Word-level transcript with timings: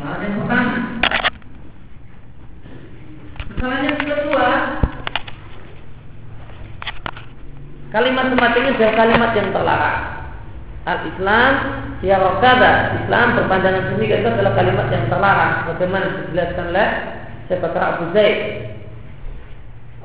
Kesalahan 0.00 0.32
pertama. 0.32 0.76
Kesalahan 3.52 3.96
kedua, 4.00 4.48
kalimat 7.92 8.26
semacam 8.32 8.60
ini 8.64 8.70
adalah 8.80 8.94
kalimat 8.96 9.30
yang 9.36 9.48
terlarang. 9.52 10.00
Al-Islam 10.88 11.52
ya 12.00 12.16
rokada. 12.16 12.72
Islam 13.04 13.26
berpandangan 13.44 13.92
demikian 13.92 14.24
itu 14.24 14.30
adalah 14.32 14.52
kalimat 14.56 14.86
yang 14.88 15.04
terlarang. 15.12 15.52
Bagaimana 15.68 16.06
dijelaskan 16.16 16.66
oleh 16.72 16.88
Syekh 17.52 17.60
Bakar 17.60 17.82
Abu 17.84 18.04
Zaid? 18.16 18.38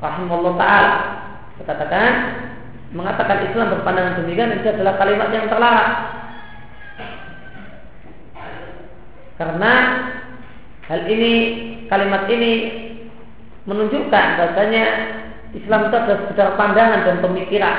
Rahimahullah 0.04 0.54
taala. 0.60 0.94
Katakan 1.64 2.12
mengatakan 2.92 3.48
Islam 3.48 3.72
berpandangan 3.80 4.20
demikian 4.20 4.60
itu 4.60 4.68
adalah 4.76 5.00
kalimat 5.00 5.32
yang 5.32 5.48
terlarang 5.48 6.15
karena 9.36 9.72
hal 10.88 11.00
ini 11.08 11.32
kalimat 11.92 12.24
ini 12.32 12.52
menunjukkan 13.68 14.26
bahasanya 14.40 14.84
Islam 15.52 15.88
itu 15.88 15.96
adalah 15.96 16.18
sekedar 16.26 16.48
pandangan 16.56 17.00
dan 17.04 17.16
pemikiran. 17.20 17.76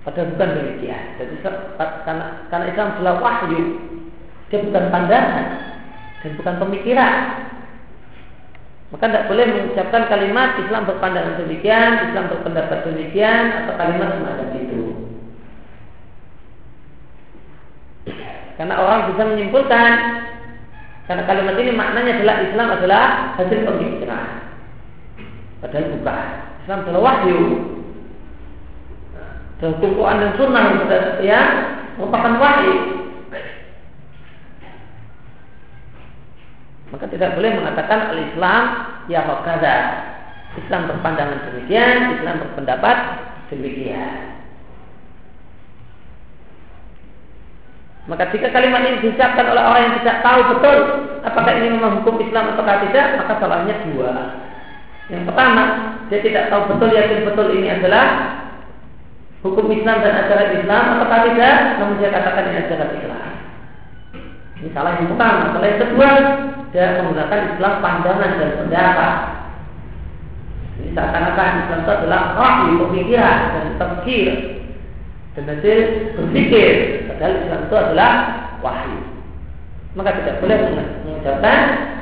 Padahal 0.00 0.32
bukan 0.32 0.50
demikian. 0.56 1.04
Jadi 1.20 1.34
karena, 1.44 2.26
karena 2.48 2.66
Islam 2.72 2.88
adalah 2.96 3.14
wahyu. 3.20 3.62
Dia 4.48 4.64
bukan 4.64 4.84
pandangan 4.88 5.46
dan 6.24 6.30
bukan 6.40 6.54
pemikiran. 6.56 7.14
Maka 8.90 9.04
tidak 9.06 9.28
boleh 9.30 9.46
mengucapkan 9.46 10.02
kalimat 10.10 10.58
Islam 10.58 10.82
berpandangan 10.82 11.38
demikian, 11.46 12.10
Islam 12.10 12.26
berpendapat 12.26 12.78
demikian, 12.90 13.44
atau 13.62 13.74
kalimat 13.78 14.08
semacam 14.18 14.48
itu. 14.58 14.82
Karena 18.58 18.74
orang 18.76 19.14
bisa 19.14 19.22
menyimpulkan 19.30 19.90
karena 21.10 21.26
kalimat 21.26 21.58
ini 21.58 21.74
maknanya 21.74 22.22
adalah 22.22 22.36
Islam 22.38 22.68
adalah 22.70 23.04
hasil 23.34 23.66
pemikiran. 23.66 24.26
Padahal 25.58 25.90
bukan. 25.98 26.26
Islam 26.62 26.78
adalah 26.86 27.02
wahyu. 27.02 27.40
Dan 29.58 29.74
Quran 29.82 30.16
dan 30.22 30.32
Sunnah 30.38 30.64
yang 31.18 31.48
merupakan 31.98 32.32
wahyu. 32.38 32.74
Maka 36.94 37.04
tidak 37.10 37.34
boleh 37.34 37.58
mengatakan 37.58 38.14
al-Islam 38.14 38.62
ya 39.10 39.26
hakada. 39.26 39.78
Islam 40.62 40.94
berpandangan 40.94 41.42
demikian, 41.50 42.22
Islam 42.22 42.38
berpendapat 42.38 42.96
demikian. 43.50 44.39
Maka 48.08 48.32
jika 48.32 48.48
kalimat 48.48 48.80
ini 48.86 49.04
diucapkan 49.04 49.44
oleh 49.44 49.60
orang 49.60 49.82
yang 49.84 49.94
tidak 50.00 50.16
tahu 50.24 50.40
betul 50.56 50.78
apakah 51.20 51.52
ini 51.52 51.76
memang 51.76 52.00
hukum 52.00 52.16
Islam 52.24 52.56
atau 52.56 52.64
tidak, 52.64 53.06
maka 53.20 53.32
salahnya 53.36 53.74
dua. 53.92 54.12
Yang 55.10 55.22
pertama, 55.26 55.62
dia 56.08 56.20
tidak 56.22 56.44
tahu 56.48 56.62
betul 56.74 56.90
yakin 56.94 57.26
betul 57.26 57.46
ini 57.52 57.68
adalah 57.68 58.06
hukum 59.44 59.66
Islam 59.74 60.00
dan 60.00 60.14
ajaran 60.26 60.50
Islam 60.62 60.84
atau 60.96 61.18
tidak, 61.28 61.56
namun 61.82 61.94
dia 62.00 62.10
katakan 62.14 62.44
ini 62.48 62.58
ajaran 62.64 62.90
Islam. 62.94 63.32
Ini 64.60 64.68
salah 64.76 64.92
yang 65.00 65.08
pertama. 65.16 65.42
Salah 65.56 65.68
yang 65.68 65.80
kedua, 65.80 66.10
dia 66.70 66.86
menggunakan 67.00 67.40
Islam 67.56 67.72
pandangan 67.80 68.30
dan 68.36 68.50
pendapat. 68.60 69.14
Ini 70.80 70.88
seakan-akan 70.96 71.50
Islam 71.64 71.80
itu 71.84 71.92
adalah 71.92 72.20
wahyu 72.36 72.72
pemikiran 72.88 73.38
dan 73.52 73.66
terkir 73.76 74.59
dan 75.38 75.44
hasil 75.46 75.78
berpikir. 76.18 77.06
Padahal 77.06 77.34
Islam 77.46 77.60
itu 77.66 77.76
adalah 77.78 78.12
wahyu. 78.58 79.00
Maka 79.94 80.10
tidak 80.22 80.38
boleh 80.42 80.58
mengucapkan 81.06 81.58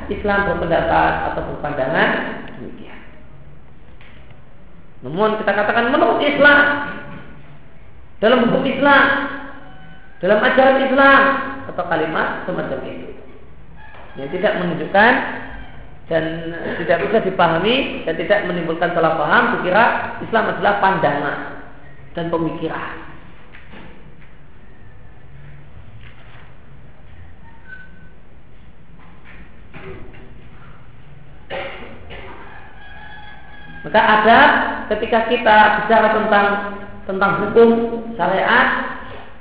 Islam 0.09 0.39
berpendapat 0.49 1.13
atau 1.33 1.41
berpandangan 1.53 2.09
demikian. 2.57 2.99
Namun 5.05 5.37
kita 5.41 5.51
katakan 5.53 5.93
menurut 5.93 6.21
Islam 6.21 6.59
dalam 8.19 8.49
hukum 8.49 8.65
Islam 8.65 9.05
dalam 10.19 10.39
ajaran 10.43 10.77
Islam 10.83 11.21
atau 11.71 11.83
kalimat 11.87 12.43
semacam 12.43 12.79
itu 12.83 13.09
yang 14.19 14.27
tidak 14.35 14.53
menunjukkan 14.59 15.13
dan 16.11 16.23
tidak 16.83 16.97
bisa 17.07 17.17
dipahami 17.23 18.03
dan 18.03 18.13
tidak 18.19 18.43
menimbulkan 18.49 18.91
salah 18.91 19.15
paham 19.15 19.43
dikira 19.61 19.85
Islam 20.19 20.45
adalah 20.51 20.73
pandangan 20.83 21.37
dan 22.17 22.27
pemikiran 22.27 23.08
Maka 33.79 33.99
ada 33.99 34.39
ketika 34.91 35.31
kita 35.31 35.57
bicara 35.83 36.07
tentang 36.19 36.47
tentang 37.07 37.31
hukum 37.47 37.69
syariat 38.19 38.67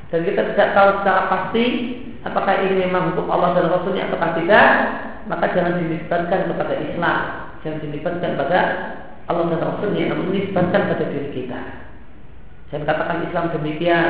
dan 0.09 0.21
kita 0.25 0.41
tidak 0.55 0.69
tahu 0.73 0.89
secara 1.03 1.23
pasti 1.29 1.65
apakah 2.25 2.55
ini 2.65 2.89
memang 2.89 3.13
hukum 3.13 3.29
Allah 3.29 3.59
dan 3.59 3.69
Rasulnya 3.69 4.09
atau 4.09 4.19
tidak, 4.41 4.69
maka 5.29 5.45
jangan 5.53 5.77
dinisbatkan 5.83 6.49
kepada 6.49 6.75
Islam, 6.81 7.19
jangan 7.61 7.79
dinisbatkan 7.85 8.31
kepada 8.39 8.61
Allah 9.29 9.45
dan 9.53 9.61
Rasulnya, 9.61 10.05
namun 10.15 10.33
dinisbatkan 10.33 10.89
pada 10.89 11.05
diri 11.05 11.29
kita. 11.35 11.61
Saya 12.73 12.85
katakan 12.85 13.29
Islam 13.29 13.53
demikian, 13.53 14.09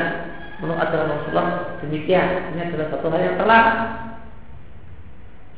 menurut 0.62 0.82
ajaran 0.82 1.14
Rasulullah 1.14 1.48
demikian. 1.82 2.28
Ini 2.54 2.60
adalah 2.70 2.86
satu 2.90 3.06
hal 3.10 3.20
yang 3.22 3.36
telah 3.38 3.62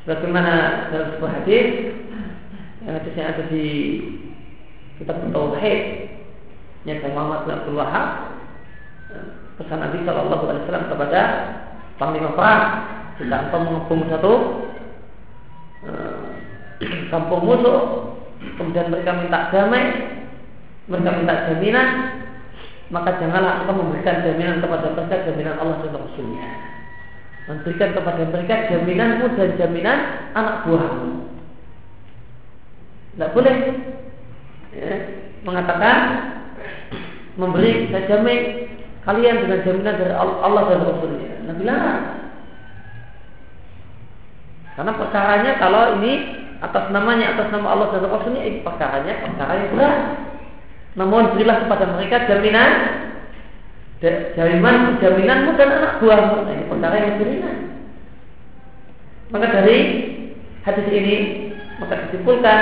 sebagaimana 0.05 0.55
dalam 0.89 1.09
sebuah 1.17 1.33
hadis 1.45 1.67
yang 2.81 2.97
hadisnya 2.97 3.25
ada 3.29 3.43
di 3.53 3.67
kitab 5.01 5.17
Tauhid 5.33 5.81
yang 6.85 7.01
Muhammad 7.09 7.49
bin 7.49 7.57
Abdul 7.57 7.77
Wahab 7.81 8.09
pesan 9.57 9.81
Nabi 9.81 9.99
Shallallahu 10.05 10.45
Alaihi 10.49 10.63
Wasallam 10.69 10.87
kepada 10.93 11.21
panglima 11.97 12.31
perang 12.37 12.65
jika 13.21 13.37
engkau 13.49 13.61
mengepung 13.65 14.03
satu 14.09 14.33
eh, 15.85 16.21
kampung 17.13 17.43
musuh 17.45 17.81
kemudian 18.57 18.89
mereka 18.89 19.21
minta 19.21 19.53
damai 19.53 19.85
mereka 20.89 21.11
minta 21.21 21.35
jaminan 21.53 21.89
maka 22.91 23.23
janganlah 23.23 23.63
engkau 23.63 23.87
memberikan 23.87 24.27
jaminan 24.27 24.59
kepada 24.59 24.91
mereka 24.91 25.17
jaminan 25.31 25.57
Allah 25.63 25.79
dan 25.79 25.95
Rasulnya. 25.95 26.47
Memberikan 27.47 27.91
kepada 27.95 28.23
mereka 28.27 28.55
jaminanmu 28.67 29.27
dan 29.39 29.51
jaminan 29.55 29.99
anak 30.35 30.67
buahmu. 30.67 31.11
Tidak 33.15 33.31
boleh 33.31 33.57
ya, 34.75 34.93
mengatakan 35.47 35.97
memberi 37.39 37.89
saya 37.89 38.05
jamin 38.07 38.41
kalian 39.07 39.37
dengan 39.47 39.61
jaminan 39.65 39.97
dari 39.97 40.15
Allah 40.17 40.63
dan 40.69 40.81
Rasulnya. 40.85 41.31
Nabi 41.49 41.63
larang. 41.65 42.05
Karena 44.77 44.93
perkaranya 44.97 45.53
kalau 45.59 45.83
ini 46.01 46.13
atas 46.61 46.85
namanya 46.93 47.37
atas 47.37 47.49
nama 47.53 47.69
Allah 47.73 47.89
dan 47.97 48.07
Rasulnya 48.07 48.43
ini 48.45 48.59
perkaranya 48.61 49.15
perkara 49.25 49.53
yang 49.57 49.71
berat. 49.75 49.99
Namun 50.99 51.23
berilah 51.35 51.57
kepada 51.65 51.85
mereka 51.97 52.17
jaminan 52.29 52.71
jaminan 54.01 54.97
jaminanmu 55.01 55.51
dan 55.57 55.69
anak 55.77 55.93
buahmu. 56.01 56.37
Nah, 56.45 56.53
ini 56.57 56.65
perkara 56.69 56.97
yang 56.99 57.17
berilah. 57.21 57.57
Maka 59.31 59.47
dari 59.55 59.79
hadis 60.67 60.87
ini 60.91 61.17
maka 61.79 62.05
disimpulkan 62.05 62.61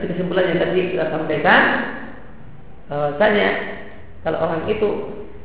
kesimpulan 0.00 0.48
yang 0.48 0.60
tadi 0.64 0.96
kita 0.96 1.12
sampaikan 1.12 1.62
bahwasanya 2.88 3.48
kalau 4.24 4.38
orang 4.40 4.64
itu 4.70 4.88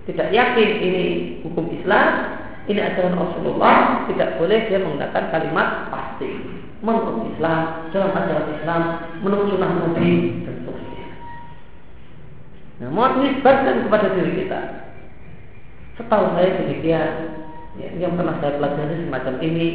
tidak 0.07 0.31
yakin 0.31 0.69
ini 0.79 1.03
hukum 1.43 1.67
Islam, 1.75 2.39
ini 2.71 2.79
ajaran 2.79 3.19
Rasulullah, 3.19 4.07
tidak 4.07 4.39
boleh 4.39 4.71
dia 4.71 4.79
menggunakan 4.79 5.23
kalimat 5.35 5.91
pasti. 5.91 6.31
Menurut 6.79 7.33
Islam, 7.33 7.89
dalam 7.91 8.11
ajaran 8.15 8.47
Islam, 8.55 8.81
menurut 9.25 9.49
sunnah 9.51 9.71
Nabi 9.71 10.11
dan 10.45 10.53
seterusnya. 10.61 11.05
Mau 12.93 13.17
nisbatkan 13.17 13.83
kepada 13.83 14.13
diri 14.13 14.45
kita. 14.45 14.59
Setahu 15.97 16.37
saya 16.37 16.61
demikian, 16.61 17.11
ya, 17.81 17.89
yang 17.97 18.13
pernah 18.13 18.37
saya 18.37 18.61
pelajari 18.61 18.95
semacam 19.01 19.35
ini, 19.41 19.67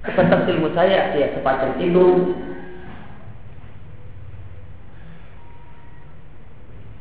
sebatas 0.00 0.48
ilmu 0.48 0.72
saya 0.72 1.12
ya 1.12 1.28
sepanjang 1.36 1.76
itu 1.76 2.08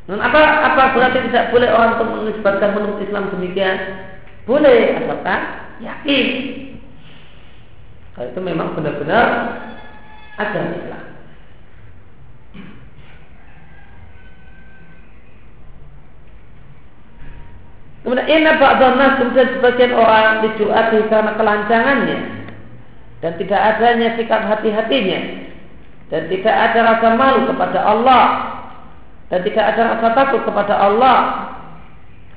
Dan 0.10 0.18
apa 0.26 0.42
apa 0.42 0.98
berarti 0.98 1.22
tidak 1.30 1.54
boleh 1.54 1.70
orang 1.70 2.02
untuk 2.02 2.10
mengisbatkan 2.18 2.74
menurut 2.74 2.98
Islam 2.98 3.30
demikian? 3.30 3.78
Boleh 4.50 4.98
asalkan 4.98 5.42
yakin. 5.86 6.28
Kalau 8.18 8.34
itu 8.34 8.42
memang 8.42 8.74
benar-benar 8.74 9.28
ada 10.42 10.60
Islam. 10.82 11.04
Kemudian 18.02 18.26
inna 18.34 18.58
ba'dhan 18.58 19.22
kemudian 19.22 19.62
sebagian 19.62 19.94
orang 19.94 20.42
dijuati 20.42 21.06
karena 21.06 21.38
kelancangannya 21.38 22.39
dan 23.20 23.36
tidak 23.36 23.60
adanya 23.60 24.16
sikap 24.16 24.48
hati-hatinya. 24.48 25.20
Dan 26.10 26.32
tidak 26.32 26.56
ada 26.56 26.80
rasa 26.96 27.08
malu 27.20 27.52
kepada 27.52 27.80
Allah. 27.84 28.26
Dan 29.30 29.46
tidak 29.46 29.76
ada 29.76 29.82
rasa 29.96 30.08
takut 30.16 30.42
kepada 30.48 30.74
Allah. 30.80 31.18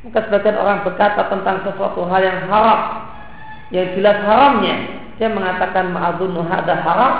Maka 0.02 0.26
sebagian 0.26 0.58
orang 0.58 0.82
berkata 0.82 1.30
tentang 1.30 1.62
sesuatu 1.62 2.02
hal 2.10 2.20
yang 2.20 2.40
haram. 2.50 2.80
Yang 3.70 3.86
jelas 3.96 4.18
haramnya. 4.26 4.76
Dia 5.16 5.30
mengatakan 5.30 5.94
ma'adunu 5.94 6.42
hada 6.50 6.74
haram. 6.82 7.14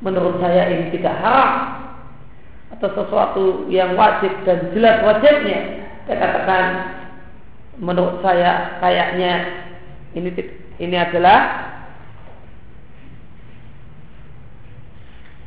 Menurut 0.00 0.38
saya 0.38 0.70
ini 0.70 0.94
tidak 0.94 1.18
haram. 1.18 1.50
Atau 2.70 2.88
sesuatu 2.94 3.66
yang 3.66 3.98
wajib 3.98 4.30
dan 4.46 4.70
jelas 4.70 5.02
wajibnya. 5.02 5.90
Dia 6.06 6.14
katakan 6.22 6.64
menurut 7.82 8.22
saya 8.22 8.78
kayaknya 8.78 9.32
ini 10.16 10.30
ini 10.80 10.96
adalah 10.96 11.65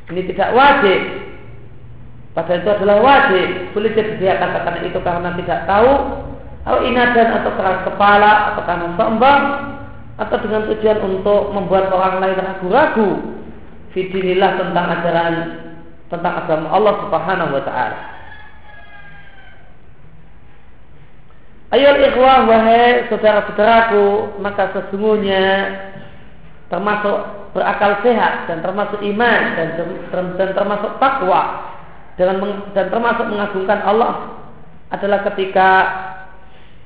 ini 0.10 0.22
tidak 0.34 0.50
wajib. 0.58 1.00
Padahal 2.34 2.62
itu 2.62 2.70
adalah 2.70 2.98
wajib. 3.02 3.48
Boleh 3.74 3.92
jadi 3.94 4.14
dia 4.18 4.34
katakan 4.38 4.82
itu 4.86 5.00
karena 5.02 5.30
tidak 5.38 5.60
tahu. 5.70 5.94
Atau 6.66 6.86
inadan 6.86 7.30
atau 7.42 7.52
keras 7.56 7.80
kepala 7.88 8.54
atau 8.54 8.62
karena 8.68 8.88
sombong 8.94 9.42
atau 10.20 10.38
dengan 10.44 10.62
tujuan 10.68 11.00
untuk 11.02 11.42
membuat 11.56 11.90
orang 11.90 12.20
lain 12.22 12.38
ragu-ragu. 12.38 13.10
Fidinillah 13.96 14.60
tentang 14.60 14.86
ajaran 15.00 15.36
tentang 16.14 16.34
agama 16.46 16.68
Allah 16.70 16.94
Subhanahu 17.06 17.52
wa 17.58 17.64
taala. 17.64 18.00
Ayol 21.70 22.02
ikhwah 22.02 22.50
wahai 22.50 23.06
saudara-saudaraku 23.14 24.38
maka 24.42 24.74
sesungguhnya 24.74 25.46
termasuk 26.74 27.39
berakal 27.52 28.02
sehat 28.06 28.46
dan 28.46 28.62
termasuk 28.62 29.02
iman 29.02 29.42
dan, 29.58 29.68
dan 30.38 30.50
termasuk 30.54 30.92
takwa 31.02 31.74
dan, 32.20 32.36
dan 32.76 32.86
termasuk 32.92 33.26
mengagungkan 33.32 33.80
Allah 33.88 34.44
adalah 34.92 35.24
ketika 35.32 35.70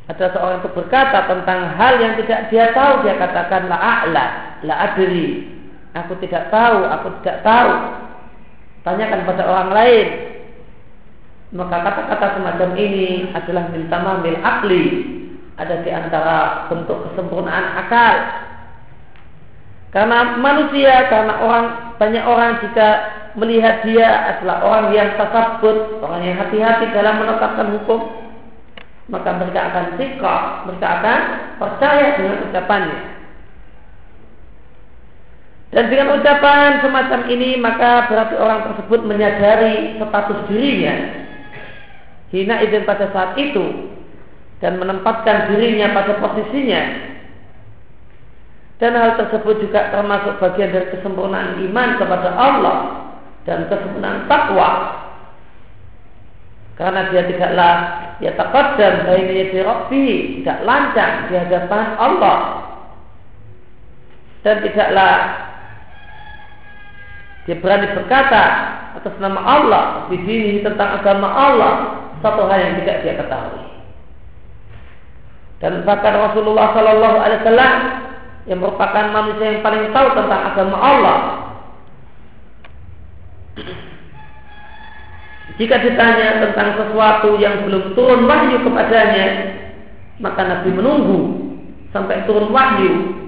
ada 0.03 0.35
seorang 0.35 0.59
itu 0.59 0.69
berkata 0.75 1.25
tentang 1.31 1.79
hal 1.79 1.95
yang 1.97 2.13
tidak 2.19 2.51
dia 2.51 2.75
tahu 2.75 3.07
dia 3.07 3.15
katakan 3.15 3.71
la 3.71 3.77
a'la 3.79 4.25
la 4.67 4.75
adri. 4.91 5.47
Aku 5.95 6.19
tidak 6.19 6.51
tahu 6.51 6.83
aku 6.83 7.07
tidak 7.23 7.41
tahu. 7.41 7.71
Tanyakan 8.83 9.23
pada 9.23 9.43
orang 9.47 9.69
lain. 9.71 10.07
Maka 11.53 11.85
kata-kata 11.85 12.35
semacam 12.35 12.69
ini 12.75 13.31
adalah 13.31 13.71
min 13.71 13.87
tamamil 13.87 14.39
akli. 14.43 14.85
Ada 15.55 15.85
di 15.85 15.91
antara 15.93 16.67
bentuk 16.67 17.07
kesempurnaan 17.07 17.77
akal 17.77 18.15
karena 19.93 20.41
manusia 20.41 21.05
karena 21.05 21.33
orang 21.45 21.65
banyak 22.01 22.23
orang 22.25 22.51
jika 22.65 22.89
melihat 23.37 23.85
dia 23.85 24.09
adalah 24.33 24.65
orang 24.65 24.85
yang 24.89 25.13
tasabut 25.13 26.01
orang 26.01 26.21
yang 26.25 26.37
hati-hati 26.41 26.89
dalam 26.97 27.21
menetapkan 27.21 27.77
hukum 27.77 28.01
maka 29.13 29.29
mereka 29.37 29.61
akan 29.69 29.85
sikap 30.01 30.41
mereka 30.65 30.87
akan 30.99 31.19
percaya 31.61 32.07
dengan 32.17 32.37
ucapannya. 32.49 33.01
Dan 35.73 35.89
dengan 35.89 36.21
ucapan 36.21 36.85
semacam 36.85 37.21
ini 37.33 37.57
maka 37.57 38.05
berarti 38.05 38.35
orang 38.37 38.59
tersebut 38.71 38.99
menyadari 39.09 39.97
status 39.97 40.39
dirinya. 40.47 40.95
Hina 42.29 42.61
izin 42.65 42.85
pada 42.85 43.09
saat 43.09 43.33
itu 43.37 43.93
dan 44.61 44.77
menempatkan 44.77 45.53
dirinya 45.53 45.93
pada 45.93 46.17
posisinya 46.17 47.12
dan 48.81 48.97
hal 48.97 49.17
tersebut 49.19 49.69
juga 49.69 49.93
termasuk 49.93 50.41
bagian 50.41 50.73
dari 50.73 50.87
kesempurnaan 50.93 51.61
iman 51.69 51.89
kepada 52.01 52.29
Allah 52.33 52.77
dan 53.45 53.69
kesempurnaan 53.69 54.25
takwa 54.25 54.69
karena 56.73 57.05
dia 57.13 57.21
tidaklah 57.29 57.73
ya 58.17 58.33
dan 58.77 58.93
bainnya 59.05 59.45
di 59.53 59.59
Rabbi 59.61 60.07
tidak 60.41 60.57
lancang 60.65 61.13
di 61.29 61.33
hadapan 61.37 61.81
Allah 62.01 62.37
dan 64.41 64.55
tidaklah 64.65 65.13
dia 67.43 67.59
berani 67.59 67.87
berkata 67.91 68.43
atas 68.95 69.15
nama 69.19 69.39
Allah 69.43 69.83
di 70.07 70.17
sini 70.23 70.63
tentang 70.63 71.03
agama 71.03 71.27
Allah 71.27 71.73
satu 72.23 72.47
hal 72.47 72.55
yang 72.55 72.73
tidak 72.81 73.03
dia 73.03 73.13
ketahui. 73.19 73.63
Dan 75.59 75.83
bahkan 75.83 76.15
Rasulullah 76.15 76.71
Shallallahu 76.71 77.17
Alaihi 77.19 77.39
Wasallam 77.43 77.73
yang 78.49 78.59
merupakan 78.59 79.05
manusia 79.11 79.55
yang 79.55 79.61
paling 79.63 79.91
tahu 79.95 80.07
tentang 80.15 80.41
agama 80.51 80.77
Allah. 80.79 81.19
Jika 85.53 85.75
ditanya 85.85 86.41
tentang 86.49 86.81
sesuatu 86.81 87.37
yang 87.37 87.69
belum 87.69 87.93
turun 87.93 88.25
wahyu 88.25 88.57
kepadanya, 88.65 89.27
maka 90.17 90.41
Nabi 90.43 90.69
menunggu 90.73 91.19
sampai 91.93 92.25
turun 92.25 92.49
wahyu. 92.49 93.21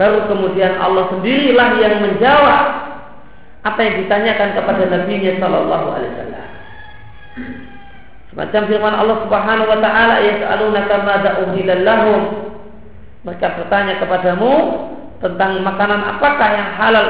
Baru 0.00 0.24
kemudian 0.32 0.80
Allah 0.80 1.12
sendirilah 1.12 1.76
yang 1.76 2.00
menjawab 2.00 2.64
apa 3.60 3.80
yang 3.84 3.94
ditanyakan 4.00 4.56
kepada 4.56 4.82
Nabi 4.88 5.14
Nya 5.20 5.36
Shallallahu 5.36 5.86
Alaihi 5.92 6.12
Wasallam. 6.16 6.48
Semacam 8.32 8.62
firman 8.70 8.94
Allah 8.96 9.16
Subhanahu 9.26 9.68
wa 9.68 9.78
taala 9.84 10.16
yas'alunaka 10.24 10.94
madza 11.04 11.30
uhilla 11.44 11.74
lahum. 11.84 12.49
Mereka 13.20 13.46
bertanya 13.60 14.00
kepadamu 14.00 14.52
tentang 15.20 15.60
makanan 15.60 16.00
apakah 16.16 16.48
yang 16.56 16.70
halal 16.80 17.06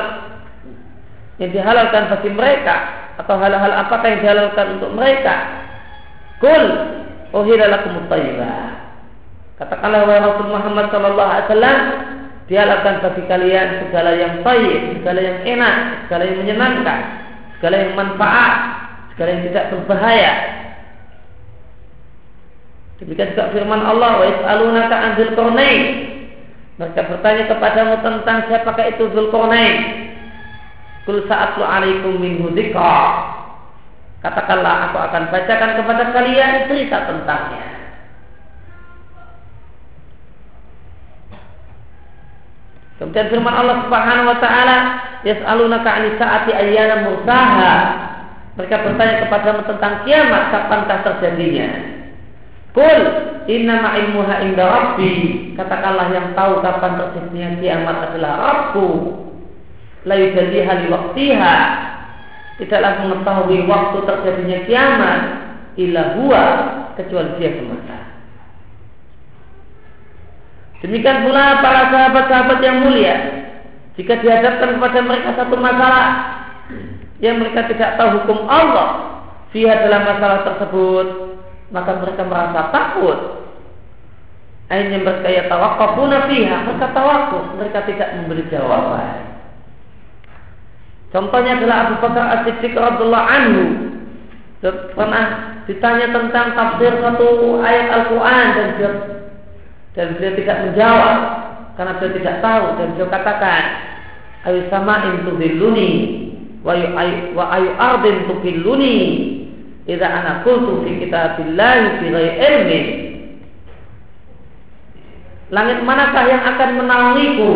yang 1.39 1.51
dihalalkan 1.55 2.11
bagi 2.11 2.31
mereka 2.35 2.77
atau 3.17 3.39
hal-hal 3.41 3.73
apakah 3.73 4.07
yang 4.11 4.21
dihalalkan 4.21 4.67
untuk 4.77 4.91
mereka. 4.93 5.65
Kul 6.43 6.65
uhilla 7.31 7.71
lakum 7.71 8.05
Katakanlah 9.61 10.09
wahai 10.09 10.25
Rasul 10.25 10.49
Muhammad 10.49 10.89
sallallahu 10.89 11.31
alaihi 11.31 11.47
wasallam 11.53 11.79
dihalalkan 12.49 12.95
bagi 13.05 13.23
kalian 13.29 13.69
segala 13.87 14.11
yang 14.17 14.35
baik, 14.41 14.99
segala 15.01 15.21
yang 15.21 15.39
enak, 15.45 15.75
segala 16.09 16.23
yang 16.27 16.39
menyenangkan, 16.41 17.01
segala 17.61 17.75
yang 17.77 17.93
manfaat, 17.93 18.53
segala 19.15 19.29
yang 19.37 19.43
tidak 19.53 19.65
berbahaya. 19.71 20.33
Demikian 23.01 23.33
juga 23.33 23.49
firman 23.57 23.81
Allah 23.81 24.21
wa 24.21 24.25
yas'alunaka 24.29 24.97
an 24.97 25.11
dzulqarnain. 25.17 25.83
Mereka 26.81 27.13
bertanya 27.13 27.45
kepadamu 27.45 27.95
tentang 28.01 28.49
siapakah 28.49 28.89
itu 28.89 29.05
Dzulqarnain. 29.13 29.77
Kul 31.05 31.25
sa'atlu 31.29 31.61
alaikum 31.61 32.17
min 32.17 32.41
dzikra. 32.57 33.01
Katakanlah 34.21 34.93
aku 34.93 34.97
akan 35.01 35.23
bacakan 35.33 35.71
kepada 35.81 36.05
kalian 36.13 36.69
cerita 36.69 37.09
tentangnya. 37.09 37.69
Kemudian 43.01 43.33
firman 43.33 43.57
Allah 43.57 43.77
Subhanahu 43.89 44.29
wa 44.29 44.39
taala, 44.45 44.77
"Yas'alunaka 45.25 45.89
'ani 45.89 46.21
sa'ati 46.21 46.53
ayyana 46.53 47.09
mursaha." 47.09 47.73
Mereka 48.61 48.77
bertanya 48.85 49.25
kepadamu 49.25 49.61
tentang 49.65 50.05
kiamat, 50.05 50.53
kapankah 50.53 51.01
terjadinya? 51.01 52.01
Kul 52.71 53.01
inna 53.51 53.99
ilmuha 53.99 54.35
inda 54.47 54.65
rabbi. 54.65 55.13
Katakanlah 55.59 56.15
yang 56.15 56.33
tahu 56.39 56.63
kapan 56.63 56.93
terjadinya 56.99 57.49
kiamat 57.59 57.97
adalah 58.11 58.33
Rabbu. 58.39 58.89
La 60.09 60.17
yudaliha 60.17 60.73
li 60.81 60.87
waktiha 60.89 61.57
Tidaklah 62.57 63.05
mengetahui 63.05 63.69
waktu 63.69 63.99
terjadinya 64.09 64.59
kiamat 64.65 65.21
Illa 65.77 66.17
huwa 66.17 66.45
Kecuali 66.97 67.37
dia 67.37 67.53
semata. 67.53 68.01
Demikian 70.81 71.29
pula 71.29 71.61
para 71.61 71.93
sahabat-sahabat 71.93 72.59
yang 72.65 72.81
mulia 72.81 73.17
Jika 74.01 74.25
dihadapkan 74.25 74.81
kepada 74.81 74.99
mereka 75.05 75.37
satu 75.37 75.57
masalah 75.61 76.09
yang 77.21 77.37
mereka 77.37 77.69
tidak 77.69 78.01
tahu 78.01 78.25
hukum 78.25 78.49
Allah 78.49 78.89
fiha 79.53 79.85
dalam 79.85 80.09
masalah 80.09 80.41
tersebut 80.41 81.07
maka 81.71 82.03
mereka 82.03 82.23
merasa 82.27 82.71
takut. 82.75 83.19
Akhirnya 84.71 85.03
mereka 85.03 85.27
ya 85.27 85.51
tawakkufuna 85.51 86.31
fiha 86.31 86.57
mereka 86.63 86.95
tawakuf 86.95 87.45
mereka 87.59 87.83
tidak 87.91 88.15
memberi 88.15 88.47
jawaban. 88.47 89.31
Contohnya 91.11 91.59
adalah 91.59 91.77
Abu 91.91 91.95
Bakar 91.99 92.25
As-Siddiq 92.39 92.79
radhiyallahu 92.79 93.29
anhu. 93.35 93.65
Pernah 94.95 95.25
ditanya 95.67 96.07
tentang 96.15 96.55
tafsir 96.55 96.93
satu 97.03 97.59
ayat 97.67 97.87
Al-Quran 97.91 98.47
dan 98.55 98.69
dia, 98.79 98.91
dan 99.99 100.09
dia 100.23 100.31
tidak 100.39 100.57
menjawab 100.71 101.19
karena 101.75 101.93
dia 101.99 102.11
tidak 102.15 102.37
tahu. 102.39 102.65
Dan 102.79 102.89
dia 102.95 103.07
katakan 103.11 103.63
ayu 104.47 104.61
sama'in 104.71 105.27
tudilluni 105.27 105.91
wa 106.63 106.79
ayu 106.79 107.35
wa 107.35 107.45
ayu 107.59 107.75
ardin 107.75 108.31
tukilluni 108.31 108.97
idza 109.89 110.09
ana 110.09 110.45
qultu 110.45 110.85
fi 110.85 110.91
kitabillahi 111.05 112.01
ghairi 112.01 112.33
ilmi. 112.37 112.81
Langit 115.51 115.83
manakah 115.83 116.25
yang 116.31 116.43
akan 116.47 116.71
menaungiku? 116.79 117.53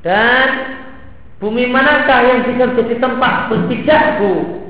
Dan 0.00 0.48
bumi 1.42 1.68
manakah 1.68 2.24
yang 2.24 2.40
bisa 2.48 2.72
menjadi 2.72 2.94
tempat 3.00 3.52
berpijakku 3.52 4.60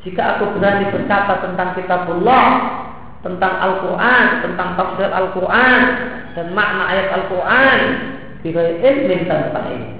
jika 0.00 0.36
aku 0.36 0.56
berani 0.56 0.88
berkata 0.88 1.44
tentang 1.44 1.76
kitabullah 1.76 2.48
tentang 3.20 3.52
Al-Quran, 3.60 4.24
tentang 4.40 4.68
tafsir 4.80 5.08
Al-Quran 5.12 5.80
dan 6.32 6.46
makna 6.56 6.88
ayat 6.88 7.08
Al-Quran 7.20 7.80
bila 8.40 8.64
ilmin 8.80 9.20
tanpa 9.28 9.60
ilmu. 9.68 9.99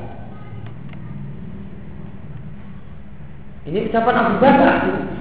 Ini 3.69 3.93
ucapan 3.93 4.17
Abu 4.17 4.35
Bakar 4.41 4.75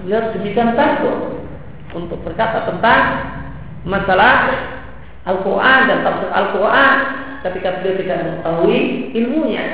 beliau 0.08 0.32
demikian 0.32 0.72
takut 0.80 1.44
untuk 1.92 2.24
berkata 2.24 2.72
tentang 2.72 3.04
masalah 3.84 4.48
Al-Quran 5.28 5.80
dan 5.92 5.98
tafsir 6.08 6.30
Al-Quran 6.32 6.96
ketika 7.44 7.70
beliau 7.80 7.96
tidak 8.00 8.18
mengetahui 8.24 8.80
ilmunya. 9.12 9.66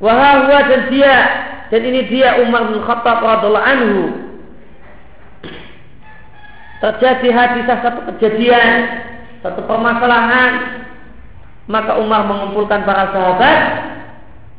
Wahai 0.00 0.64
dan 0.64 0.82
dia 0.88 1.16
dan 1.68 1.80
ini 1.84 2.08
dia 2.08 2.40
Umar 2.40 2.72
bin 2.72 2.80
Khattab 2.80 3.20
radhiallahu 3.20 3.68
anhu 3.68 4.00
terjadi 6.80 7.28
hadisah 7.28 7.78
satu 7.84 8.00
kejadian 8.16 8.72
satu 9.44 9.60
permasalahan 9.68 10.79
maka 11.70 12.02
Umar 12.02 12.26
mengumpulkan 12.26 12.82
para 12.82 13.14
sahabat 13.14 13.58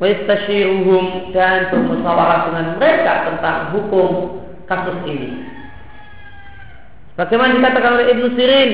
wastasyiruhum 0.00 1.30
dan 1.36 1.68
bermusyawarah 1.68 2.48
dengan 2.48 2.66
mereka 2.80 3.12
tentang 3.28 3.58
hukum 3.76 4.40
kasus 4.64 4.96
ini. 5.04 5.44
Bagaimana 7.14 7.60
dikatakan 7.60 8.00
oleh 8.00 8.06
Ibnu 8.16 8.28
Sirin, 8.32 8.70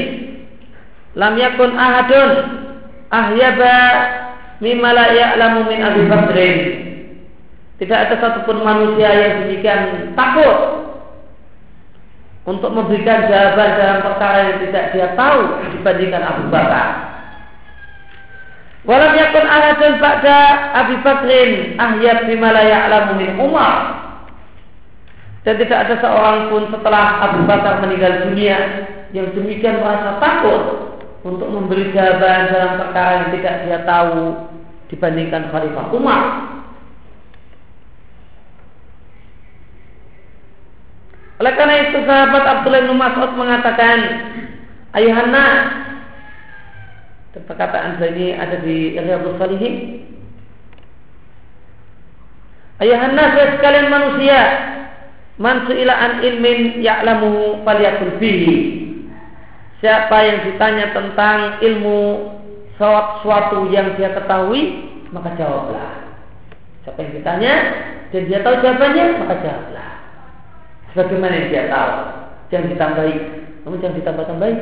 lam 1.19 1.35
yakun 1.35 1.75
ahadun 1.75 2.33
ahyaba 3.11 3.77
mimma 4.63 4.89
la 4.95 5.07
ya'lamu 5.11 5.67
min 5.67 5.81
Abi 5.83 6.03
Bakrin. 6.07 6.59
Tidak 7.83 7.99
ada 7.99 8.15
satupun 8.23 8.63
manusia 8.63 9.11
yang 9.11 9.33
demikian 9.47 10.15
takut 10.15 10.57
untuk 12.47 12.71
memberikan 12.75 13.27
jawaban 13.27 13.71
dalam 13.77 13.99
perkara 14.03 14.39
yang 14.51 14.59
tidak 14.67 14.85
dia 14.95 15.09
tahu 15.19 15.39
dibandingkan 15.75 16.23
Abu 16.23 16.45
Bakar. 16.49 17.08
Walam 18.87 19.13
yakun 19.19 19.45
ahadun 19.47 19.99
ba'da 19.99 20.39
Abi 20.79 20.95
Bakrin 21.03 21.75
ahyab 21.79 22.31
bima 22.31 22.55
la 22.55 22.63
ya'lamu 22.63 23.19
min 23.19 23.31
Umar. 23.43 24.07
Dan 25.43 25.57
tidak 25.59 25.89
ada 25.89 25.95
seorang 26.03 26.53
pun 26.53 26.63
setelah 26.71 27.25
Abu 27.25 27.49
Bakar 27.49 27.81
meninggal 27.81 28.29
dunia 28.29 28.59
yang 29.17 29.33
demikian 29.33 29.81
merasa 29.81 30.21
takut 30.21 30.63
untuk 31.25 31.49
memberi 31.49 31.91
jawaban 31.91 32.53
dalam 32.53 32.73
perkara 32.77 33.11
yang 33.25 33.29
tidak 33.35 33.55
dia 33.65 33.79
tahu 33.89 34.47
dibandingkan 34.93 35.49
Khalifah 35.49 35.87
Umar. 35.97 36.23
Oleh 41.39 41.55
karena 41.55 41.75
itu 41.87 41.99
sahabat 42.03 42.45
Abdullah 42.45 42.83
bin 42.83 42.99
Mas'ud 42.99 43.31
mengatakan, 43.39 43.99
Ayuhanna, 44.91 45.47
perkataan 47.47 48.01
ini 48.15 48.35
ada 48.35 48.59
di 48.59 48.99
Riyadhus 48.99 49.39
Salihin. 49.39 49.75
Ayuhanna 52.79 53.35
sekalian 53.59 53.91
manusia, 53.91 54.41
Man 55.39 55.71
su'ila 55.71 55.95
an 55.95 56.13
ilmin 56.27 56.83
ya'lamu 56.83 57.63
falyakul 57.63 58.19
fihi. 58.19 58.57
Siapa 59.79 60.19
yang 60.27 60.39
ditanya 60.51 60.91
tentang 60.91 61.63
ilmu 61.63 62.35
suatu 63.23 63.71
yang 63.71 63.95
dia 63.95 64.11
ketahui, 64.19 64.91
maka 65.15 65.39
jawablah. 65.39 66.11
Siapa 66.83 66.99
yang 66.99 67.13
ditanya 67.23 67.55
dan 68.11 68.23
dia 68.27 68.43
tahu 68.43 68.59
jawabannya, 68.59 69.05
maka 69.23 69.35
jawablah. 69.47 69.91
Sebagaimana 70.91 71.35
yang 71.39 71.49
dia 71.55 71.65
tahu. 71.71 71.93
Jangan 72.51 72.69
ditambahi. 72.75 73.17
Namun 73.63 73.79
jangan 73.79 73.97
ditambah-tambahi. 74.03 74.55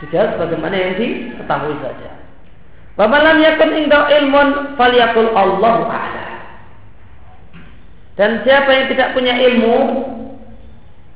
Dijawab 0.00 0.40
sebagaimana 0.40 0.76
yang 0.80 0.92
diketahui 0.96 1.76
saja. 1.84 2.10
Bamalam 2.96 3.40
yakun 3.40 3.70
indah 3.84 4.08
ilmun 4.20 4.48
falyakul 4.76 5.32
Allahu 5.36 5.84
a'lam. 5.88 6.30
Dan 8.16 8.44
siapa 8.44 8.68
yang 8.68 8.86
tidak 8.92 9.16
punya 9.16 9.32
ilmu 9.36 9.76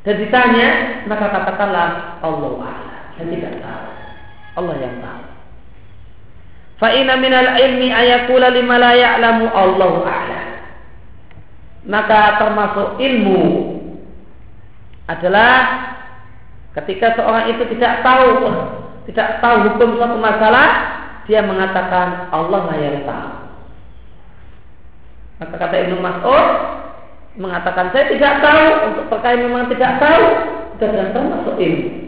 dan 0.04 0.14
ditanya, 0.20 0.68
maka 1.08 1.32
katakanlah 1.32 2.20
Allah 2.20 2.52
Allah. 2.60 2.76
Saya 3.16 3.26
tidak 3.28 3.52
tahu. 3.60 3.84
Allah 4.60 4.74
yang 4.80 4.96
tahu. 5.00 5.24
Fa'ina 6.80 7.14
minal 7.16 7.56
ilmi 7.56 7.88
ayakula 7.88 8.52
lima 8.52 8.76
la 8.76 8.92
ya'lamu 8.92 9.48
Allahu 9.48 10.04
a'lam. 10.04 10.46
Maka 11.84 12.20
termasuk 12.40 12.88
ilmu 13.00 13.42
adalah 15.04 15.52
ketika 16.82 17.14
seorang 17.14 17.54
itu 17.54 17.62
tidak 17.76 18.02
tahu 18.02 18.50
tidak 19.04 19.28
tahu 19.44 19.56
hukum 19.68 20.00
suatu 20.00 20.16
masalah, 20.16 20.68
dia 21.28 21.44
mengatakan 21.44 22.32
Allah 22.32 22.72
yang 22.76 23.04
tahu. 23.04 23.30
Maka 25.44 25.54
kata 25.60 25.76
Ibnu 25.84 25.96
Mas'ud, 26.00 26.46
mengatakan 27.36 27.90
saya 27.90 28.06
tidak 28.08 28.40
tahu 28.40 28.66
untuk 28.92 29.04
perkara 29.10 29.36
memang 29.36 29.66
tidak 29.68 29.98
tahu 29.98 30.24
adalah 30.84 31.08
termasuk 31.16 31.54
ilmu. 31.56 32.03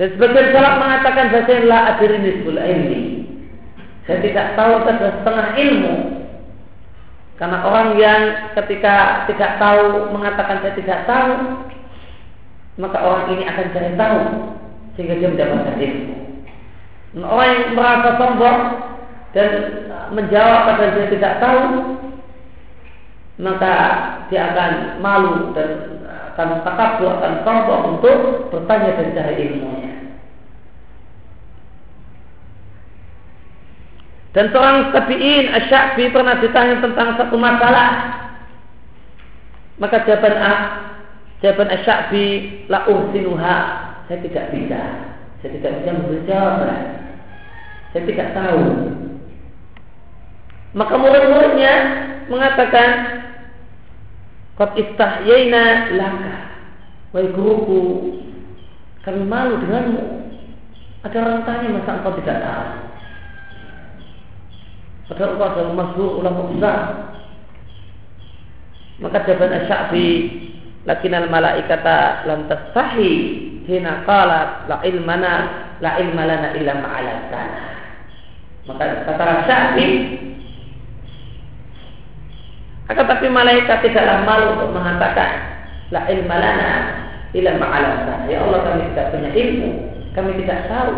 Dan 0.00 0.08
sebagian 0.16 0.56
salaf 0.56 0.74
mengatakan 0.80 1.28
bahasa 1.28 1.52
la 1.68 1.78
adrini 1.92 2.32
ini. 2.48 3.00
Saya 4.08 4.18
tidak 4.24 4.46
tahu 4.56 4.72
adalah 4.82 5.14
setengah 5.20 5.48
ilmu. 5.60 5.94
Karena 7.36 7.58
orang 7.66 7.88
yang 7.98 8.20
ketika 8.54 9.26
tidak 9.28 9.58
tahu 9.58 10.14
mengatakan 10.14 10.62
saya 10.62 10.74
tidak 10.78 11.00
tahu, 11.04 11.32
maka 12.80 12.98
orang 13.04 13.24
ini 13.36 13.44
akan 13.44 13.66
cari 13.74 13.92
tahu 13.98 14.20
sehingga 14.96 15.14
dia 15.20 15.28
mendapatkan 15.28 15.76
ilmu. 15.76 16.14
Nah, 17.12 17.28
orang 17.28 17.48
yang 17.52 17.64
merasa 17.76 18.10
sombong 18.16 18.60
dan 19.36 19.50
menjawab 20.16 20.60
pada 20.72 20.84
dia 20.96 21.06
tidak 21.12 21.34
tahu, 21.40 21.62
maka 23.40 23.74
dia 24.32 24.42
akan 24.52 24.72
malu 25.04 25.52
dan 25.52 26.00
akan 26.32 26.64
takabur, 26.64 27.12
akan 27.20 27.34
sombong 27.44 27.82
untuk 27.96 28.18
bertanya 28.48 28.96
dan 28.96 29.08
cari 29.12 29.34
ilmunya. 29.36 29.81
Dan 34.32 34.48
seorang 34.48 34.96
tabi'in 34.96 35.52
asyafi 35.52 36.08
pernah 36.08 36.40
ditanya 36.40 36.80
tentang 36.80 37.20
satu 37.20 37.36
masalah. 37.36 37.90
Maka 39.76 40.08
jawaban 40.08 40.36
A, 40.40 40.54
Jawaban 41.42 41.74
Asyabi 41.74 42.26
la 42.70 42.86
uhsinuha. 42.86 43.56
Saya 44.06 44.18
tidak 44.22 44.54
bisa. 44.54 44.82
Saya 45.42 45.50
tidak 45.58 45.72
bisa 45.82 45.90
memberi 45.90 46.22
jawaban. 46.24 46.80
Saya 47.90 48.02
tidak 48.06 48.28
tahu. 48.32 48.62
Maka 50.72 50.94
murid-muridnya 50.96 51.74
mengatakan 52.32 52.90
Qad 54.56 54.72
istahyaina 54.72 55.92
laka 56.00 56.36
Wahai 57.12 57.28
guruku 57.28 57.80
Kami 59.04 59.20
malu 59.28 59.60
denganmu 59.60 60.04
Ada 61.04 61.16
orang 61.20 61.44
tanya 61.44 61.76
masa 61.76 62.00
engkau 62.00 62.16
tidak 62.16 62.40
tahu 62.40 62.91
Padahal 65.12 65.36
engkau 65.36 65.48
adalah 65.52 65.74
masyhur 65.76 66.10
ulama 66.24 66.40
besar. 66.48 66.80
Maka 68.96 69.28
jawaban 69.28 69.60
Asyabi 69.60 70.08
lakin 70.88 71.12
al 71.12 71.28
malaikata 71.28 72.24
lam 72.24 72.48
tastahi 72.48 73.12
hina 73.68 74.08
qalat 74.08 74.72
la 74.72 74.80
ilmana 74.88 75.34
la 75.84 76.00
ilma 76.00 76.22
lana 76.24 76.48
illa 76.56 76.74
maka 78.62 79.02
kata 79.02 79.46
Syafi 79.50 79.88
akan 82.86 83.04
tapi 83.06 83.26
malaikat 83.30 83.78
tidaklah 83.82 84.22
malu 84.22 84.46
untuk 84.58 84.70
mengatakan 84.74 85.30
la 85.90 86.06
ilma 86.06 86.36
lana 86.38 86.72
illa 87.34 87.52
ya 88.30 88.38
Allah 88.46 88.60
kami 88.62 88.82
tidak 88.94 89.10
punya 89.10 89.30
ilmu 89.34 89.70
kami 90.14 90.30
tidak 90.44 90.70
tahu 90.70 90.94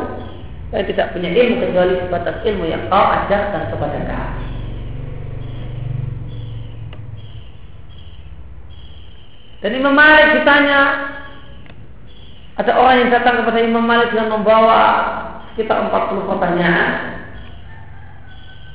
kami 0.75 0.91
tidak 0.91 1.15
punya 1.15 1.31
ilmu 1.31 1.63
kecuali 1.63 1.95
sebatas 2.03 2.43
ilmu 2.43 2.67
yang 2.67 2.83
kau 2.91 3.07
ajarkan 3.07 3.63
kepada 3.71 3.99
kami 4.03 4.43
Dan 9.63 9.81
Imam 9.81 9.95
Malik 9.95 10.43
ditanya 10.43 10.81
Ada 12.59 12.75
orang 12.75 13.07
yang 13.07 13.11
datang 13.15 13.39
kepada 13.39 13.63
Imam 13.63 13.87
Malik 13.87 14.11
dengan 14.11 14.35
membawa 14.35 14.83
sekitar 15.55 15.91
40 15.91 16.31
pertanyaan. 16.31 16.91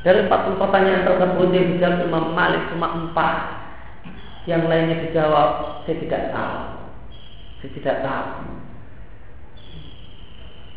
Dari 0.03 0.23
40 0.27 0.59
pertanyaan 0.59 1.03
tersebut 1.03 1.47
yang 1.51 1.67
dijawab 1.75 2.07
Imam 2.07 2.25
Malik 2.31 2.63
cuma 2.71 3.11
4. 3.11 4.47
Yang 4.51 4.63
lainnya 4.67 4.95
dijawab, 5.03 5.83
saya 5.83 5.95
tidak 5.99 6.23
tahu. 6.31 6.59
Saya 7.59 7.69
tidak 7.75 7.95
tahu. 8.03 8.58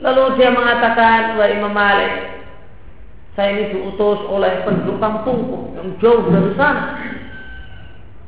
Lalu 0.03 0.23
dia 0.35 0.51
mengatakan, 0.51 1.39
wahai 1.39 1.55
Imam 1.63 1.71
Malik, 1.71 2.13
saya 3.39 3.55
ini 3.57 3.65
diutus 3.73 4.21
oleh 4.29 4.67
penduduk 4.67 4.99
kampungku 5.01 5.73
yang 5.79 5.89
jauh 6.03 6.27
dari 6.29 6.53
sana 6.59 7.01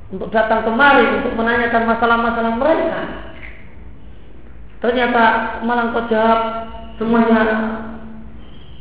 untuk 0.08 0.30
datang 0.30 0.64
kemari 0.64 1.20
untuk 1.20 1.34
menanyakan 1.34 1.84
masalah-masalah 1.90 2.52
mereka. 2.56 3.00
Ternyata 4.80 5.22
malah 5.66 5.90
kau 5.90 6.06
jawab 6.06 6.40
semuanya 6.96 7.42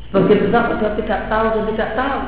sebagian 0.08 0.48
besar 0.48 0.62
kau 0.70 0.80
jawab 0.80 0.96
tidak 1.02 1.22
tahu 1.28 1.46
dan 1.50 1.64
tidak 1.74 1.90
tahu. 1.98 2.22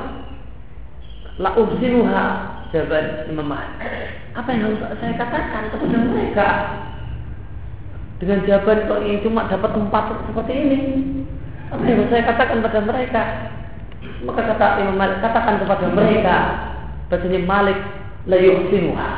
La 1.36 1.51
ubsinuha 1.60 2.25
jawaban 2.72 3.05
Imam 3.27 3.51
Apa 4.36 4.50
yang 4.51 4.72
harus 4.72 4.79
saya 5.00 5.13
katakan 5.19 5.72
kepada 5.72 5.98
mereka? 6.10 6.48
Dengan 8.15 8.48
jawaban 8.48 8.88
kau 8.88 9.03
ini 9.03 9.19
cuma 9.19 9.51
dapat 9.51 9.75
tempat 9.75 10.03
seperti 10.31 10.53
ini. 10.55 10.79
Apa 11.67 11.84
yang 11.84 12.07
saya 12.07 12.24
katakan 12.24 12.63
kepada 12.63 12.79
mereka? 12.88 13.22
Maka 14.24 14.41
kata 14.55 14.65
Imam 14.79 14.95
Malik, 14.95 15.19
katakan 15.19 15.60
kepada 15.60 15.86
mereka, 15.91 16.36
bahasanya 17.12 17.41
Malik 17.43 17.79
la 18.25 18.38
yuhsinuha. 18.39 19.12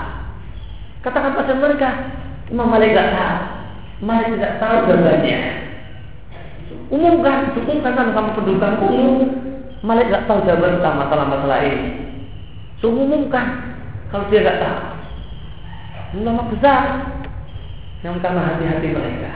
Katakan 1.06 1.38
pada 1.38 1.54
mereka, 1.54 1.90
Imam 2.50 2.68
Malik 2.68 2.92
tidak 2.92 3.14
tahu. 3.14 3.38
Malik 3.98 4.28
tidak 4.38 4.54
tahu 4.58 4.76
jawabannya. 4.90 5.40
Umumkan, 6.88 7.38
umumkan 7.54 7.94
sama 7.96 8.32
penduduk 8.34 8.82
umum. 8.82 9.30
Malik 9.86 10.10
tidak 10.10 10.26
tahu 10.26 10.42
jawaban 10.44 10.82
tentang 10.82 10.96
masalah-masalah 11.06 11.60
ini. 11.64 11.86
So, 12.82 12.90
umumkan 12.90 13.78
kalau 14.10 14.26
dia 14.34 14.42
tidak 14.42 14.58
tahu. 14.62 14.78
Ulama 16.18 16.48
besar 16.50 16.82
yang 18.08 18.24
karena 18.24 18.40
hati-hati 18.40 18.88
mereka. 18.96 19.32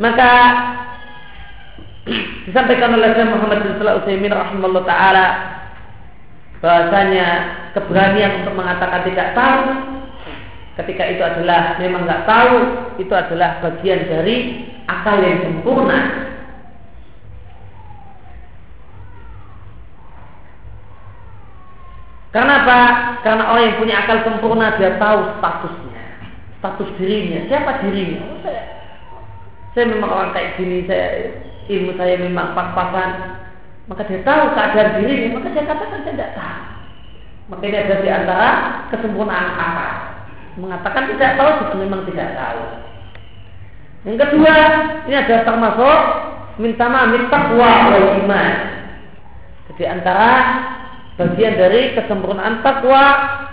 Maka 0.00 0.32
disampaikan 2.48 2.96
oleh 2.96 3.12
Syekh 3.12 3.28
Muhammad 3.28 3.60
bin 3.60 3.76
Salah 3.76 4.00
Utsaimin 4.00 4.32
rahimahullah 4.32 4.84
taala 4.88 5.26
bahasanya 6.64 7.28
keberanian 7.76 8.42
untuk 8.42 8.56
mengatakan 8.56 9.04
tidak 9.04 9.36
tahu 9.36 9.91
ketika 10.80 11.04
itu 11.04 11.22
adalah 11.22 11.76
memang 11.76 12.08
nggak 12.08 12.24
tahu 12.24 12.56
itu 12.96 13.12
adalah 13.12 13.60
bagian 13.60 14.08
dari 14.08 14.36
akal 14.88 15.20
yang 15.20 15.44
sempurna 15.44 16.22
Karena 22.32 22.64
apa? 22.64 22.80
Karena 23.20 23.44
orang 23.52 23.64
yang 23.68 23.76
punya 23.76 23.94
akal 24.00 24.24
sempurna 24.24 24.72
dia 24.80 24.96
tahu 24.96 25.36
statusnya, 25.36 26.04
status 26.64 26.88
dirinya, 26.96 27.44
siapa 27.44 27.84
dirinya. 27.84 28.24
Saya 28.40 28.62
saya 29.76 29.84
memang 29.92 30.08
orang 30.08 30.32
kayak 30.32 30.56
gini, 30.56 30.88
saya 30.88 31.28
ilmu 31.68 31.92
saya 32.00 32.16
memang 32.16 32.56
pas-pasan, 32.56 33.36
maka 33.84 34.08
dia 34.08 34.24
tahu 34.24 34.48
keadaan 34.56 35.04
dirinya, 35.04 35.28
maka 35.36 35.52
dia 35.52 35.64
katakan 35.68 36.00
saya 36.08 36.12
tidak 36.16 36.32
tahu. 36.32 36.60
Maka 37.52 37.62
ini 37.68 37.76
ada 37.76 37.96
di 38.00 38.08
antara 38.08 38.50
kesempurnaan 38.88 39.48
apa? 39.52 39.88
Mengatakan 40.60 41.08
tidak 41.16 41.40
tahu 41.40 41.50
juga 41.64 41.76
memang 41.80 42.04
tidak 42.08 42.36
tahu. 42.36 42.62
Yang 44.02 44.16
kedua, 44.26 44.54
ini 45.08 45.14
ada 45.14 45.36
termasuk 45.46 45.98
minta 46.60 46.86
minta 46.90 47.28
taqwa 47.30 47.72
wal 47.94 48.08
iman. 48.26 48.52
Jadi 49.72 49.84
antara 49.88 50.30
bagian 51.16 51.54
dari 51.56 51.96
kesempurnaan 51.96 52.60
takwa 52.60 53.04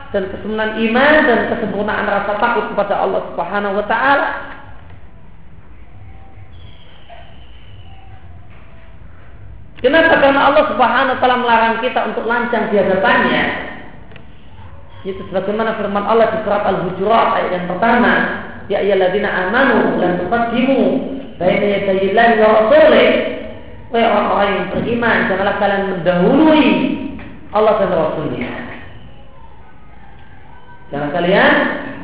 dan 0.09 0.27
kesempurnaan 0.33 0.81
iman 0.89 1.13
dan 1.23 1.39
kesempurnaan 1.53 2.05
rasa 2.09 2.33
takut 2.41 2.65
kepada 2.73 2.97
Allah 2.99 3.21
Subhanahu 3.31 3.77
wa 3.77 3.85
taala. 3.85 4.29
Kenapa? 9.79 10.19
Karena 10.19 10.41
Allah 10.51 10.65
Subhanahu 10.75 11.15
wa 11.15 11.19
taala 11.23 11.37
melarang 11.39 11.75
kita 11.79 11.99
untuk 12.09 12.25
lancang 12.27 12.67
di 12.67 12.75
hadapannya. 12.75 13.43
Itu 15.07 15.23
sebagaimana 15.31 15.79
firman 15.79 16.03
Allah 16.03 16.27
di 16.35 16.39
surat 16.43 16.63
Al-Hujurat 16.67 17.27
ayat 17.39 17.51
yang 17.55 17.67
pertama, 17.71 18.13
ya 18.67 18.83
ayyuhalladzina 18.83 19.29
amanu 19.31 19.95
la 19.95 20.19
tuqaddimu 20.19 20.81
baina 21.39 21.65
yadayillahi 21.79 22.33
wa 22.35 22.49
rasulih. 22.59 23.09
Wahai 23.89 24.05
orang-orang 24.05 24.49
yang 24.53 24.67
beriman, 24.69 25.17
janganlah 25.31 25.55
kalian 25.57 25.83
mendahului 25.97 26.65
Allah 27.49 27.73
dan 27.81 27.89
Rasulnya. 27.89 28.53
Jangan 30.93 31.09
kalian 31.09 31.53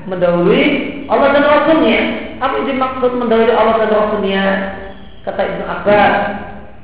mendahului 0.09 0.63
Allah 1.05 1.29
dan 1.29 1.45
Rasulnya. 1.45 2.01
Apa 2.41 2.53
yang 2.57 2.67
dimaksud 2.73 3.11
mendahului 3.21 3.53
Allah 3.53 3.75
dan 3.85 3.91
Rasulnya? 3.93 4.45
Kata 5.29 5.41
Ibnu 5.45 5.63
Abbas, 5.65 6.13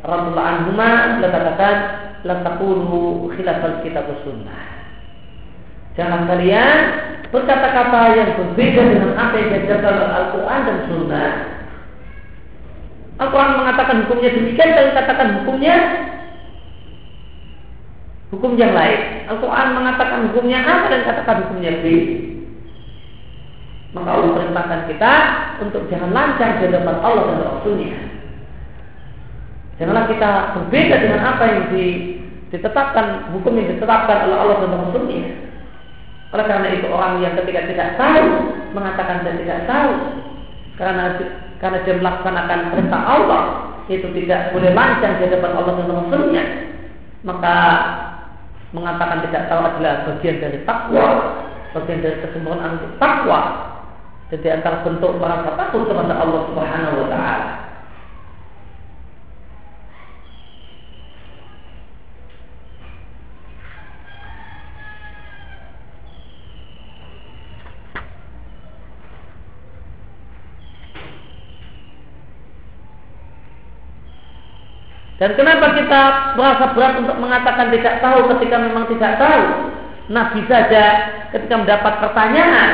radhiyallahu 0.05 0.49
anhuma 0.53 0.91
katakan 1.17 1.75
la 2.21 2.35
taqulu 2.45 3.29
khilafal 3.33 3.81
kitab 3.81 4.05
sunnah. 4.21 4.80
Jangan 5.99 6.23
kalian 6.27 6.77
berkata-kata 7.31 8.01
yang 8.15 8.29
berbeda 8.35 8.81
dengan 8.91 9.11
apa 9.15 9.35
yang 9.39 9.49
diajarkan 9.55 9.93
oleh 9.95 10.11
Al-Quran 10.11 10.59
dan 10.67 10.77
Sunnah. 10.87 11.31
Al-Quran 13.19 13.51
mengatakan 13.59 13.95
hukumnya 14.07 14.29
demikian, 14.33 14.69
kalian 14.75 14.95
katakan 14.97 15.27
hukumnya 15.41 15.75
hukum 18.31 18.55
yang 18.55 18.71
lain. 18.71 19.27
Al-Quran 19.27 19.67
mengatakan 19.75 20.19
hukumnya 20.31 20.59
A, 20.63 20.75
dan 20.87 21.01
katakan 21.07 21.37
hukumnya 21.47 21.71
B. 21.83 21.85
Maka 23.91 24.07
Allah 24.07 24.31
perintahkan 24.39 24.81
kita 24.87 25.13
untuk 25.59 25.83
jangan 25.91 26.15
lancar 26.15 26.63
di 26.63 26.71
hadapan 26.71 26.97
Allah 27.03 27.23
dan 27.27 27.39
Rasulnya. 27.43 27.95
Janganlah 29.75 30.05
kita 30.07 30.29
berbeda 30.55 30.95
dengan 31.03 31.21
apa 31.27 31.43
yang 31.43 31.63
ditetapkan 31.75 33.35
hukum 33.35 33.59
yang 33.59 33.75
ditetapkan 33.75 34.31
oleh 34.31 34.37
Allah 34.39 34.57
dan 34.63 34.71
Rasulnya. 34.79 35.50
Oleh 36.31 36.45
karena 36.47 36.67
itu 36.71 36.87
orang 36.87 37.19
yang 37.19 37.35
ketika 37.43 37.67
tidak 37.67 37.89
tahu 37.99 38.55
mengatakan 38.71 39.19
saya 39.23 39.35
tidak 39.35 39.59
tahu 39.67 39.91
karena 40.79 41.03
karena 41.59 41.77
dia 41.83 41.95
melaksanakan 41.99 42.59
perintah 42.71 43.01
Allah 43.03 43.43
itu 43.91 44.07
tidak 44.15 44.55
boleh 44.55 44.71
lancang 44.71 45.19
di 45.19 45.27
hadapan 45.27 45.51
Allah 45.59 45.73
dan 45.75 45.91
Rasulnya 45.91 46.43
maka 47.27 47.55
mengatakan 48.71 49.27
tidak 49.27 49.43
tahu 49.51 49.61
adalah 49.61 49.93
bagian 50.07 50.39
dari 50.39 50.59
takwa 50.63 51.07
bagian 51.75 51.99
dari 52.03 52.17
kesempurnaan 52.23 52.79
untuk 52.79 52.91
takwa. 52.99 53.41
Jadi 54.31 54.47
antara 54.47 54.87
bentuk 54.87 55.19
merasa 55.19 55.59
takut 55.59 55.91
kepada 55.91 56.15
Allah 56.15 56.41
Subhanahu 56.47 57.03
wa 57.03 57.07
taala 57.11 57.60
Dan 75.21 75.37
kenapa 75.37 75.77
kita 75.77 76.33
merasa 76.33 76.73
berat 76.73 76.97
untuk 76.97 77.13
mengatakan 77.21 77.69
tidak 77.69 78.01
tahu 78.01 78.25
ketika 78.33 78.57
memang 78.57 78.89
tidak 78.89 79.21
tahu? 79.21 79.69
Nabi 80.09 80.41
saja 80.49 80.85
ketika 81.29 81.61
mendapat 81.61 81.93
pertanyaan 82.01 82.71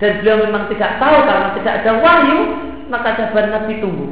dan 0.00 0.24
beliau 0.24 0.48
memang 0.48 0.64
tidak 0.72 0.96
tahu 0.96 1.28
karena 1.28 1.48
tidak 1.60 1.74
ada 1.84 1.92
wahyu, 2.00 2.38
maka 2.88 3.20
jawaban 3.20 3.52
Nabi 3.52 3.84
tunggu. 3.84 4.06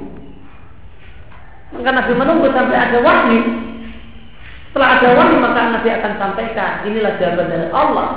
Maka 1.72 1.90
Nabi 1.96 2.12
menunggu 2.12 2.52
sampai 2.52 2.76
ada 2.76 2.98
wahyu. 3.00 3.40
Setelah 4.68 4.88
ada 5.00 5.08
wahyu 5.16 5.36
maka 5.40 5.60
Nabi 5.72 5.88
akan 5.96 6.12
sampaikan 6.20 6.72
inilah 6.84 7.16
jawaban 7.16 7.48
dari 7.48 7.68
Allah 7.72 8.08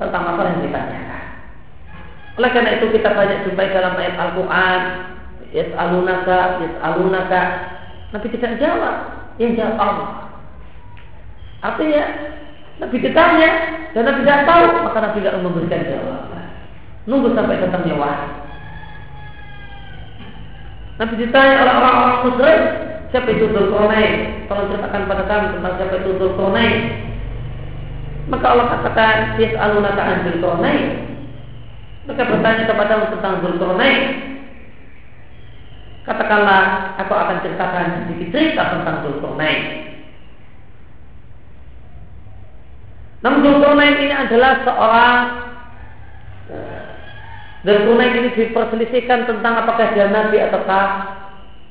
tentang 0.00 0.22
masalah 0.24 0.56
yang 0.56 0.64
ditanyakan. 0.64 1.22
Oleh 2.40 2.48
karena 2.48 2.70
itu 2.80 2.86
kita 2.96 3.12
banyak 3.12 3.44
jumpai 3.44 3.76
dalam 3.76 3.92
ayat 3.92 4.16
Al-Quran 4.16 4.80
Yas'alunaka, 5.52 6.64
yas'alunaka 6.64 7.40
Nabi 8.12 8.26
tidak 8.28 8.60
jawab, 8.60 8.96
yang 9.40 9.56
jawab 9.56 9.76
Allah. 9.80 10.10
Artinya 11.64 12.02
Nabi 12.82 12.96
ditanya 13.00 13.50
dan 13.96 14.02
Nabi 14.04 14.20
tidak 14.26 14.44
tahu, 14.44 14.64
maka 14.84 14.98
Nabi 15.00 15.16
tidak 15.24 15.40
memberikan 15.40 15.80
jawaban. 15.88 16.46
Nunggu 17.08 17.32
sampai 17.32 17.62
datangnya 17.62 17.96
wahyu. 17.96 18.28
Nabi 21.00 21.14
ditanya 21.18 21.54
oleh 21.64 21.74
orang-orang 21.82 22.18
musyrik, 22.28 22.60
siapa 23.10 23.28
itu 23.32 23.48
Dzulqarnain? 23.48 24.12
Tolong 24.46 24.68
ceritakan 24.70 25.08
pada 25.08 25.24
kami 25.24 25.46
tentang 25.56 25.74
siapa 25.80 25.94
itu 26.04 26.10
Dzulqarnain. 26.20 26.74
Maka 28.30 28.46
Allah 28.54 28.66
katakan, 28.76 29.16
Yas'alunaka 29.40 30.02
an 30.04 30.16
Dzulqarnain. 30.28 30.84
Maka 32.06 32.22
bertanya 32.28 32.64
kepada 32.68 33.08
tentang 33.08 33.34
Dzulqarnain. 33.40 34.00
Katakanlah, 36.02 36.98
aku 36.98 37.14
akan 37.14 37.36
ceritakan 37.46 37.86
sedikit 38.02 38.28
cerita 38.34 38.62
tentang 38.74 39.06
Dzulqarnain. 39.06 39.60
Namun 43.22 43.38
Dzulqarnain 43.46 43.96
ini 44.02 44.10
adalah 44.10 44.66
seorang 44.66 45.18
dan 47.62 47.74
Dzulqarnain 47.86 48.18
ini 48.18 48.28
diperselisihkan 48.34 49.30
tentang 49.30 49.54
apakah 49.62 49.94
dia 49.94 50.10
nabi 50.10 50.42
ataukah 50.42 50.86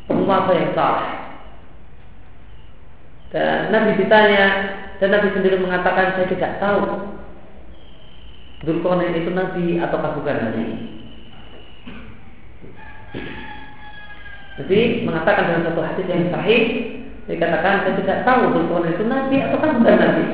penguasa 0.08 0.52
yang 0.56 0.72
saleh. 0.72 1.12
Dan 3.32 3.72
Nabi 3.72 3.96
ditanya 3.96 4.48
dan 5.00 5.08
Nabi 5.16 5.32
sendiri 5.32 5.56
mengatakan 5.60 6.16
saya 6.16 6.28
tidak 6.32 6.60
tahu 6.64 6.84
Dzulqarnain 8.64 9.18
itu 9.18 9.32
nabi 9.36 9.76
ataukah 9.84 10.16
bukan 10.16 10.38
nabi. 10.40 10.66
Jadi 14.60 15.08
mengatakan 15.08 15.48
dalam 15.48 15.64
satu 15.64 15.80
hadis 15.80 16.06
yang 16.12 16.28
sahih 16.28 16.62
dikatakan 17.30 17.88
saya 17.88 17.94
tidak 18.04 18.18
tahu 18.28 18.42
Dzulqarnain 18.52 18.94
itu 19.00 19.06
nabi 19.08 19.36
ataukah 19.40 19.70
bukan 19.80 19.96
nabi. 19.96 20.26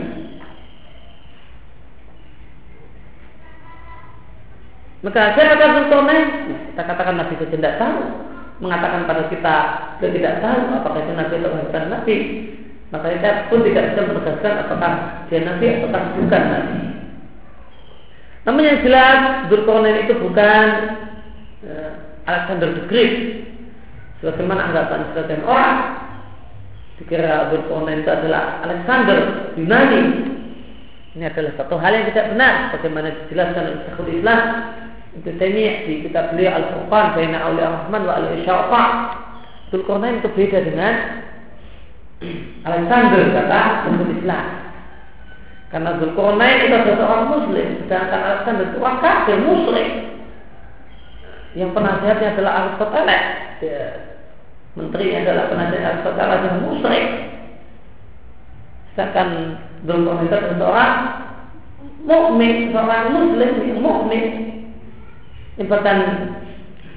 Maka 5.05 5.21
saya 5.37 5.45
kata 5.53 5.65
Dzulqarnain, 5.69 6.27
kita 6.73 6.81
katakan 6.81 7.15
nabi 7.21 7.33
itu 7.37 7.45
tidak 7.53 7.77
tahu 7.77 7.97
mengatakan 8.57 9.05
pada 9.05 9.29
kita 9.29 9.55
dia 10.01 10.09
tidak 10.09 10.33
tahu 10.41 10.61
apakah 10.81 10.99
itu 11.05 11.13
nabi 11.13 11.33
atau 11.37 11.61
bukan 11.61 11.85
nabi 11.93 12.15
maka 12.89 13.07
kita 13.13 13.29
pun 13.53 13.59
tidak 13.61 13.93
bisa 13.93 14.01
menegaskan 14.01 14.53
apakah 14.65 14.91
dia 15.29 15.39
nabi 15.45 15.65
atau 15.77 15.87
bukan 15.91 16.43
nabi. 16.49 16.79
Namun 18.47 18.63
yang 18.63 18.79
jelas 18.81 19.19
Dzulkarnain 19.51 20.07
itu 20.07 20.13
bukan 20.23 20.67
uh, 21.67 21.91
Alexander 22.25 22.73
the 22.79 22.83
Great 22.89 23.13
sebagaimana 24.19 24.71
anggapan 24.71 24.99
sebagian 25.13 25.43
orang 25.45 25.77
dikira 26.97 27.53
Dzulkarnain 27.53 28.01
itu 28.01 28.11
adalah 28.11 28.65
Alexander 28.65 29.17
Yunani 29.53 30.01
ini 31.17 31.25
adalah 31.25 31.53
satu 31.57 31.75
hal 31.77 31.91
yang 31.93 32.05
tidak 32.13 32.33
benar 32.33 32.53
bagaimana 32.73 33.07
dijelaskan 33.25 33.63
oleh 33.65 33.79
Syekhul 33.85 34.11
Islam 34.17 34.39
itu 35.17 35.29
Taimiyah 35.37 35.75
di 35.85 35.93
kitab 36.05 36.33
beliau 36.33 36.51
Al-Furqan 36.57 37.05
Baina 37.17 37.37
Auliya 37.45 37.69
Rahman 37.73 38.01
wa 38.05 38.13
Al-Isyafa 38.21 38.83
Dzulkarnain 39.69 40.23
itu 40.23 40.29
beda 40.31 40.59
dengan 40.63 40.93
Alexander 42.65 43.21
kata 43.29 43.61
penduduk 43.85 44.17
Islam. 44.17 44.45
Karena 45.67 45.99
Zulkarnain 45.99 46.65
itu 46.65 46.73
adalah 46.73 46.97
seorang 46.97 47.27
muslim, 47.27 47.67
sedangkan 47.85 48.21
Alexander 48.23 48.65
itu 48.71 48.79
kafir 48.79 49.37
muslim. 49.43 49.87
Yang 51.53 51.71
penasihatnya 51.75 52.27
adalah 52.37 52.51
Aristoteles. 52.63 53.23
Menterinya 54.77 55.25
adalah 55.25 55.45
penasihat 55.49 55.85
Aristoteles 55.89 56.41
yang 56.45 56.57
muslim. 56.61 57.03
Sedangkan 58.93 59.29
adalah 60.29 60.53
seorang 60.53 60.93
mukmin, 62.05 62.69
seorang 62.69 63.09
muslim 63.09 63.51
yang 63.65 63.81
mukmin. 63.81 64.25
Ini 65.57 65.65
bahkan 65.65 65.97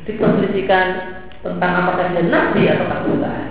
diperselisihkan 0.04 0.86
tentang 1.40 1.72
apakah 1.80 2.12
dia 2.12 2.28
nabi 2.28 2.68
atau 2.68 2.84
bukan. 2.84 3.48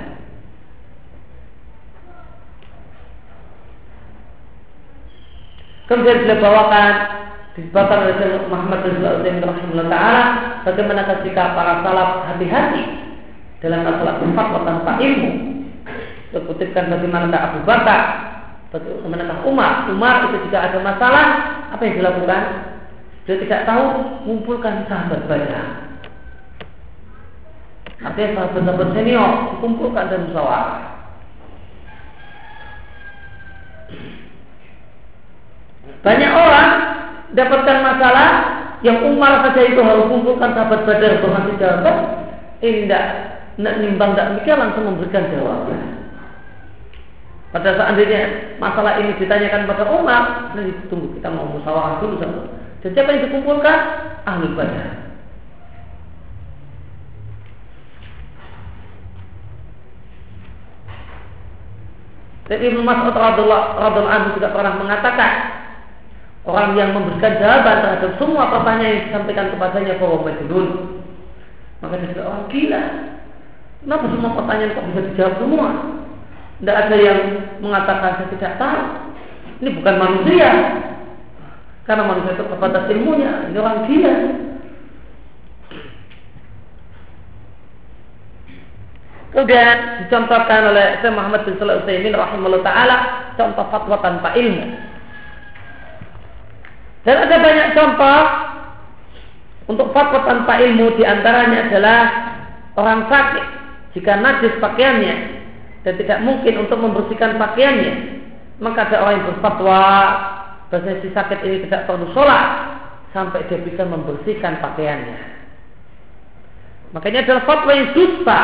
Kemudian 5.90 6.22
beliau 6.22 6.38
bawakan 6.38 6.94
disebutkan 7.58 7.98
oleh 8.06 8.46
Muhammad 8.46 8.86
rahimahullah 9.42 9.90
taala 9.90 10.24
bagaimana 10.70 11.02
ketika 11.18 11.58
para 11.58 11.82
salaf 11.82 12.30
hati-hati 12.30 13.09
dalam 13.60 13.84
masalah 13.84 14.24
fatwa 14.24 14.60
tanpa 14.64 14.92
ilmu. 15.04 15.32
Dikutipkan 16.30 16.94
bagaimana 16.94 17.34
Abu 17.34 17.60
Bakar, 17.66 18.02
bagaimana 18.72 19.44
Umar. 19.44 19.90
Umar 19.90 20.30
itu 20.30 20.48
jika 20.48 20.70
ada 20.72 20.80
masalah, 20.80 21.26
apa 21.74 21.82
yang 21.84 22.00
dilakukan? 22.00 22.44
Dia 23.26 23.36
tidak 23.42 23.66
tahu, 23.66 23.86
mengumpulkan 24.26 24.86
sahabat 24.90 25.26
banyak. 25.30 25.90
Artinya 28.00 28.30
sahabat-sahabat 28.32 28.90
senior 28.96 29.32
dikumpulkan 29.58 30.06
dan 30.08 30.20
musyawarah. 30.32 30.80
Banyak 36.00 36.32
orang 36.32 36.70
dapatkan 37.36 37.78
masalah 37.84 38.30
yang 38.80 39.04
Umar 39.04 39.44
saja 39.44 39.62
itu 39.68 39.84
harus 39.84 40.08
kumpulkan 40.08 40.56
sahabat 40.56 40.88
Badar 40.88 41.20
untuk 41.20 41.32
ngasih 41.36 41.56
jawaban. 41.60 41.98
Tidak 43.60 43.76
nimbang 43.84 44.16
tidak 44.16 44.40
mikir 44.40 44.56
langsung 44.56 44.88
memberikan 44.88 45.28
jawaban. 45.36 46.00
Pada 47.52 47.76
seandainya 47.76 48.56
masalah 48.56 49.04
ini 49.04 49.20
ditanyakan 49.20 49.68
pada 49.68 49.84
Umar, 49.92 50.56
nanti 50.56 50.72
tunggu 50.88 51.12
kita 51.20 51.28
mau 51.28 51.44
musyawarah 51.52 52.00
dulu 52.00 52.16
sama. 52.24 52.48
Dan 52.80 52.96
siapa 52.96 53.12
yang 53.12 53.28
dikumpulkan? 53.28 53.80
Ahli 54.24 54.48
Badar. 54.56 54.90
Dan 62.48 62.60
Ibnu 62.64 62.82
Mas'ud 62.82 63.14
radhiallahu 63.14 64.08
anhu 64.08 64.30
juga 64.40 64.56
pernah 64.56 64.74
mengatakan 64.80 65.60
Orang 66.48 66.74
yang 66.80 66.96
memberikan 66.96 67.36
jawaban 67.38 67.84
terhadap 67.84 68.12
semua 68.16 68.50
pertanyaan 68.50 68.90
yang 68.90 69.06
disampaikan 69.12 69.52
kepadanya 69.52 70.00
bahwa. 70.00 70.32
Maka 71.84 71.96
dia 72.00 72.24
orang 72.24 72.48
gila. 72.48 72.84
Kenapa 73.80 74.06
semua 74.12 74.36
pertanyaan 74.36 74.76
kok 74.76 74.88
bisa 74.92 75.02
dijawab 75.08 75.36
semua? 75.40 75.68
Tidak 76.60 76.76
ada 76.76 76.96
yang 77.00 77.20
mengatakan 77.64 78.20
saya 78.20 78.28
tidak 78.36 78.54
tahu. 78.60 78.82
Ini 79.64 79.70
bukan 79.80 79.96
manusia. 79.96 80.50
Karena 81.88 82.04
manusia 82.04 82.36
itu 82.36 82.44
terbatas 82.44 82.84
ilmunya. 82.92 83.32
Ini 83.48 83.56
orang 83.56 83.88
gila. 83.88 84.16
Kemudian 89.30 89.78
dicontohkan 90.04 90.62
oleh 90.74 91.00
Syekh 91.00 91.14
Muhammad 91.16 91.46
bin 91.48 91.56
Shalih 91.56 91.80
Utsaimin 91.80 92.18
rahimahullah 92.18 92.66
taala 92.66 92.98
contoh 93.40 93.66
fatwa 93.72 93.96
tanpa 94.04 94.36
ilmu. 94.36 94.66
Dan 97.08 97.16
ada 97.24 97.36
banyak 97.40 97.68
contoh 97.78 98.20
untuk 99.72 99.88
fatwa 99.96 100.28
tanpa 100.28 100.60
ilmu 100.60 100.98
di 101.00 101.08
antaranya 101.08 101.72
adalah 101.72 102.02
orang 102.76 103.08
sakit 103.08 103.59
jika 103.98 104.20
najis 104.22 104.54
pakaiannya 104.62 105.16
dan 105.88 105.94
tidak 105.96 106.20
mungkin 106.22 106.68
untuk 106.68 106.78
membersihkan 106.78 107.40
pakaiannya 107.40 108.20
maka 108.60 108.92
ada 108.92 108.98
orang 109.00 109.16
yang 109.24 109.28
berfatwa 109.36 109.84
bahwa 110.70 110.94
si 111.02 111.10
sakit 111.10 111.40
ini 111.48 111.58
tidak 111.66 111.88
perlu 111.90 112.12
sholat 112.14 112.46
sampai 113.16 113.48
dia 113.50 113.58
bisa 113.64 113.88
membersihkan 113.88 114.62
pakaiannya. 114.62 115.18
Makanya 116.94 117.26
adalah 117.26 117.44
fatwa 117.46 117.72
yang 117.74 117.90
dusta 117.96 118.42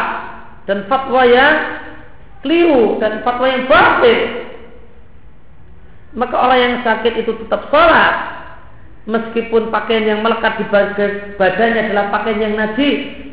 dan 0.66 0.90
fatwa 0.90 1.22
yang 1.28 1.56
keliru 2.42 2.98
dan 2.98 3.22
fatwa 3.22 3.46
yang 3.46 3.64
batil. 3.70 4.20
Maka 6.16 6.36
orang 6.40 6.60
yang 6.64 6.76
sakit 6.82 7.14
itu 7.22 7.32
tetap 7.46 7.68
sholat 7.70 8.14
meskipun 9.06 9.70
pakaian 9.70 10.16
yang 10.16 10.20
melekat 10.24 10.64
di 10.64 10.66
badannya 11.38 11.82
adalah 11.92 12.10
pakaian 12.10 12.40
yang 12.42 12.56
najis 12.58 13.25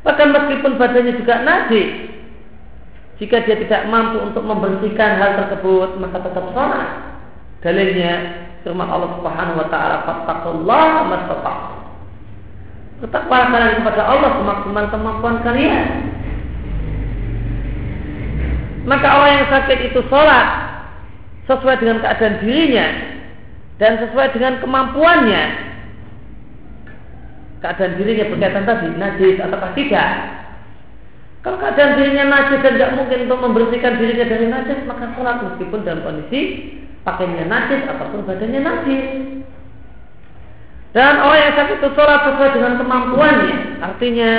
bahkan 0.00 0.32
meskipun 0.32 0.80
badannya 0.80 1.12
juga 1.20 1.44
najis 1.44 2.10
jika 3.20 3.44
dia 3.44 3.56
tidak 3.60 3.84
mampu 3.92 4.16
untuk 4.24 4.40
membersihkan 4.48 5.20
hal 5.20 5.44
tersebut 5.44 6.00
maka 6.00 6.24
tetap 6.24 6.44
sholat. 6.56 6.88
Dalilnya 7.60 8.12
firman 8.64 8.88
Allah 8.88 9.20
Subhanahu 9.20 9.60
wa 9.60 9.68
taala 9.68 9.96
fattaqullaha 10.08 11.00
mastata'tum 11.04 11.80
Bertakwalah 13.00 13.48
kalian 13.52 13.76
kepada 13.80 14.02
Allah 14.08 14.30
semaksimal 14.40 14.86
kemampuan 14.92 15.36
kalian. 15.44 15.86
Maka 18.88 19.08
orang 19.08 19.32
yang 19.40 19.48
sakit 19.52 19.78
itu 19.92 20.00
sholat 20.08 20.46
sesuai 21.44 21.76
dengan 21.80 22.00
keadaan 22.00 22.40
dirinya 22.40 22.86
dan 23.76 24.00
sesuai 24.04 24.36
dengan 24.36 24.60
kemampuannya 24.64 25.44
keadaan 27.60 27.96
dirinya 28.00 28.24
berkaitan 28.32 28.64
tadi 28.64 28.88
najis 28.96 29.36
atau 29.40 29.58
tidak 29.76 30.10
kalau 31.40 31.56
keadaan 31.56 31.96
dirinya 31.96 32.24
najis 32.28 32.60
dan 32.60 32.72
tidak 32.76 32.92
mungkin 32.96 33.18
untuk 33.28 33.40
membersihkan 33.40 33.94
dirinya 33.96 34.26
dari 34.28 34.46
najis 34.48 34.78
maka 34.84 35.04
sholat 35.16 35.36
meskipun 35.44 35.80
dalam 35.84 36.04
kondisi 36.04 36.40
pakainya 37.04 37.44
najis 37.48 37.80
ataupun 37.88 38.24
badannya 38.28 38.60
najis 38.60 39.04
dan 40.90 41.22
orang 41.22 41.40
yang 41.40 41.54
sakit 41.54 41.76
itu 41.78 41.88
sholat 41.94 42.20
sesuai 42.26 42.50
dengan 42.58 42.72
kemampuannya 42.82 43.56
artinya 43.78 44.32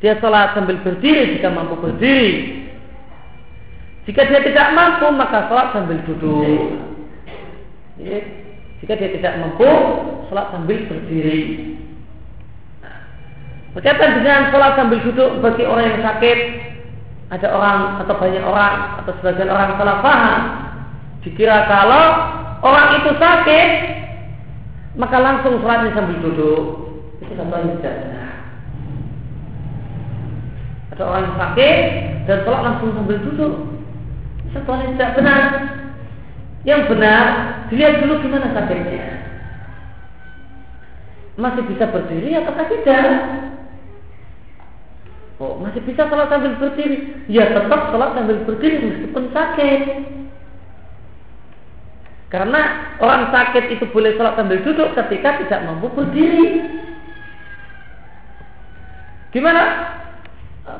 dia 0.00 0.16
sholat 0.16 0.56
sambil 0.56 0.80
berdiri 0.80 1.36
jika 1.36 1.52
mampu 1.52 1.76
berdiri. 1.76 2.56
Jika 4.08 4.32
dia 4.32 4.40
tidak 4.40 4.72
mampu 4.72 5.12
maka 5.12 5.44
sholat 5.52 5.76
sambil 5.76 6.00
duduk. 6.08 6.80
Jika 8.80 8.96
dia 8.96 9.12
tidak 9.12 9.36
mampu 9.44 9.68
sholat 10.32 10.56
sambil 10.56 10.80
berdiri. 10.88 11.76
Berkaitan 13.76 14.24
dengan 14.24 14.50
sholat 14.50 14.74
sambil 14.74 14.98
duduk 15.04 15.30
bagi 15.44 15.62
orang 15.68 15.84
yang 15.94 16.02
sakit, 16.02 16.38
ada 17.30 17.48
orang 17.54 17.78
atau 18.02 18.14
banyak 18.18 18.42
orang 18.42 18.74
atau 19.04 19.12
sebagian 19.20 19.52
orang 19.52 19.78
salah 19.78 19.98
paham. 20.02 20.40
Dikira 21.20 21.68
kalau 21.68 22.04
orang 22.64 22.86
itu 23.04 23.10
sakit, 23.20 23.68
maka 24.96 25.16
langsung 25.20 25.60
sholatnya 25.60 25.94
sambil 25.94 26.18
duduk. 26.24 26.62
Itu 27.20 27.36
satu 27.36 27.52
yang 27.52 27.76
tidak 27.78 27.94
benar. 28.00 28.32
Ada 30.96 31.02
orang 31.04 31.22
yang 31.28 31.36
sakit 31.36 31.76
dan 32.26 32.38
sholat 32.48 32.62
langsung 32.64 32.90
sambil 32.96 33.18
duduk. 33.28 33.54
Satu 34.56 34.72
yang 34.72 34.96
tidak 34.96 35.10
benar. 35.20 35.42
Yang 36.68 36.92
benar, 36.92 37.24
dilihat 37.72 38.04
dulu 38.04 38.20
gimana 38.20 38.52
sakitnya. 38.52 39.06
Masih 41.40 41.64
bisa 41.64 41.88
berdiri 41.88 42.36
atau 42.36 42.52
tidak? 42.52 43.12
Oh, 45.40 45.56
masih 45.56 45.80
bisa 45.88 46.04
sholat 46.04 46.28
sambil 46.28 46.52
berdiri. 46.60 47.24
Ya 47.32 47.48
tetap 47.48 47.88
sholat 47.88 48.12
sambil 48.12 48.44
berdiri 48.44 48.76
meskipun 48.92 49.32
sakit. 49.32 49.80
Karena 52.28 52.92
orang 53.00 53.32
sakit 53.32 53.72
itu 53.72 53.88
boleh 53.88 54.20
sholat 54.20 54.36
sambil 54.36 54.60
duduk 54.60 54.92
ketika 54.92 55.40
tidak 55.40 55.64
mampu 55.64 55.88
berdiri. 55.96 56.68
Gimana? 59.32 59.96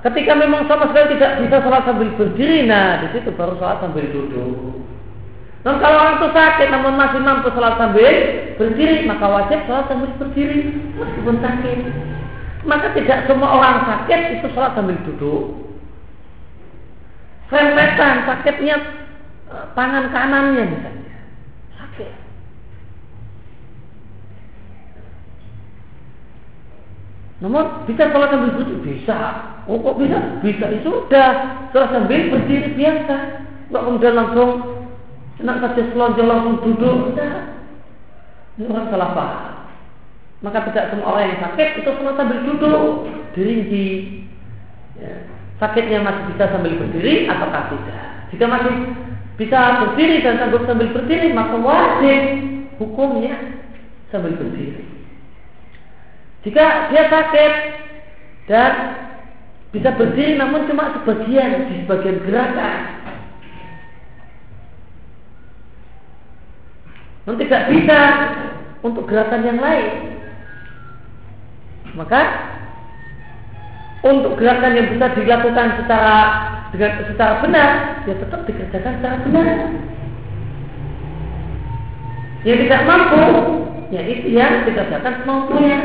Ketika 0.04 0.36
memang 0.36 0.68
sama 0.68 0.92
sekali 0.92 1.16
tidak 1.16 1.40
bisa 1.40 1.56
sholat 1.64 1.82
sambil 1.88 2.12
berdiri, 2.20 2.68
nah 2.68 3.00
di 3.00 3.16
situ 3.16 3.32
baru 3.32 3.56
sholat 3.56 3.80
sambil 3.80 4.04
duduk. 4.12 4.79
Dan 5.60 5.76
kalau 5.76 5.96
orang 6.00 6.16
itu 6.16 6.28
sakit 6.32 6.68
namun 6.72 6.96
masih 6.96 7.20
mampu 7.20 7.52
sholat 7.52 7.76
sambil 7.76 8.14
berdiri, 8.56 9.04
maka 9.04 9.28
wajib 9.28 9.60
sholat 9.68 9.84
sambil 9.92 10.08
berdiri 10.16 10.72
meskipun 10.96 11.36
sakit. 11.36 11.78
Maka 12.64 12.96
tidak 12.96 13.28
semua 13.28 13.60
orang 13.60 13.76
sakit 13.84 14.40
itu 14.40 14.46
sholat 14.56 14.72
sambil 14.72 14.96
duduk. 15.04 15.60
Rempetan 17.52 18.24
sakitnya 18.24 18.76
e, 19.52 19.56
tangan 19.76 20.08
kanannya 20.08 20.64
misalnya. 20.64 21.16
Sakit. 21.76 22.12
Namun 27.44 27.84
bisa 27.84 28.08
sholat 28.08 28.32
sambil 28.32 28.56
duduk 28.56 28.80
bisa. 28.80 29.18
Oh 29.68 29.76
kok 29.76 30.00
bisa? 30.00 30.40
Bisa 30.40 30.72
itu 30.72 30.88
ya 30.88 30.88
sudah 30.88 31.30
sholat 31.76 31.90
sambil 31.92 32.32
berdiri 32.32 32.72
biasa. 32.80 33.16
Enggak 33.68 33.82
kemudian 33.84 34.16
langsung 34.16 34.79
senang 35.40 35.58
saja 35.64 35.82
selonjol 35.90 36.26
langsung 36.28 36.56
duduk. 36.62 37.16
Ini 38.60 38.64
orang 38.68 38.92
salah 38.92 39.10
paham. 39.16 39.52
Maka 40.40 40.68
tidak 40.72 40.92
semua 40.92 41.16
orang 41.16 41.32
yang 41.32 41.40
sakit 41.44 41.68
itu 41.84 41.90
semua 41.96 42.16
sambil 42.16 42.40
duduk, 42.44 43.08
diringgi. 43.36 43.88
Ya. 44.96 45.14
Sakitnya 45.60 46.00
masih 46.00 46.32
bisa 46.32 46.48
sambil 46.48 46.72
berdiri 46.80 47.28
atau 47.28 47.48
tidak. 47.52 48.04
Jika 48.32 48.44
masih 48.48 48.74
bisa 49.36 49.84
berdiri 49.84 50.24
dan 50.24 50.40
sanggup 50.40 50.64
sambil 50.64 50.88
berdiri, 50.92 51.32
maka 51.36 51.56
wajib 51.60 52.20
hukumnya 52.80 53.36
sambil 54.08 54.36
berdiri. 54.36 54.84
Jika 56.40 56.88
dia 56.88 57.04
sakit 57.12 57.52
dan 58.48 58.72
bisa 59.76 59.92
berdiri 59.92 60.40
namun 60.40 60.64
cuma 60.64 60.96
sebagian 60.96 61.68
di 61.68 61.84
sebagian 61.84 62.24
gerakan, 62.24 62.99
namun 67.30 67.46
tidak 67.46 67.70
bisa 67.70 67.98
untuk 68.82 69.06
gerakan 69.06 69.46
yang 69.46 69.62
lain, 69.62 70.18
maka 71.94 72.22
untuk 74.02 74.34
gerakan 74.34 74.74
yang 74.74 74.90
bisa 74.90 75.14
dilakukan 75.14 75.78
secara 75.78 76.16
dengan 76.74 77.06
secara 77.06 77.38
benar, 77.38 77.70
ya 78.10 78.18
tetap 78.18 78.40
dikerjakan 78.50 78.98
secara 78.98 79.16
benar. 79.22 79.46
Yang 82.42 82.58
tidak 82.66 82.82
mampu, 82.90 83.26
ya 83.94 84.02
itu 84.10 84.26
yang 84.34 84.66
dikerjakan 84.66 85.22
semampunya. 85.22 85.78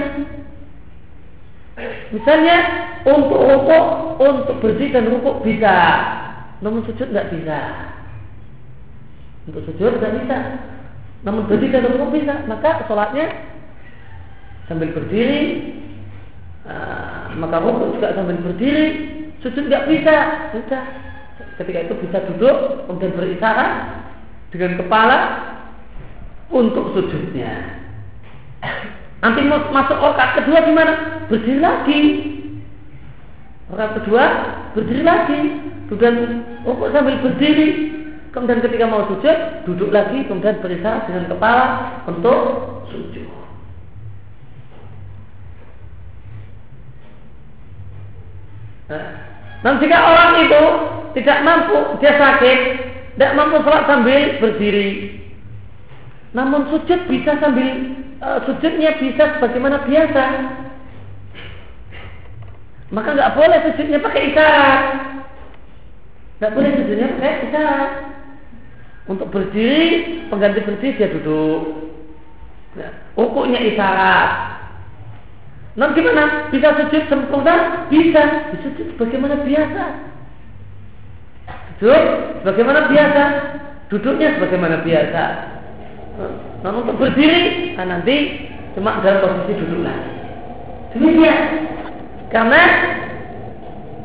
Misalnya 2.09 2.57
untuk 3.05 3.37
rukuk, 3.37 3.85
untuk 4.17 4.57
berdiri 4.65 4.97
dan 4.97 5.13
rukuk 5.13 5.45
bisa, 5.45 5.77
namun 6.65 6.81
sujud 6.89 7.13
nggak 7.13 7.29
bisa. 7.37 7.59
Untuk 9.45 9.61
sujud 9.69 10.01
nggak 10.01 10.25
bisa, 10.25 10.37
namun 11.25 11.49
berdiri 11.49 11.73
dan 11.73 11.89
rukuk 11.89 12.21
bisa, 12.21 12.45
maka 12.45 12.85
sholatnya 12.85 13.33
sambil 14.69 14.93
berdiri 14.93 15.73
Nah, 16.65 17.29
maka 17.37 17.61
rukuk 17.61 18.01
juga 18.01 18.17
sambil 18.17 18.41
berdiri, 18.41 18.85
sujud 19.45 19.69
nggak 19.69 19.85
bisa, 19.85 20.15
sudah. 20.57 20.83
Ketika 21.61 21.87
itu 21.87 21.93
bisa 22.03 22.17
duduk, 22.31 22.87
kemudian 22.89 23.15
berisyarat 23.15 23.71
dengan 24.49 24.81
kepala 24.81 25.17
untuk 26.49 26.91
sujudnya. 26.97 27.79
Nanti 29.23 29.39
masuk 29.47 29.97
okat 29.99 30.41
kedua 30.41 30.65
gimana? 30.65 30.93
Berdiri 31.29 31.59
lagi. 31.61 32.01
Okat 33.71 34.01
kedua 34.01 34.23
berdiri 34.73 35.03
lagi. 35.05 35.39
Kemudian 35.87 36.15
rukuk 36.65 36.89
sambil 36.91 37.21
berdiri. 37.21 37.93
Kemudian 38.35 38.59
ketika 38.59 38.83
mau 38.91 39.07
sujud, 39.07 39.63
duduk 39.63 39.95
lagi, 39.95 40.27
kemudian 40.27 40.59
berisyarat 40.59 41.07
dengan 41.07 41.31
kepala 41.31 41.65
untuk 42.03 42.39
sujud. 42.91 43.31
Nah, 49.63 49.73
jika 49.79 49.97
orang 49.97 50.31
itu 50.43 50.63
tidak 51.15 51.47
mampu, 51.47 51.79
dia 52.03 52.19
sakit, 52.19 52.59
tidak 53.15 53.31
mampu 53.39 53.63
sholat 53.63 53.87
sambil 53.87 54.21
berdiri. 54.43 55.23
Namun 56.35 56.67
sujud 56.67 57.07
bisa 57.07 57.39
sambil 57.39 57.95
uh, 58.19 58.43
sujudnya 58.43 58.99
bisa 58.99 59.39
sebagaimana 59.39 59.87
biasa. 59.87 60.23
Maka 62.91 63.09
nggak 63.15 63.33
boleh 63.39 63.59
sujudnya 63.71 64.03
pakai 64.03 64.21
isyarat. 64.35 64.81
Nggak 66.43 66.51
boleh 66.51 66.71
sujudnya 66.75 67.07
pakai 67.15 67.33
isyarat. 67.47 68.14
Untuk 69.05 69.29
berdiri, 69.29 70.25
pengganti 70.33 70.65
berdiri 70.65 70.97
dia 70.97 71.13
duduk. 71.13 71.85
Nah, 72.75 72.91
ukuknya 73.13 73.61
isyarat. 73.61 74.29
Nah 75.75 75.91
gimana? 75.91 76.47
Bisa 76.49 76.71
sujud 76.79 77.03
sempurna? 77.11 77.85
Bisa. 77.91 78.49
Bisa 78.55 78.67
sujud 78.71 78.95
bagaimana 78.95 79.43
biasa. 79.43 79.83
Sujud 81.77 82.03
bagaimana 82.47 82.87
biasa. 82.87 83.23
Duduknya 83.91 84.39
sebagaimana 84.39 84.81
biasa. 84.81 85.23
Nah 86.63 86.71
untuk 86.73 86.97
berdiri, 86.97 87.75
nah, 87.77 87.85
nanti 87.85 88.49
cuma 88.73 89.03
dalam 89.03 89.21
posisi 89.45 89.53
duduk. 89.61 89.83
Demikian. 90.95 91.39
Karena 92.31 92.61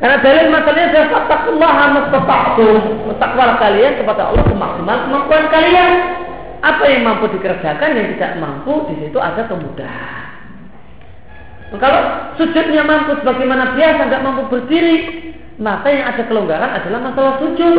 karena 0.00 0.16
dalil 0.24 0.48
masalahnya 0.48 0.86
adalah 0.96 1.08
fattakullah 1.12 1.76
mastata'tum. 1.92 2.76
Bertakwalah 3.12 3.56
kalian 3.60 3.92
kepada 4.00 4.32
Allah 4.32 4.44
semaksimal 4.48 4.98
kemampuan 5.04 5.44
kalian. 5.52 5.92
Apa 6.60 6.84
yang 6.88 7.02
mampu 7.04 7.28
dikerjakan 7.36 7.96
yang 7.96 8.08
tidak 8.16 8.32
mampu 8.40 8.88
di 8.88 9.04
situ 9.04 9.20
ada 9.20 9.44
kemudahan. 9.44 10.28
Kalau 11.76 12.00
sujudnya 12.40 12.82
mampu 12.82 13.16
sebagaimana 13.20 13.76
biasa, 13.76 14.00
nggak 14.08 14.24
mampu 14.24 14.42
berdiri, 14.48 14.96
maka 15.60 15.88
yang 15.92 16.08
ada 16.10 16.22
kelonggaran 16.26 16.72
adalah 16.80 17.00
masalah 17.04 17.32
sujud. 17.44 17.76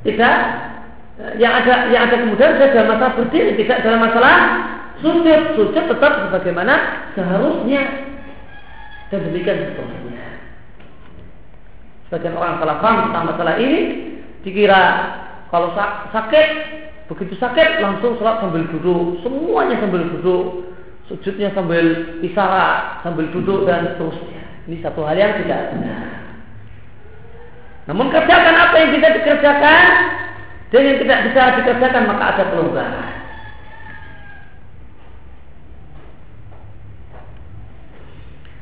Tidak, 0.00 0.36
yang 1.36 1.52
ada 1.52 1.92
yang 1.92 2.08
ada 2.08 2.16
kemudian 2.16 2.56
saja 2.56 2.80
masalah 2.88 3.12
berdiri, 3.20 3.60
tidak 3.60 3.84
dalam 3.84 4.00
masalah 4.00 4.36
sujud. 5.04 5.40
Sujud 5.56 5.84
tetap 5.84 6.12
sebagaimana 6.28 6.74
seharusnya. 7.12 8.08
Dan 9.12 9.26
demikian 9.28 9.68
seterusnya. 9.68 10.29
Sebagian 12.10 12.34
orang 12.34 12.58
salah 12.58 12.82
paham 12.82 13.06
tentang 13.06 13.24
masalah 13.30 13.54
ini, 13.62 13.80
dikira 14.42 14.82
kalau 15.46 15.70
sakit, 16.10 16.48
begitu 17.06 17.38
sakit 17.38 17.78
langsung 17.78 18.18
sholat 18.18 18.42
sambil 18.42 18.66
duduk, 18.66 19.22
semuanya 19.22 19.78
sambil 19.78 20.02
duduk 20.18 20.66
sujudnya 21.10 21.50
sambil 21.54 22.18
isyarat, 22.22 23.02
sambil 23.02 23.26
duduk 23.34 23.66
dan 23.66 23.94
seterusnya. 23.94 24.42
Ini 24.70 24.78
satu 24.78 25.02
hal 25.02 25.18
yang 25.18 25.42
tidak. 25.42 25.74
Namun 27.90 28.14
kerjakan 28.14 28.54
apa 28.54 28.74
yang 28.78 28.90
bisa 28.94 29.08
dikerjakan 29.18 29.82
dan 30.70 30.82
yang 30.86 30.98
tidak 31.02 31.18
bisa 31.26 31.42
dikerjakan 31.58 32.02
maka 32.06 32.24
ada 32.38 32.44
pelonggaran. 32.54 33.19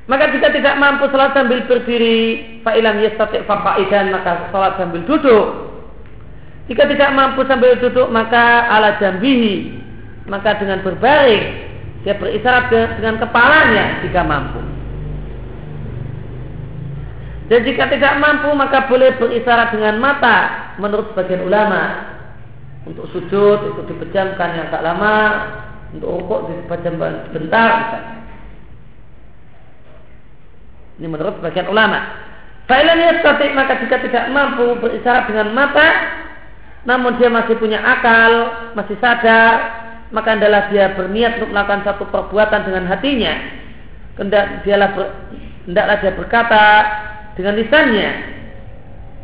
Maka 0.09 0.33
jika 0.33 0.49
tidak 0.57 0.81
mampu 0.81 1.05
salat 1.13 1.37
sambil 1.37 1.69
berdiri, 1.69 2.41
fa'ilam 2.65 2.97
yastati' 3.05 3.45
faqaidan 3.45 4.09
maka 4.09 4.49
salat 4.49 4.81
sambil 4.81 5.05
duduk. 5.05 5.69
Jika 6.73 6.89
tidak 6.89 7.13
mampu 7.13 7.45
sambil 7.45 7.77
duduk 7.77 8.09
maka 8.09 8.73
ala 8.73 8.97
jambihi 8.97 9.77
maka 10.29 10.57
dengan 10.61 10.85
berbaring 10.85 11.45
dia 12.05 12.17
berisyarat 12.17 12.73
dengan 12.73 13.21
kepalanya 13.21 14.01
jika 14.01 14.21
mampu. 14.25 14.61
Dan 17.49 17.65
jika 17.65 17.89
tidak 17.93 18.17
mampu 18.21 18.49
maka 18.57 18.89
boleh 18.89 19.13
berisyarat 19.21 19.77
dengan 19.77 20.01
mata 20.01 20.73
menurut 20.81 21.13
sebagian 21.13 21.45
ulama. 21.45 22.17
Untuk 22.89 23.13
sujud 23.13 23.77
itu 23.77 23.81
dipejamkan 23.93 24.57
yang 24.57 24.73
tak 24.73 24.81
lama, 24.81 25.17
untuk 25.93 26.09
rukuk 26.09 26.49
dipejamkan 26.49 27.29
sebentar 27.29 27.73
misalnya. 27.85 28.17
Ini 30.99 31.07
menurut 31.07 31.39
sebagian 31.39 31.71
ulama. 31.71 32.27
Fa'ilan 32.67 33.01
yastatik 33.01 33.55
maka 33.57 33.81
jika 33.81 33.97
tidak 34.05 34.29
mampu 34.35 34.77
berisyarat 34.83 35.25
dengan 35.31 35.57
mata 35.57 35.89
namun 36.87 37.21
dia 37.21 37.29
masih 37.29 37.59
punya 37.59 37.83
akal, 37.83 38.33
masih 38.73 38.97
sadar, 39.03 39.57
maka 40.09 40.41
adalah 40.41 40.73
dia 40.73 40.95
berniat 40.95 41.37
untuk 41.37 41.51
melakukan 41.53 41.85
satu 41.85 42.05
perbuatan 42.09 42.65
dengan 42.65 42.89
hatinya. 42.89 43.35
Hendak 44.17 44.65
dialah 44.65 44.91
ber, 44.97 45.07
hendaklah 45.69 45.97
dia 46.01 46.13
berkata 46.15 46.65
dengan 47.35 47.55
lisannya. 47.61 48.11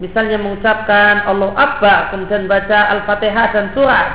Misalnya 0.03 0.43
mengucapkan 0.43 1.23
Allah 1.25 1.55
Akbar, 1.55 2.13
kemudian 2.13 2.51
baca 2.51 2.79
Al-Fatihah 2.99 3.47
dan 3.55 3.67
surat. 3.73 4.09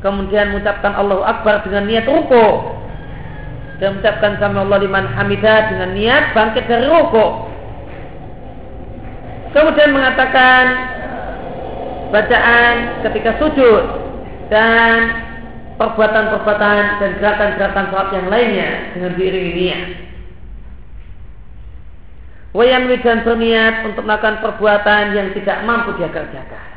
Kemudian 0.00 0.56
mengucapkan 0.56 0.96
Allah 0.96 1.20
Akbar 1.28 1.60
dengan 1.68 1.84
niat 1.86 2.08
ruku. 2.08 2.79
Dan 3.80 3.96
mengucapkan 3.96 4.36
sama 4.36 4.68
Allah 4.68 4.78
liman 4.84 5.08
hamidah 5.08 5.72
dengan 5.72 5.90
niat 5.96 6.36
bangkit 6.36 6.68
dari 6.68 6.84
ruku. 6.84 7.26
Kemudian 9.56 9.90
mengatakan 9.96 10.64
bacaan 12.12 12.74
ketika 13.08 13.40
sujud 13.40 13.84
dan 14.52 14.96
perbuatan-perbuatan 15.80 16.82
dan 17.00 17.10
gerakan-gerakan 17.18 17.86
sholat 17.88 18.08
yang 18.12 18.26
lainnya 18.28 18.70
dengan 18.92 19.10
diiringi 19.16 19.52
niat. 19.56 19.88
Wayanwi 22.50 22.98
dan 23.00 23.22
berniat 23.22 23.74
untuk 23.88 24.02
melakukan 24.04 24.42
perbuatan 24.42 25.14
yang 25.14 25.32
tidak 25.38 25.62
mampu 25.64 25.94
dia 25.96 26.10
kerjakan. 26.10 26.68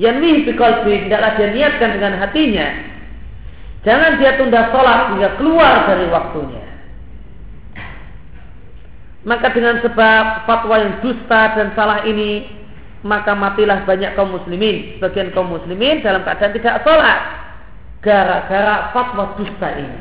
Yanwi 0.00 0.48
bikolbi 0.48 1.04
tidaklah 1.04 1.36
dia 1.36 1.48
niatkan 1.52 1.90
dengan 1.98 2.14
hatinya. 2.22 2.68
Jangan 3.80 4.20
dia 4.20 4.36
tunda 4.36 4.68
sholat 4.68 5.16
hingga 5.16 5.30
keluar 5.40 5.88
dari 5.88 6.06
waktunya. 6.12 6.64
Maka 9.24 9.52
dengan 9.52 9.80
sebab 9.84 10.48
fatwa 10.48 10.76
yang 10.80 11.00
dusta 11.04 11.42
dan 11.56 11.72
salah 11.76 12.04
ini 12.08 12.60
maka 13.00 13.32
matilah 13.32 13.84
banyak 13.88 14.12
kaum 14.16 14.36
muslimin. 14.36 14.96
Sebagian 14.96 15.32
kaum 15.32 15.48
muslimin 15.48 16.04
dalam 16.04 16.20
keadaan 16.24 16.52
tidak 16.56 16.84
sholat 16.84 17.20
gara-gara 18.04 18.92
fatwa 18.92 19.32
dusta 19.40 19.68
ini. 19.76 19.98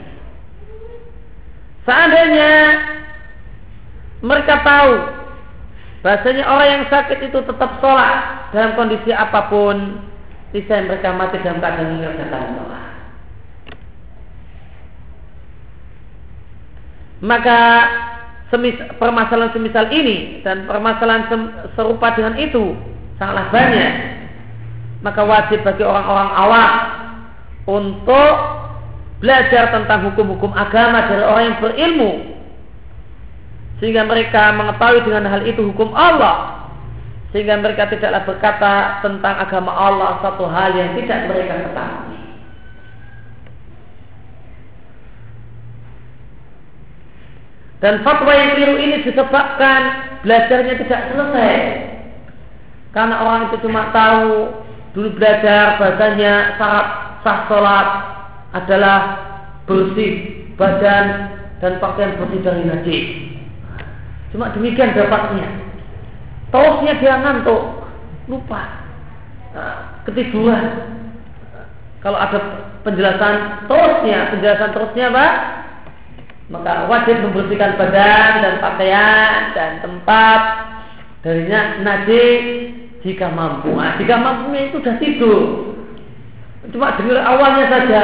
Seandainya 1.88 2.54
mereka 4.20 4.60
tahu 4.68 4.92
bahasanya 6.04 6.44
orang 6.48 6.68
yang 6.68 6.86
sakit 6.92 7.32
itu 7.32 7.39
tetap 7.44 7.80
sholat 7.80 8.52
dalam 8.52 8.76
kondisi 8.76 9.15
apa 9.15 9.48
pun, 9.48 10.04
bisa 10.52 10.84
mereka 10.84 11.15
mati 11.15 11.39
dalam 11.39 11.63
keadaan 11.63 11.96
mengerjakan 11.96 12.56
sholat. 12.60 12.79
Maka 17.20 17.60
semis, 18.48 18.80
permasalahan 18.96 19.52
semisal 19.52 19.92
ini 19.92 20.40
dan 20.42 20.64
permasalahan 20.66 21.24
sem, 21.28 21.42
serupa 21.76 22.16
dengan 22.16 22.40
itu 22.40 22.76
sangatlah 23.20 23.52
banyak. 23.52 23.94
Maka 25.00 25.22
wajib 25.24 25.64
bagi 25.64 25.84
orang-orang 25.84 26.30
awam 26.36 26.74
untuk 27.68 28.34
belajar 29.24 29.72
tentang 29.72 30.12
hukum-hukum 30.12 30.52
agama 30.56 31.08
dari 31.08 31.24
orang 31.24 31.44
yang 31.44 31.60
berilmu. 31.60 32.12
Sehingga 33.80 34.04
mereka 34.04 34.52
mengetahui 34.60 35.08
dengan 35.08 35.24
hal 35.32 35.48
itu 35.48 35.72
hukum 35.72 35.96
Allah. 35.96 36.68
Sehingga 37.32 37.60
mereka 37.64 37.88
tidaklah 37.88 38.28
berkata 38.28 39.00
tentang 39.00 39.40
agama 39.40 39.72
Allah 39.72 40.20
satu 40.20 40.48
hal 40.50 40.76
yang 40.76 41.00
tidak 41.00 41.32
mereka 41.32 41.68
ketahui 41.68 42.19
Dan 47.80 48.04
fatwa 48.04 48.32
yang 48.36 48.60
keliru 48.60 48.76
ini 48.76 49.08
disebabkan 49.08 49.82
belajarnya 50.28 50.76
tidak 50.84 51.02
selesai. 51.15 51.56
Karena 52.92 53.15
orang 53.24 53.42
itu 53.48 53.58
cuma 53.63 53.88
tahu 53.96 54.52
dulu 54.92 55.10
belajar 55.15 55.80
bahasanya 55.80 56.60
syarat 56.60 56.88
sah 57.24 57.39
sholat 57.48 57.88
adalah 58.52 59.00
bersih 59.70 60.44
badan 60.60 61.06
dan 61.63 61.80
pakaian 61.80 62.20
bersih 62.20 62.39
dari 62.44 62.63
najis. 62.68 63.06
Cuma 64.36 64.52
demikian 64.52 64.92
dapatnya. 64.92 65.48
Terusnya 66.50 66.94
dia 66.98 67.13
ngantuk, 67.22 67.62
lupa, 68.26 68.62
nah, 69.54 70.02
ketiduran. 70.10 70.98
Kalau 72.02 72.18
ada 72.18 72.39
penjelasan 72.82 73.68
terusnya, 73.70 74.34
penjelasan 74.34 74.72
terusnya 74.74 75.06
apa? 75.13 75.26
Maka 76.50 76.90
wajib 76.90 77.22
membersihkan 77.22 77.78
badan 77.78 78.32
dan 78.42 78.54
pakaian 78.58 79.54
dan 79.54 79.72
tempat 79.86 80.42
darinya 81.22 81.78
najis 81.86 82.74
jika 83.06 83.30
mampu. 83.30 83.70
Nah, 83.78 83.96
jika 84.02 84.18
mampu 84.18 84.58
itu 84.58 84.82
sudah 84.82 84.96
tidur. 84.98 85.42
Cuma 86.74 86.98
dengar 86.98 87.22
awalnya 87.22 87.66
saja. 87.70 88.04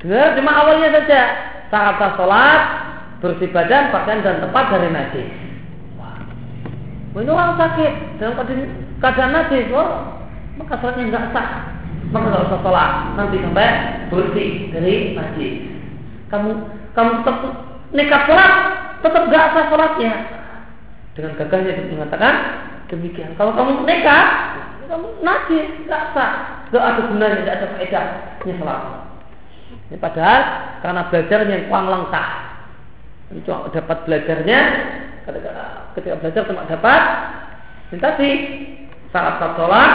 Dengar 0.00 0.38
cuma 0.38 0.50
awalnya 0.62 0.88
saja. 0.94 1.20
Saat 1.70 2.02
sholat, 2.18 2.60
bersih 3.22 3.50
badan, 3.50 3.94
pakaian 3.94 4.26
dan 4.26 4.42
tempat 4.42 4.64
dari 4.74 4.88
najis. 4.90 5.28
Wah, 5.98 6.18
ini 7.18 7.30
orang 7.30 7.58
sakit 7.58 7.92
dalam 8.18 8.38
keadaan 8.98 9.32
najis. 9.34 9.70
Wah, 9.74 10.22
maka 10.54 10.78
sholatnya 10.78 11.10
nggak 11.10 11.24
sah. 11.34 11.48
Maka 12.10 12.46
usah 12.46 12.60
sholat. 12.62 12.90
Nanti 13.18 13.42
sampai 13.42 13.70
bersih 14.10 14.50
dari 14.74 15.14
najis 15.14 15.69
kamu 16.30 16.50
kamu 16.94 17.10
tetap 17.22 17.36
nekat 17.90 18.22
sholat, 18.26 18.52
tetap 19.02 19.22
gak 19.28 19.46
sah 19.54 19.64
sholatnya. 19.66 20.12
Dengan 21.18 21.32
gagahnya 21.36 21.74
dia 21.74 21.90
mengatakan 21.90 22.34
demikian. 22.86 23.34
Kalau 23.34 23.52
kamu 23.54 23.82
nekat, 23.82 24.26
kamu 24.86 25.06
najis, 25.26 25.68
gak 25.90 26.14
sah, 26.14 26.30
gak 26.70 26.82
ada 26.82 27.00
gunanya, 27.10 27.42
gak 27.42 27.56
ada 27.58 27.66
faedahnya 27.74 28.52
sholat. 28.54 28.80
Ini 29.90 29.98
padahal 29.98 30.40
karena 30.86 31.02
belajarnya 31.10 31.54
yang 31.54 31.66
kurang 31.66 31.88
lengkap. 31.90 32.28
Ini 33.30 33.40
cuma 33.46 33.70
dapat 33.70 33.98
belajarnya 34.06 34.60
ketika, 35.26 35.50
ketika 35.98 36.14
belajar 36.18 36.42
cuma 36.46 36.62
dapat 36.66 37.02
ini 37.90 37.98
tadi 37.98 38.30
saat 39.10 39.42
sholat 39.42 39.92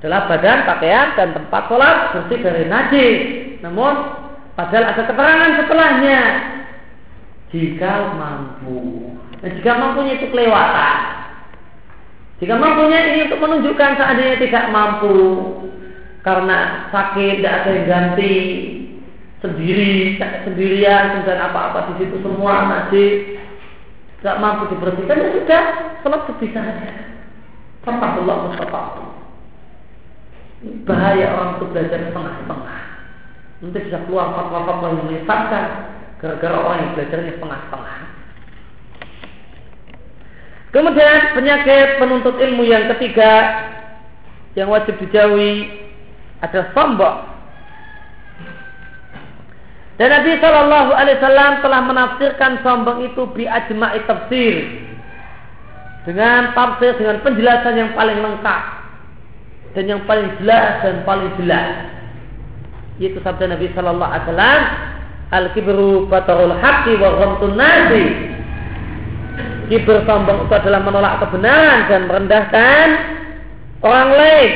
adalah 0.00 0.26
badan, 0.26 0.58
pakaian 0.66 1.14
dan 1.14 1.28
tempat 1.36 1.62
sholat 1.68 1.96
bersih 2.16 2.38
dari 2.40 2.64
najis. 2.66 3.20
Namun 3.60 4.21
Padahal 4.52 4.84
ada 4.92 5.02
keterangan 5.08 5.50
setelahnya. 5.64 6.20
Jika 7.52 7.92
mampu. 8.16 9.12
Nah, 9.40 9.50
jika 9.52 9.72
mampunya 9.76 10.12
itu 10.20 10.28
kelewatan. 10.28 10.98
Jika 12.40 12.54
mampunya 12.58 12.98
ini 13.12 13.18
untuk 13.30 13.40
menunjukkan 13.44 13.90
seandainya 13.96 14.36
tidak 14.40 14.66
mampu 14.74 15.14
karena 16.26 16.90
sakit 16.90 17.38
tidak 17.38 17.54
ada 17.62 17.70
yang 17.70 17.86
ganti 17.86 18.34
sendiri 19.42 20.18
sendirian 20.46 21.18
kemudian 21.18 21.38
apa-apa 21.38 21.90
di 21.90 22.06
situ 22.06 22.22
semua 22.22 22.62
masih 22.66 23.08
tidak 24.22 24.38
mampu 24.38 24.70
dibersihkan 24.74 25.22
ya 25.22 25.28
sudah 25.34 25.62
sholat 26.02 26.22
sebisanya. 26.30 26.90
Allah 27.86 28.36
Mustafa. 28.46 28.82
Bahaya 30.86 31.26
orang 31.34 31.50
itu 31.58 31.64
belajar 31.74 31.98
setengah-setengah 32.06 32.91
nanti 33.62 33.78
bisa 33.86 34.02
keluar 34.10 34.34
fatwa-fatwa 34.34 34.90
yang 34.90 35.02
menyesatkan 35.06 35.64
gara-gara 36.18 36.56
orang 36.58 36.78
yang 36.82 36.90
belajarnya 36.98 37.32
setengah-setengah. 37.38 37.98
Kemudian 40.72 41.18
penyakit 41.38 41.88
penuntut 42.02 42.36
ilmu 42.42 42.64
yang 42.66 42.90
ketiga 42.96 43.32
yang 44.58 44.66
wajib 44.66 44.98
dijauhi 44.98 45.68
adalah 46.42 46.68
sombong. 46.74 47.18
Dan 50.00 50.08
Nabi 50.10 50.40
Shallallahu 50.40 50.90
Alaihi 50.96 51.20
Wasallam 51.20 51.52
telah 51.62 51.80
menafsirkan 51.86 52.52
sombong 52.66 53.06
itu 53.06 53.22
bi 53.36 53.46
ajma'i 53.46 54.02
tafsir 54.08 54.82
dengan 56.02 56.50
tafsir 56.56 56.98
dengan 56.98 57.22
penjelasan 57.22 57.78
yang 57.78 57.90
paling 57.94 58.18
lengkap 58.18 58.62
dan 59.78 59.84
yang 59.86 60.02
paling 60.02 60.34
jelas 60.42 60.82
dan 60.82 61.06
paling 61.06 61.30
jelas 61.38 61.91
yaitu 63.02 63.18
sabda 63.26 63.50
Nabi 63.50 63.66
Shallallahu 63.74 64.06
Alaihi 64.06 64.26
Wasallam 64.30 64.62
Al-kibru 65.32 66.12
batarul 66.12 66.52
haqqi 66.60 66.92
wa 67.00 67.16
ghamtun 67.16 67.56
nasi. 67.56 68.04
Kibir 69.72 70.04
sombong 70.04 70.44
itu 70.44 70.52
adalah 70.52 70.84
menolak 70.84 71.24
kebenaran 71.24 71.88
dan 71.88 72.04
merendahkan 72.04 72.86
orang 73.80 74.10
lain. 74.12 74.50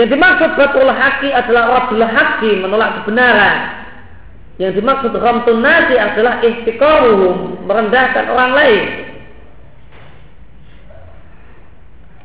Yang 0.00 0.08
dimaksud 0.16 0.50
batul 0.56 0.88
haki 0.88 1.28
adalah 1.36 1.64
rabdul 1.76 2.00
haki 2.08 2.50
menolak 2.64 3.04
kebenaran. 3.04 3.84
Yang 4.56 4.80
dimaksud 4.80 5.12
ghamtun 5.12 5.60
nasi 5.60 6.00
adalah 6.00 6.40
ihtiqaruhum 6.40 7.68
merendahkan 7.68 8.32
orang 8.32 8.52
lain. 8.56 9.09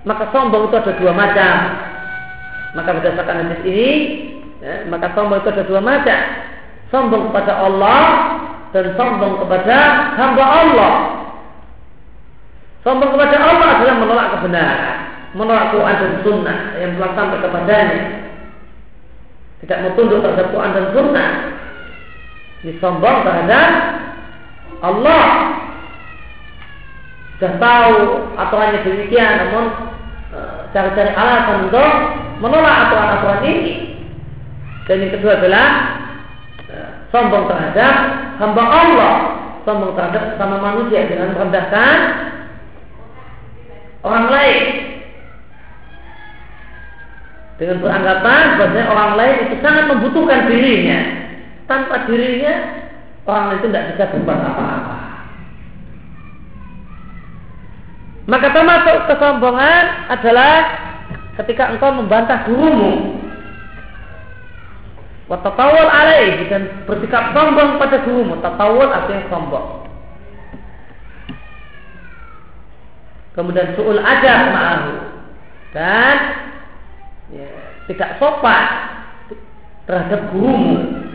Maka 0.05 0.29
sombong 0.29 0.69
itu 0.69 0.75
ada 0.77 0.93
dua 1.01 1.11
macam. 1.11 1.53
Maka 2.77 2.89
berdasarkan 3.01 3.35
hadis 3.41 3.61
ini, 3.65 3.91
ya, 4.61 4.85
maka 4.85 5.11
sombong 5.17 5.41
itu 5.41 5.49
ada 5.49 5.65
dua 5.65 5.81
macam. 5.81 6.21
Sombong 6.93 7.33
kepada 7.33 7.53
Allah 7.65 8.01
dan 8.69 8.93
sombong 8.93 9.41
kepada 9.41 9.77
hamba 10.13 10.45
Allah. 10.45 10.93
Sombong 12.85 13.17
kepada 13.17 13.37
Allah 13.41 13.67
adalah 13.81 13.95
menolak 13.97 14.27
kebenaran, 14.37 14.97
menolak 15.33 15.73
Quran 15.73 15.95
dan 15.97 16.13
Sunnah 16.21 16.59
yang 16.77 16.91
telah 17.01 17.11
sampai 17.17 17.37
kepadanya. 17.41 18.01
Tidak 19.65 19.77
mau 19.81 19.91
tunduk 19.97 20.21
terhadap 20.21 20.47
Quran 20.53 20.71
dan 20.77 20.85
Sunnah. 20.93 21.29
Ini 22.61 22.73
sombong 22.77 23.17
terhadap 23.25 23.69
Allah. 24.85 25.25
Sudah 27.35 27.53
tahu 27.59 27.97
aturannya 28.37 28.79
demikian, 28.85 29.31
namun 29.43 29.94
cari-cari 30.75 31.11
alasan 31.15 31.71
untuk 31.71 31.91
menolak 32.43 32.91
aturan-aturan 32.91 33.41
ini. 33.47 33.73
Dan 34.85 35.07
yang 35.07 35.11
kedua 35.15 35.39
adalah 35.39 35.67
eh, 36.67 36.89
sombong 37.15 37.47
terhadap 37.47 37.93
hamba 38.43 38.63
Allah, 38.67 39.15
sombong 39.63 39.95
terhadap 39.95 40.35
sama 40.35 40.59
manusia 40.59 41.07
dengan 41.07 41.31
merendahkan 41.31 41.95
orang 44.03 44.27
lain. 44.27 44.63
Dengan 47.55 47.79
beranggapan 47.79 48.43
bahwa 48.59 48.83
orang 48.91 49.11
lain 49.15 49.35
itu 49.47 49.55
sangat 49.63 49.87
membutuhkan 49.87 50.51
dirinya. 50.51 50.99
Tanpa 51.71 52.03
dirinya, 52.03 52.83
orang 53.23 53.43
lain 53.47 53.57
itu 53.63 53.67
tidak 53.71 53.85
bisa 53.95 54.03
berbuat 54.11 54.39
apa-apa. 54.43 54.94
Maka 58.25 58.49
termasuk 58.49 59.05
kesombongan 59.05 60.09
adalah 60.09 60.53
ketika 61.41 61.69
engkau 61.77 61.93
membantah 61.93 62.49
gurumu. 62.49 63.21
Watatawul 65.25 65.89
alaih 65.89 66.45
dan 66.49 66.85
bersikap 66.89 67.33
sombong 67.33 67.77
pada 67.77 68.01
gurumu. 68.01 68.41
Tatawul 68.41 68.89
artinya 68.89 69.25
sombong. 69.29 69.85
Kemudian 73.37 73.77
su'ul 73.77 74.01
adab 74.01 74.41
ma'ahu. 74.53 74.93
Dan 75.75 76.15
ya, 77.35 77.49
tidak 77.91 78.17
sopan 78.17 78.65
terhadap 79.85 80.33
gurumu. 80.33 81.05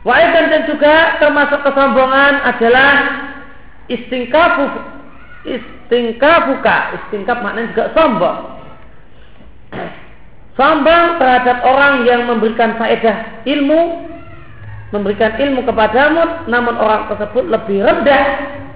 Wa'aidan 0.00 0.48
dan 0.48 0.62
juga 0.64 1.20
termasuk 1.20 1.60
kesombongan 1.60 2.40
adalah 2.48 2.92
istingkafu 3.90 4.64
istingkafuka 5.44 6.76
istingkaf 6.96 7.38
maknanya 7.42 7.74
juga 7.74 7.84
sombong. 7.92 8.38
Sombong 10.58 11.16
terhadap 11.16 11.64
orang 11.64 12.04
yang 12.04 12.28
memberikan 12.28 12.76
faedah 12.76 13.42
ilmu 13.48 14.06
memberikan 14.90 15.38
ilmu 15.38 15.64
kepadamu 15.64 16.50
namun 16.50 16.74
orang 16.76 17.06
tersebut 17.08 17.48
lebih 17.48 17.80
rendah 17.80 18.24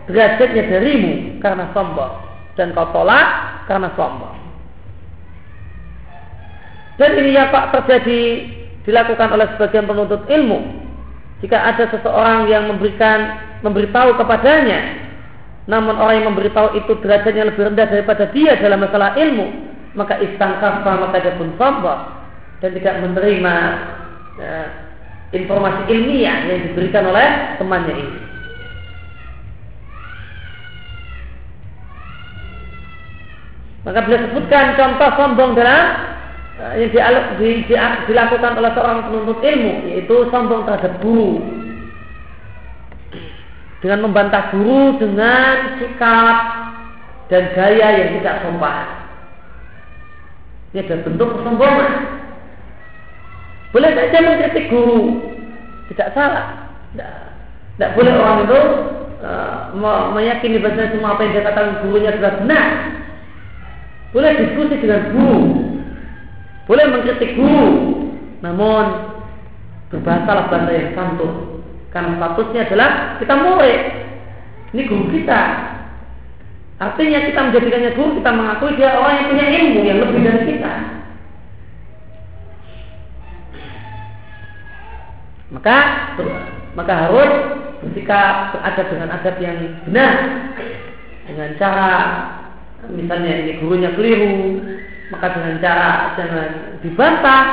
derajatnya 0.08 0.62
darimu 0.70 1.42
karena 1.44 1.68
sombong. 1.76 2.24
Dan 2.54 2.70
kau 2.72 2.88
tolak 2.94 3.26
karena 3.66 3.90
sombong. 3.98 4.38
Dan 6.94 7.18
ini 7.18 7.34
ya 7.34 7.50
Pak 7.50 7.74
terjadi 7.74 8.46
dilakukan 8.86 9.28
oleh 9.34 9.46
sebagian 9.58 9.90
penuntut 9.90 10.22
ilmu. 10.30 10.86
Jika 11.42 11.58
ada 11.58 11.90
seseorang 11.90 12.46
yang 12.46 12.70
memberikan 12.70 13.42
memberitahu 13.60 14.14
kepadanya 14.16 15.03
namun 15.64 15.96
orang 15.96 16.20
yang 16.20 16.28
memberitahu 16.36 16.76
itu 16.76 16.92
derajatnya 17.00 17.48
lebih 17.48 17.72
rendah 17.72 17.88
daripada 17.88 18.28
dia 18.36 18.52
dalam 18.60 18.84
masalah 18.84 19.16
ilmu, 19.16 19.46
maka 19.96 20.20
istangkafa 20.20 20.92
maka 21.08 21.24
dia 21.24 21.40
pun 21.40 21.56
sombong 21.56 22.00
dan 22.60 22.70
tidak 22.76 23.00
menerima 23.00 23.54
ya, 24.36 24.56
informasi 25.32 25.82
ilmiah 25.88 26.38
yang 26.52 26.60
diberikan 26.68 27.08
oleh 27.08 27.28
temannya 27.56 27.94
ini. 27.96 28.18
Maka 33.84 34.00
bila 34.04 34.16
sebutkan 34.28 34.64
contoh 34.76 35.10
sombong 35.16 35.50
dalam 35.56 35.80
eh, 36.76 36.88
yang 36.92 38.04
dilakukan 38.04 38.52
oleh 38.56 38.70
seorang 38.76 38.98
penuntut 39.08 39.40
ilmu, 39.40 39.72
yaitu 39.92 40.16
sombong 40.28 40.68
terhadap 40.68 40.92
guru, 41.00 41.63
dengan 43.84 44.08
membantah 44.08 44.48
guru 44.48 44.96
dengan 44.96 45.76
sikap 45.76 46.36
dan 47.28 47.52
gaya 47.52 47.88
yang 48.00 48.08
tidak 48.16 48.40
sopan. 48.40 48.86
Ini 50.72 50.88
adalah 50.88 51.02
bentuk 51.04 51.28
kesombongan. 51.36 51.92
Boleh 53.76 53.90
saja 53.92 54.24
mengkritik 54.24 54.72
guru, 54.72 55.20
tidak 55.92 56.16
salah. 56.16 56.72
Tidak, 56.96 57.12
tidak 57.76 57.90
boleh 57.92 58.12
orang 58.16 58.38
itu 58.48 58.60
uh, 59.20 60.08
meyakini 60.16 60.64
bahwa 60.64 60.88
semua 60.88 61.12
apa 61.12 61.20
yang 61.28 61.32
dia 61.36 61.44
katakan 61.44 61.84
gurunya 61.84 62.08
adalah 62.16 62.34
benar. 62.40 62.66
Boleh 64.16 64.32
diskusi 64.40 64.80
dengan 64.80 65.12
guru, 65.12 65.40
boleh 66.64 66.84
mengkritik 66.88 67.36
guru, 67.36 67.68
namun 68.40 69.12
berbahasalah 69.92 70.48
bahasa 70.48 70.70
yang 70.72 70.96
santun 70.96 71.53
karena 71.94 72.18
statusnya 72.18 72.60
adalah 72.66 72.90
kita 73.22 73.34
murid. 73.38 73.82
Ini 74.74 74.82
guru 74.90 75.06
kita. 75.14 75.42
Artinya 76.82 77.18
kita 77.22 77.40
menjadikannya 77.46 77.90
guru, 77.94 78.18
kita 78.18 78.30
mengakui 78.34 78.74
dia 78.74 78.98
orang 78.98 79.14
yang 79.14 79.28
punya 79.30 79.46
ilmu 79.46 79.80
yang 79.86 79.98
lebih 80.02 80.20
dari 80.26 80.42
kita. 80.50 80.72
Maka 85.54 85.76
maka 86.74 86.92
harus 87.06 87.30
bersikap 87.86 88.58
beradab 88.58 88.86
dengan 88.90 89.08
adab 89.14 89.36
yang 89.38 89.58
benar 89.86 90.14
dengan 91.30 91.50
cara 91.62 91.90
misalnya 92.90 93.32
ini 93.44 93.52
gurunya 93.62 93.94
keliru 93.94 94.58
maka 95.14 95.30
dengan 95.38 95.54
cara 95.62 95.90
jangan 96.18 96.50
dibantah 96.82 97.44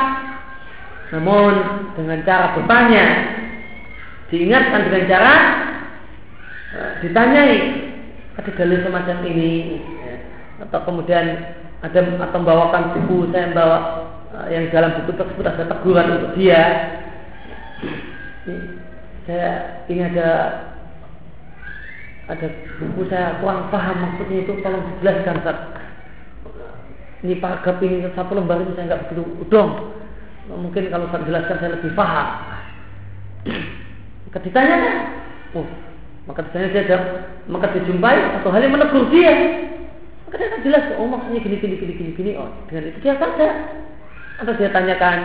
namun 1.14 1.52
dengan 1.94 2.18
cara 2.26 2.56
bertanya 2.58 3.06
diingatkan 4.32 4.88
dengan 4.88 5.04
cara 5.12 5.34
uh, 6.72 6.92
ditanyai 7.04 7.56
ada 8.32 8.50
dalil 8.56 8.80
semacam 8.80 9.16
ini 9.28 9.76
ya. 10.00 10.14
atau 10.64 10.80
kemudian 10.88 11.26
ada 11.84 12.00
atau 12.00 12.38
membawakan 12.40 12.96
buku 12.96 13.28
saya 13.28 13.52
bawa 13.52 13.78
uh, 14.32 14.48
yang 14.48 14.72
dalam 14.72 15.04
buku 15.04 15.12
tersebut 15.20 15.44
ada 15.44 15.68
teguran 15.68 16.16
untuk 16.16 16.32
dia 16.40 16.62
ini, 18.48 18.56
saya 19.28 19.50
ini 19.92 20.00
ada 20.00 20.28
ada 22.32 22.46
buku 22.80 23.04
saya 23.12 23.36
kurang 23.44 23.68
paham 23.68 23.96
maksudnya 24.00 24.48
itu 24.48 24.52
tolong 24.64 24.82
dijelaskan 24.96 25.44
Ustaz. 25.44 25.58
ini 27.20 27.36
paragraf 27.36 27.76
ini 27.84 28.08
satu 28.16 28.32
lembar 28.32 28.64
ini 28.64 28.72
saya 28.72 28.96
nggak 28.96 29.12
begitu 29.12 29.28
udong 29.44 29.92
mungkin 30.56 30.88
kalau 30.88 31.04
saya 31.12 31.28
jelaskan 31.28 31.56
saya 31.60 31.76
lebih 31.76 31.92
paham 31.92 32.28
maka 34.32 34.48
ditanyakan, 34.48 34.96
oh, 35.52 35.68
maka 36.24 36.40
ditanya 36.48 36.68
dia 36.72 36.98
maka 37.52 37.68
dijumpai 37.76 38.40
atau 38.40 38.48
hal 38.48 38.64
yang 38.64 38.72
menegur 38.72 39.12
dia. 39.12 39.28
Maka 40.24 40.40
dia 40.40 40.48
akan 40.48 40.60
jelas, 40.64 40.84
oh 40.96 41.04
maksudnya 41.04 41.44
gini 41.44 41.56
gini 41.60 41.74
gini 41.76 41.92
gini 42.00 42.10
gini. 42.16 42.30
Oh, 42.40 42.48
dengan 42.64 42.88
itu 42.88 42.98
dia 43.04 43.20
saja. 43.20 43.48
Atau 44.40 44.56
dia 44.56 44.72
tanyakan, 44.72 45.18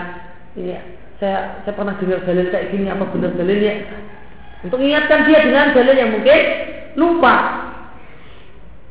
ini 0.59 0.75
saya 1.23 1.63
saya 1.63 1.71
pernah 1.71 1.95
dengar 1.95 2.19
dalil 2.27 2.51
kayak 2.51 2.67
gini 2.67 2.91
apa 2.91 3.07
benar 3.07 3.31
dalilnya? 3.39 3.73
Untuk 4.67 4.75
mengingatkan 4.75 5.23
dia 5.23 5.39
dengan 5.39 5.71
dalil 5.71 5.95
yang 5.95 6.11
mungkin 6.11 6.39
lupa. 6.99 7.35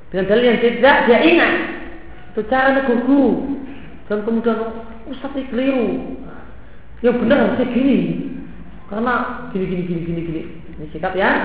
Dengan 0.08 0.32
dalil 0.32 0.44
yang 0.48 0.60
tidak 0.64 0.96
dia 1.12 1.18
ingat. 1.28 1.52
Itu 2.32 2.40
cara 2.48 2.72
negur 2.72 3.04
guru. 3.04 3.30
Dan 4.08 4.24
kemudian, 4.24 4.64
oh, 4.64 5.12
Ustaz 5.12 5.36
ini 5.36 5.44
keliru. 5.52 5.88
Yang 7.04 7.16
benar 7.20 7.36
harusnya 7.44 7.68
gini. 7.68 7.98
Karena 8.86 9.14
gini 9.50 9.64
gini 9.66 9.82
gini 9.82 10.00
gini 10.06 10.20
gini. 10.22 10.42
Ini 10.78 10.86
sikap 10.94 11.12
yang 11.18 11.36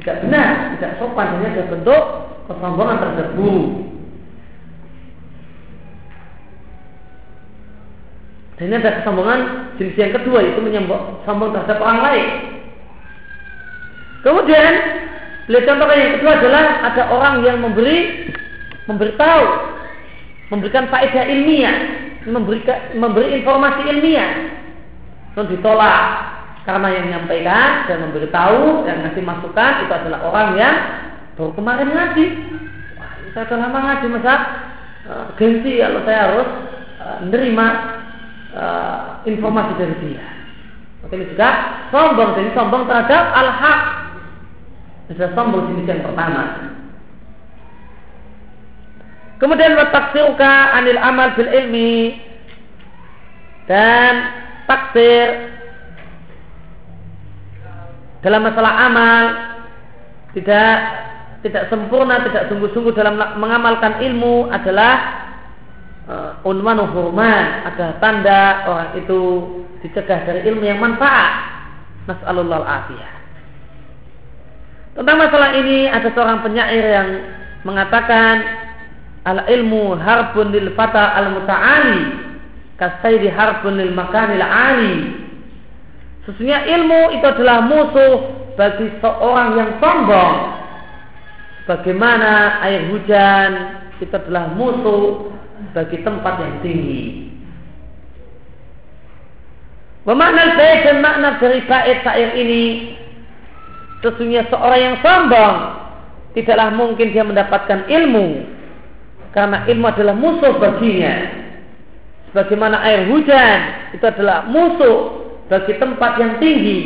tidak 0.00 0.24
benar, 0.24 0.76
tidak 0.76 0.96
sopan. 0.96 1.38
Ini 1.40 1.46
ada 1.52 1.64
bentuk 1.68 2.04
kesombongan 2.48 2.96
guru. 3.36 3.84
Dan 8.54 8.70
ini 8.70 8.74
ada 8.78 9.02
kesombongan 9.02 9.40
jenis 9.76 9.98
yang 9.98 10.14
kedua 10.14 10.40
itu 10.40 10.58
menyembah 10.62 11.26
sombong 11.26 11.50
terhadap 11.52 11.78
orang 11.82 12.00
lain. 12.00 12.28
Kemudian 14.22 14.72
beliau 15.44 15.66
contohkan 15.68 15.98
yang 16.00 16.12
kedua 16.16 16.32
adalah 16.40 16.64
ada 16.86 17.02
orang 17.12 17.34
yang 17.44 17.58
memberi 17.60 18.30
memberitahu, 18.88 19.44
memberikan 20.48 20.88
faedah 20.88 21.24
ilmiah, 21.28 21.76
memberikan 22.24 22.96
memberi 22.96 23.42
informasi 23.42 23.82
ilmiah, 23.90 24.32
dan 25.34 25.44
ditolak 25.50 26.33
karena 26.64 26.88
yang 26.96 27.04
menyampaikan 27.12 27.84
dan 27.84 27.96
memberitahu 28.08 28.88
dan 28.88 29.04
ngasih 29.04 29.22
masukan 29.24 29.72
itu 29.84 29.92
adalah 29.92 30.20
orang 30.24 30.48
yang 30.56 30.76
baru 31.36 31.52
kemarin 31.52 31.88
ngaji. 31.92 32.26
Wah, 32.96 33.12
saya 33.36 33.44
sudah 33.44 33.58
lama 33.68 33.78
ngaji 33.84 34.06
masa 34.08 34.34
uh, 35.08 35.26
gengsi 35.36 35.80
kalau 35.84 36.00
saya 36.08 36.20
harus 36.28 36.48
menerima 37.28 37.66
uh, 38.56 39.00
informasi 39.28 39.72
dari 39.76 39.94
dia. 40.00 40.26
Maka 41.04 41.12
ini 41.20 41.28
juga 41.28 41.48
sombong, 41.92 42.30
jadi 42.32 42.50
sombong 42.56 42.88
terhadap 42.88 43.24
al-haq. 43.36 43.80
Sudah 45.12 45.28
sombong 45.36 45.68
jenis 45.68 45.84
yang 45.84 46.00
pertama. 46.00 46.72
Kemudian 49.36 49.76
wataksiruka 49.76 50.52
anil 50.80 50.96
amal 50.96 51.36
bil 51.36 51.50
ilmi 51.50 52.16
dan 53.68 54.32
taksir 54.64 55.53
dalam 58.24 58.40
masalah 58.40 58.72
amal 58.88 59.24
tidak 60.32 60.72
tidak 61.44 61.68
sempurna, 61.68 62.24
tidak 62.24 62.48
sungguh-sungguh 62.48 62.96
dalam 62.96 63.20
mengamalkan 63.36 64.00
ilmu 64.00 64.48
adalah 64.48 64.92
uh, 66.08 66.48
unwanu 66.48 66.88
hurman 66.88 67.68
adalah 67.68 68.00
tanda 68.00 68.42
orang 68.64 68.90
itu 68.96 69.20
dicegah 69.84 70.24
dari 70.24 70.40
ilmu 70.48 70.64
yang 70.64 70.80
manfaat. 70.80 71.52
Nas'alullah 72.08 72.64
afiyah. 72.64 73.12
Tentang 74.96 75.16
masalah 75.20 75.50
ini 75.60 75.88
ada 75.88 76.08
seorang 76.12 76.40
penyair 76.40 76.84
yang 76.84 77.08
mengatakan 77.64 78.44
al 79.24 79.48
ilmu 79.48 80.00
harbun 80.00 80.52
lil 80.52 80.72
fata 80.76 81.16
al 81.16 81.32
muta'ali 81.32 82.02
kasaidi 82.80 83.28
harbun 83.28 83.80
lil 83.80 83.92
makanil 83.92 84.44
ali. 84.44 85.23
Sesungguhnya 86.24 86.64
ilmu 86.64 87.20
itu 87.20 87.26
adalah 87.28 87.68
musuh 87.68 88.14
bagi 88.56 88.88
seorang 89.04 89.48
yang 89.60 89.70
sombong. 89.76 90.36
Bagaimana 91.68 92.60
air 92.64 92.88
hujan 92.88 93.50
itu 94.00 94.12
adalah 94.12 94.48
musuh 94.56 95.32
bagi 95.76 96.00
tempat 96.00 96.34
yang 96.40 96.54
tinggi. 96.64 97.04
Memakna 100.04 100.56
baik 100.56 100.80
dan 100.84 100.96
makna 101.00 101.40
dari 101.40 101.64
bait 101.64 102.04
syair 102.04 102.36
ini 102.36 102.64
Sesungguhnya 104.04 104.44
seorang 104.52 104.80
yang 104.84 104.96
sombong 105.00 105.56
Tidaklah 106.36 106.76
mungkin 106.76 107.08
dia 107.16 107.24
mendapatkan 107.24 107.88
ilmu 107.88 108.44
Karena 109.32 109.64
ilmu 109.64 109.86
adalah 109.88 110.12
musuh 110.12 110.60
baginya 110.60 111.24
Sebagaimana 112.28 112.84
air 112.84 113.08
hujan 113.08 113.58
Itu 113.96 114.04
adalah 114.04 114.44
musuh 114.44 115.23
bagi 115.48 115.72
tempat 115.76 116.12
yang 116.20 116.32
tinggi. 116.40 116.78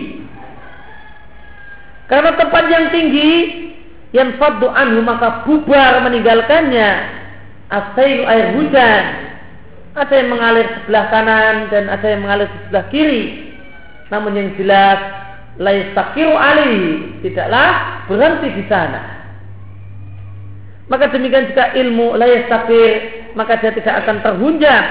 Karena 2.09 2.33
tempat 2.41 2.65
yang 2.73 2.89
tinggi 2.89 3.33
Yang 4.09 4.41
faddu 4.41 4.73
anhu 4.73 5.05
maka 5.05 5.45
bubar 5.45 6.01
meninggalkannya. 6.01 6.91
Asailu 7.69 8.25
air 8.25 8.57
hujan. 8.57 9.05
Ada 9.93 10.15
yang 10.25 10.33
mengalir 10.33 10.67
sebelah 10.81 11.05
kanan 11.13 11.57
dan 11.69 11.93
ada 11.93 12.07
yang 12.09 12.25
mengalir 12.25 12.49
sebelah 12.49 12.89
kiri. 12.89 13.53
Namun 14.09 14.33
yang 14.33 14.49
jelas 14.57 14.97
laistakiru 15.61 16.33
ali 16.33 17.05
tidaklah 17.21 18.01
berhenti 18.09 18.49
di 18.57 18.65
sana. 18.71 19.21
Maka 20.89 21.13
demikian 21.13 21.53
juga 21.53 21.77
ilmu 21.77 22.17
laistakir 22.17 22.93
maka 23.37 23.61
dia 23.61 23.77
tidak 23.77 23.95
akan 24.07 24.25
terhunjam 24.25 24.85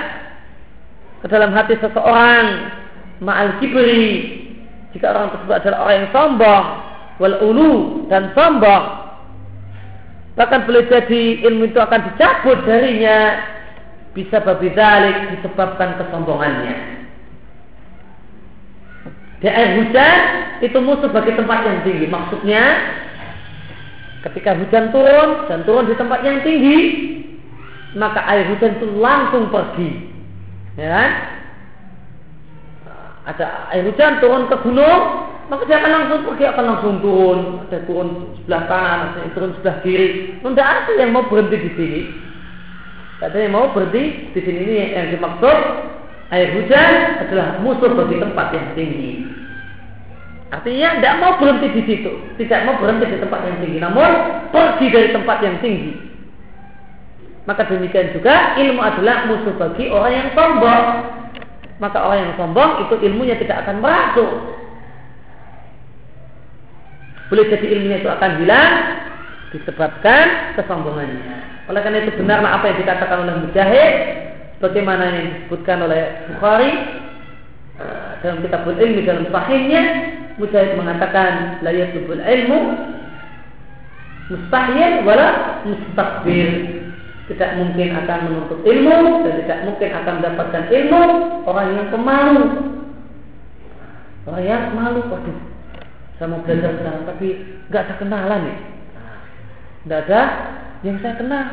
ke 1.23 1.25
dalam 1.25 1.49
hati 1.57 1.73
seseorang 1.81 2.69
ma'al 3.23 3.57
kibri 3.59 4.45
jika 4.93 5.13
orang 5.13 5.33
tersebut 5.33 5.55
adalah 5.61 5.79
orang 5.85 5.95
yang 6.01 6.09
sombong 6.13 6.65
wal 7.17 7.35
ulu 7.41 7.73
dan 8.09 8.31
sombong 8.37 9.07
Bahkan 10.37 10.69
boleh 10.69 10.85
jadi 10.85 11.41
ilmu 11.49 11.73
itu 11.73 11.81
akan 11.81 12.13
dicabut 12.13 12.61
darinya 12.69 13.41
bisa 14.13 14.37
babi 14.37 14.69
dalik 14.69 15.33
disebabkan 15.33 15.97
kesombongannya. 15.97 16.77
Air 19.41 19.81
hujan 19.81 20.19
itu 20.61 20.77
musuh 20.77 21.09
bagi 21.09 21.33
tempat 21.33 21.65
yang 21.65 21.77
tinggi. 21.81 22.05
Maksudnya 22.05 22.63
ketika 24.29 24.53
hujan 24.61 24.93
turun 24.93 25.29
dan 25.49 25.65
turun 25.65 25.89
di 25.89 25.97
tempat 25.97 26.21
yang 26.21 26.41
tinggi, 26.45 26.77
maka 27.97 28.21
air 28.29 28.45
hujan 28.53 28.77
itu 28.77 28.93
langsung 28.97 29.49
pergi. 29.49 30.05
Ya 30.77 30.89
kan? 30.93 31.09
Ada 33.27 33.75
air 33.75 33.83
hujan 33.83 34.23
turun 34.23 34.47
ke 34.47 34.55
gunung, 34.63 35.01
maka 35.51 35.67
dia 35.67 35.83
akan 35.83 35.91
langsung 35.91 36.19
pergi 36.31 36.45
akan 36.47 36.63
langsung 36.63 36.93
turun. 37.03 37.39
Ada 37.67 37.79
turun 37.83 38.07
sebelah 38.39 38.63
kanan 38.71 38.99
ada 39.19 39.29
turun 39.35 39.51
sebelah 39.59 39.77
kiri. 39.83 40.39
Tidak 40.39 40.67
ada 40.67 40.91
yang 40.95 41.11
mau 41.11 41.27
berhenti 41.27 41.57
di 41.59 41.71
sini. 41.75 42.01
Tidak 42.07 43.27
ada 43.27 43.39
yang 43.43 43.51
mau 43.51 43.67
berhenti 43.75 44.31
di 44.31 44.39
sini. 44.39 44.59
Ini 44.63 44.75
yang 44.95 45.07
dimaksud 45.11 45.57
air 46.31 46.49
hujan 46.55 46.91
adalah 47.27 47.47
musuh 47.59 47.91
bagi 47.99 48.15
tempat 48.15 48.47
yang 48.55 48.67
tinggi. 48.79 49.11
Artinya 50.47 50.87
tidak 50.95 51.15
mau 51.19 51.31
berhenti 51.35 51.67
di 51.75 51.81
situ. 51.83 52.11
Tidak 52.39 52.59
mau 52.63 52.79
berhenti 52.79 53.11
di 53.11 53.19
tempat 53.19 53.39
yang 53.43 53.57
tinggi. 53.59 53.77
Namun 53.83 54.09
pergi 54.55 54.87
dari 54.87 55.09
tempat 55.11 55.37
yang 55.43 55.59
tinggi. 55.59 55.91
Maka 57.43 57.67
demikian 57.67 58.15
juga 58.15 58.55
ilmu 58.55 58.79
adalah 58.79 59.27
musuh 59.27 59.55
bagi 59.55 59.91
orang 59.91 60.11
yang 60.15 60.27
sombong 60.35 60.83
maka 61.77 61.97
orang 62.01 62.19
yang 62.25 62.33
sombong 62.37 62.89
itu 62.89 62.95
ilmunya 63.05 63.37
tidak 63.37 63.65
akan 63.65 63.81
merasuk 63.81 64.31
boleh 67.27 67.45
jadi 67.51 67.65
ilmunya 67.75 67.97
itu 67.99 68.09
akan 68.09 68.31
hilang 68.39 68.73
disebabkan 69.51 70.55
kesombongannya. 70.59 71.35
Oleh 71.67 71.81
karena 71.83 72.03
itu 72.03 72.11
benarlah 72.15 72.59
apa 72.59 72.71
yang 72.71 72.77
dikatakan 72.79 73.17
oleh 73.27 73.35
Mujahid 73.43 73.93
bagaimana 74.63 75.03
yang 75.11 75.27
disebutkan 75.35 75.83
oleh 75.83 76.23
Bukhari 76.31 76.71
uh, 77.79 78.11
dalam 78.23 78.39
kitab 78.43 78.63
ilmi 78.63 79.03
dalam 79.03 79.27
sahihnya 79.27 79.83
Mujahid 80.39 80.79
mengatakan 80.79 81.59
la 81.63 81.71
yatubul 81.75 82.23
ilmu 82.23 82.59
mustahil 84.31 85.03
wala 85.03 85.59
mustakbir 85.67 86.51
tidak 87.27 87.59
mungkin 87.59 87.91
akan 87.91 88.19
menuntut 88.31 88.59
ilmu 88.63 89.27
dan 89.27 89.33
tidak 89.43 89.59
mungkin 89.67 89.89
akan 89.91 90.13
mendapatkan 90.23 90.63
ilmu 90.71 91.01
orang 91.43 91.67
yang 91.75 91.87
pemalu. 91.91 92.43
Orang 94.23 94.43
yang 94.47 94.63
malu 94.71 95.03
waduh. 95.11 95.39
Saya 96.15 96.31
mau 96.31 96.41
belajar 96.41 96.71
sekarang 96.79 97.03
tapi 97.03 97.27
nggak 97.67 97.83
ada 97.83 97.93
kenalan 97.99 98.41
nih. 98.47 98.57
Nggak 99.83 99.99
ada 100.07 100.21
yang 100.87 100.97
saya 101.03 101.13
kenal. 101.19 101.45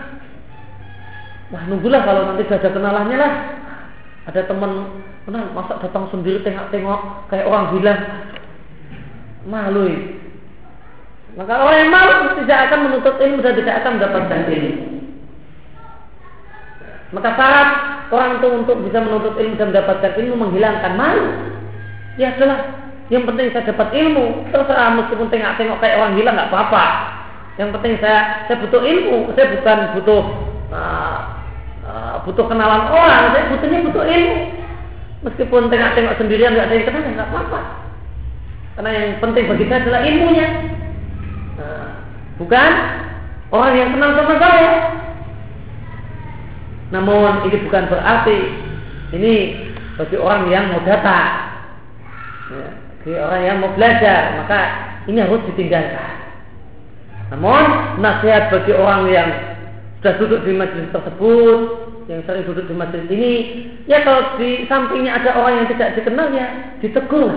Wah 1.51 1.63
nunggulah 1.67 2.01
kalau 2.07 2.23
nanti 2.31 2.47
sudah 2.47 2.59
ada 2.63 2.71
kenalannya 2.71 3.17
lah. 3.19 3.33
Ada 4.31 4.41
teman 4.47 5.03
kenal 5.27 5.45
masa 5.59 5.83
datang 5.83 6.07
sendiri 6.15 6.39
tengok-tengok 6.47 7.29
kayak 7.35 7.51
orang 7.51 7.75
bilang 7.75 8.01
malu 9.43 9.91
ini. 9.91 10.23
Maka 11.35 11.67
orang 11.67 11.79
yang 11.83 11.91
malu 11.91 12.15
tidak 12.47 12.71
akan 12.71 12.79
menuntut 12.87 13.19
ilmu 13.19 13.43
dan 13.43 13.59
tidak 13.59 13.75
akan 13.83 13.91
mendapatkan 13.99 14.43
ilmu 14.55 14.94
maka 17.15 17.31
syarat 17.39 17.69
orang 18.11 18.43
itu 18.43 18.49
untuk 18.51 18.77
bisa 18.83 18.99
menuntut 18.99 19.39
ilmu 19.39 19.55
dan 19.55 19.71
mendapatkan 19.71 20.13
ilmu 20.19 20.35
menghilangkan 20.35 20.93
malu 20.99 21.27
ya 22.19 22.35
adalah 22.35 22.85
yang 23.13 23.29
penting 23.29 23.53
saya 23.53 23.69
dapat 23.69 23.93
ilmu. 23.93 24.49
Terserah 24.49 24.97
meskipun 24.97 25.29
tengok-tengok 25.29 25.77
kayak 25.81 25.97
orang 26.01 26.17
gila 26.17 26.31
nggak 26.33 26.49
apa-apa. 26.49 26.85
Yang 27.61 27.71
penting 27.77 27.95
saya 28.01 28.49
saya 28.49 28.57
butuh 28.65 28.81
ilmu. 28.81 29.19
Saya 29.37 29.47
bukan 29.53 29.79
butuh 30.01 30.23
uh, 30.73 31.19
uh, 31.85 32.15
butuh 32.25 32.45
kenalan 32.49 32.89
orang. 32.89 33.23
Saya 33.37 33.45
butuhnya 33.53 33.79
butuh 33.85 34.05
ilmu. 34.09 34.39
Meskipun 35.25 35.63
tengok-tengok 35.69 36.15
sendirian 36.17 36.53
nggak 36.57 36.67
ada 36.69 36.75
yang 36.77 36.87
kenal 36.89 37.03
nggak 37.05 37.29
apa-apa. 37.29 37.61
Karena 38.75 38.91
yang 38.91 39.09
penting 39.21 39.45
bagi 39.53 39.65
saya 39.69 39.81
adalah 39.85 40.01
ilmunya. 40.01 40.49
Uh, 41.61 41.89
bukan 42.41 42.71
orang 43.53 43.73
yang 43.77 43.91
kenal 43.93 44.11
sama 44.17 44.35
saya. 44.41 44.71
Namun 46.95 47.51
ini 47.51 47.57
bukan 47.67 47.91
berarti 47.91 48.39
ini 49.19 49.35
bagi 49.99 50.17
orang 50.17 50.47
yang 50.47 50.71
mau 50.71 50.81
datang. 50.87 51.59
Ya 52.55 52.85
bagi 53.05 53.21
orang 53.21 53.43
yang 53.45 53.57
mau 53.61 53.71
belajar 53.77 54.41
maka 54.41 54.61
ini 55.05 55.21
harus 55.21 55.45
ditinggalkan 55.53 56.25
Namun 57.37 58.01
nasihat 58.01 58.49
bagi 58.49 58.73
orang 58.73 59.13
yang 59.13 59.29
sudah 60.01 60.17
duduk 60.17 60.41
di 60.45 60.53
majelis 60.57 60.89
tersebut, 60.93 61.61
yang 62.09 62.21
sering 62.25 62.45
duduk 62.49 62.65
di 62.69 62.77
majelis 62.77 63.09
ini, 63.09 63.33
ya 63.89 64.05
kalau 64.05 64.37
di 64.37 64.69
sampingnya 64.69 65.21
ada 65.21 65.37
orang 65.37 65.65
yang 65.65 65.69
tidak 65.73 65.97
dikenal 66.01 66.29
ya 66.33 66.49
ditegur. 66.81 67.33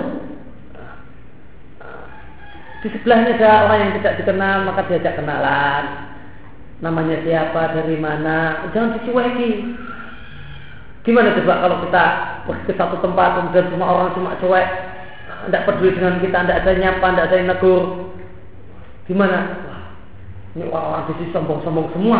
Di 2.83 2.87
sebelahnya 2.91 3.39
ada 3.39 3.51
orang 3.67 3.79
yang 3.83 3.93
tidak 3.99 4.13
dikenal 4.23 4.55
maka 4.67 4.87
diajak 4.87 5.15
kenalan. 5.19 5.83
Namanya 6.77 7.25
siapa, 7.25 7.73
dari 7.73 7.97
mana, 7.97 8.69
jangan 8.69 9.01
dicueki. 9.01 9.49
Gimana 11.01 11.33
coba 11.39 11.63
kalau 11.63 11.77
kita 11.87 12.05
pergi 12.43 12.63
ke 12.67 12.73
satu 12.75 12.99
tempat 12.99 13.39
kemudian 13.39 13.71
semua 13.71 13.87
orang 13.95 14.11
cuma 14.11 14.35
cuek, 14.43 14.67
tidak 15.47 15.63
peduli 15.63 15.95
dengan 15.95 16.19
kita, 16.19 16.37
tidak 16.43 16.59
ada 16.61 16.71
nyapa, 16.75 17.05
tidak 17.07 17.25
ada 17.31 17.35
yang 17.39 17.49
negur. 17.49 17.83
Gimana? 19.07 19.39
Ini 20.53 20.67
orang-orang 20.67 21.07
di 21.07 21.13
sini 21.15 21.33
sombong-sombong 21.33 21.87
semua. 21.95 22.19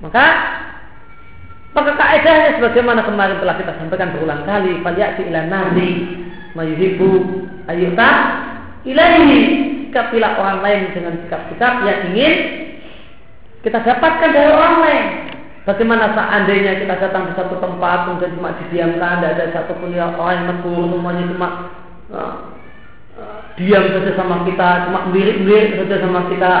Maka 0.00 0.24
maka 1.76 1.92
kaedahnya 1.94 2.58
sebagaimana 2.58 3.04
kemarin 3.04 3.38
telah 3.44 3.60
kita 3.60 3.76
sampaikan 3.76 4.10
berulang 4.16 4.42
kali, 4.48 4.80
faliyati 4.80 5.28
ila 5.28 5.40
nari 5.46 5.90
mayuhibu 6.56 7.44
ayyuta 7.68 8.10
ilahi 8.88 9.38
sikapilah 9.86 10.32
orang 10.40 10.58
lain 10.64 10.82
dengan 10.96 11.14
sikap-sikap 11.22 11.72
yang 11.84 11.98
ingin 12.12 12.34
kita 13.62 13.78
dapatkan 13.82 14.30
dari 14.30 14.50
orang 14.50 14.76
lain. 14.84 15.06
Bagaimana 15.68 16.16
seandainya 16.16 16.80
kita 16.80 16.94
datang 16.96 17.28
di 17.28 17.36
satu 17.36 17.60
tempat 17.60 18.08
kemudian 18.08 18.40
cuma 18.40 18.56
didiamkan, 18.56 19.20
tidak 19.20 19.32
ada 19.36 19.44
satu 19.52 19.76
pun 19.76 19.92
yang 19.92 20.16
orang 20.16 20.40
yang 20.40 20.46
negur, 20.56 20.80
semuanya 20.88 21.24
cuma 21.28 21.48
uh, 22.08 22.34
uh, 23.20 23.38
diam 23.60 23.84
saja 23.92 24.16
sama 24.16 24.48
kita, 24.48 24.88
cuma 24.88 25.12
mirip-mirip 25.12 25.76
saja 25.76 25.96
sama 26.00 26.24
kita, 26.32 26.52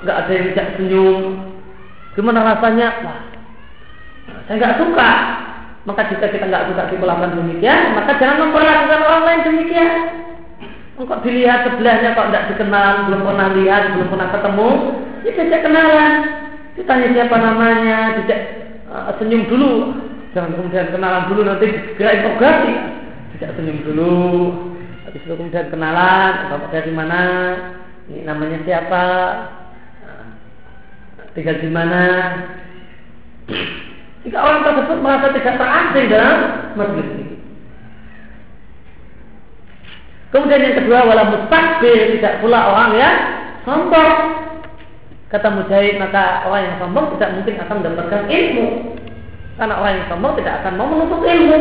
nggak 0.00 0.16
ada 0.24 0.32
yang 0.32 0.46
tidak 0.56 0.68
senyum. 0.80 1.18
Gimana 2.16 2.40
rasanya? 2.56 2.88
Wah, 3.04 3.20
saya 4.48 4.56
nggak 4.56 4.76
suka. 4.80 5.10
Maka 5.84 6.12
jika 6.12 6.26
kita 6.32 6.44
nggak 6.48 6.72
suka 6.72 6.92
diperlakukan 6.96 7.36
demikian, 7.36 7.92
maka 7.92 8.16
jangan 8.16 8.48
memperlakukan 8.48 9.00
orang 9.04 9.24
lain 9.28 9.40
demikian. 9.52 9.92
Engkau 10.96 11.20
dilihat 11.24 11.64
sebelahnya 11.64 12.16
kok 12.16 12.28
tidak 12.32 12.56
dikenal, 12.56 13.08
belum 13.08 13.20
pernah 13.24 13.48
lihat, 13.56 13.82
belum 13.96 14.08
pernah 14.12 14.28
ketemu, 14.32 14.70
ya 15.24 15.32
tidak 15.36 15.62
kenalan. 15.64 16.12
Ditanya 16.78 17.06
siapa 17.12 17.36
namanya, 17.36 17.98
tidak 18.22 18.40
uh, 18.88 19.12
senyum 19.18 19.44
dulu. 19.50 19.72
Jangan 20.32 20.54
kemudian 20.54 20.88
kenalan 20.94 21.28
dulu 21.28 21.40
nanti 21.44 21.66
segera 21.92 22.16
interogasi. 22.16 22.72
Tidak 23.36 23.50
senyum 23.58 23.78
dulu. 23.84 24.18
Habis 25.04 25.20
itu 25.26 25.34
kemudian 25.34 25.66
kenalan, 25.68 26.32
bapak 26.54 26.70
dari 26.70 26.92
mana, 26.94 27.22
ini 28.06 28.22
namanya 28.22 28.62
siapa, 28.62 29.06
tinggal 31.34 31.56
di 31.58 31.70
mana. 31.70 32.04
Jika 34.20 34.38
orang 34.38 34.62
tersebut 34.62 34.98
merasa 35.00 35.32
tidak 35.32 35.56
terasing 35.56 36.06
dalam 36.12 36.36
majelis 36.76 37.08
ini. 37.16 37.36
Kemudian 40.30 40.62
yang 40.62 40.76
kedua 40.78 41.08
wala 41.08 41.22
mustakbir 41.26 42.14
tidak 42.18 42.38
pula 42.38 42.60
orang 42.70 42.90
yang 42.94 43.16
sombong. 43.66 44.14
Kata 45.30 45.46
Mujahid 45.46 46.02
maka 46.02 46.42
orang 46.50 46.62
yang 46.66 46.76
sombong 46.82 47.14
tidak 47.14 47.30
mungkin 47.38 47.54
akan 47.62 47.74
mendapatkan 47.78 48.22
ilmu. 48.26 48.66
Karena 49.54 49.74
orang 49.78 49.92
yang 49.94 50.06
sombong 50.10 50.34
tidak 50.42 50.54
akan 50.62 50.72
mau 50.74 50.90
menuntut 50.90 51.22
ilmu. 51.22 51.58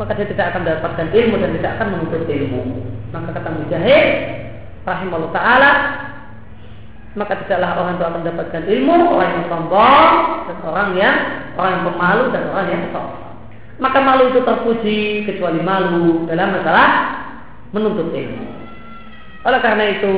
Maka 0.00 0.12
dia 0.16 0.28
tidak 0.28 0.46
akan 0.52 0.60
mendapatkan 0.64 1.06
ilmu 1.12 1.34
dan 1.36 1.50
tidak 1.60 1.70
akan 1.76 1.86
menuntut 1.92 2.22
ilmu. 2.24 2.60
Maka 3.12 3.28
kata 3.36 3.48
Mujahid 3.60 4.06
rahimahullah 4.86 5.32
taala 5.34 5.70
maka 7.16 7.32
tidaklah 7.42 7.80
orang 7.80 7.96
itu 7.96 8.04
akan 8.04 8.16
mendapatkan 8.20 8.62
ilmu 8.68 8.92
orang 9.16 9.30
yang 9.32 9.44
sombong 9.48 10.12
dan 10.46 10.56
orang 10.68 10.88
yang 11.00 11.16
orang 11.56 11.70
yang 11.72 11.84
pemalu 11.88 12.24
dan 12.28 12.42
orang 12.52 12.66
yang 12.68 12.82
sombong. 12.92 13.24
Maka 13.76 13.98
malu 14.00 14.32
itu 14.32 14.40
terpuji 14.40 15.00
kecuali 15.28 15.60
malu 15.60 16.24
dalam 16.28 16.56
masalah 16.56 16.88
menuntut 17.76 18.08
ilmu. 18.12 18.44
Oleh 19.44 19.60
karena 19.60 19.84
itu 19.96 20.14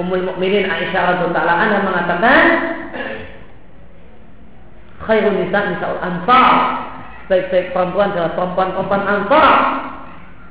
Ummul 0.00 0.24
Mukminin 0.24 0.64
Aisyah 0.72 1.02
radhiyallahu 1.16 1.52
anha 1.52 1.78
mengatakan 1.84 2.44
khairun 5.04 5.36
nisa 5.44 5.60
nisa'ul 5.68 6.00
ansar. 6.00 6.54
Baik-baik 7.28 7.76
perempuan 7.76 8.12
adalah 8.12 8.32
perempuan-perempuan 8.32 9.04
ansar. 9.04 9.52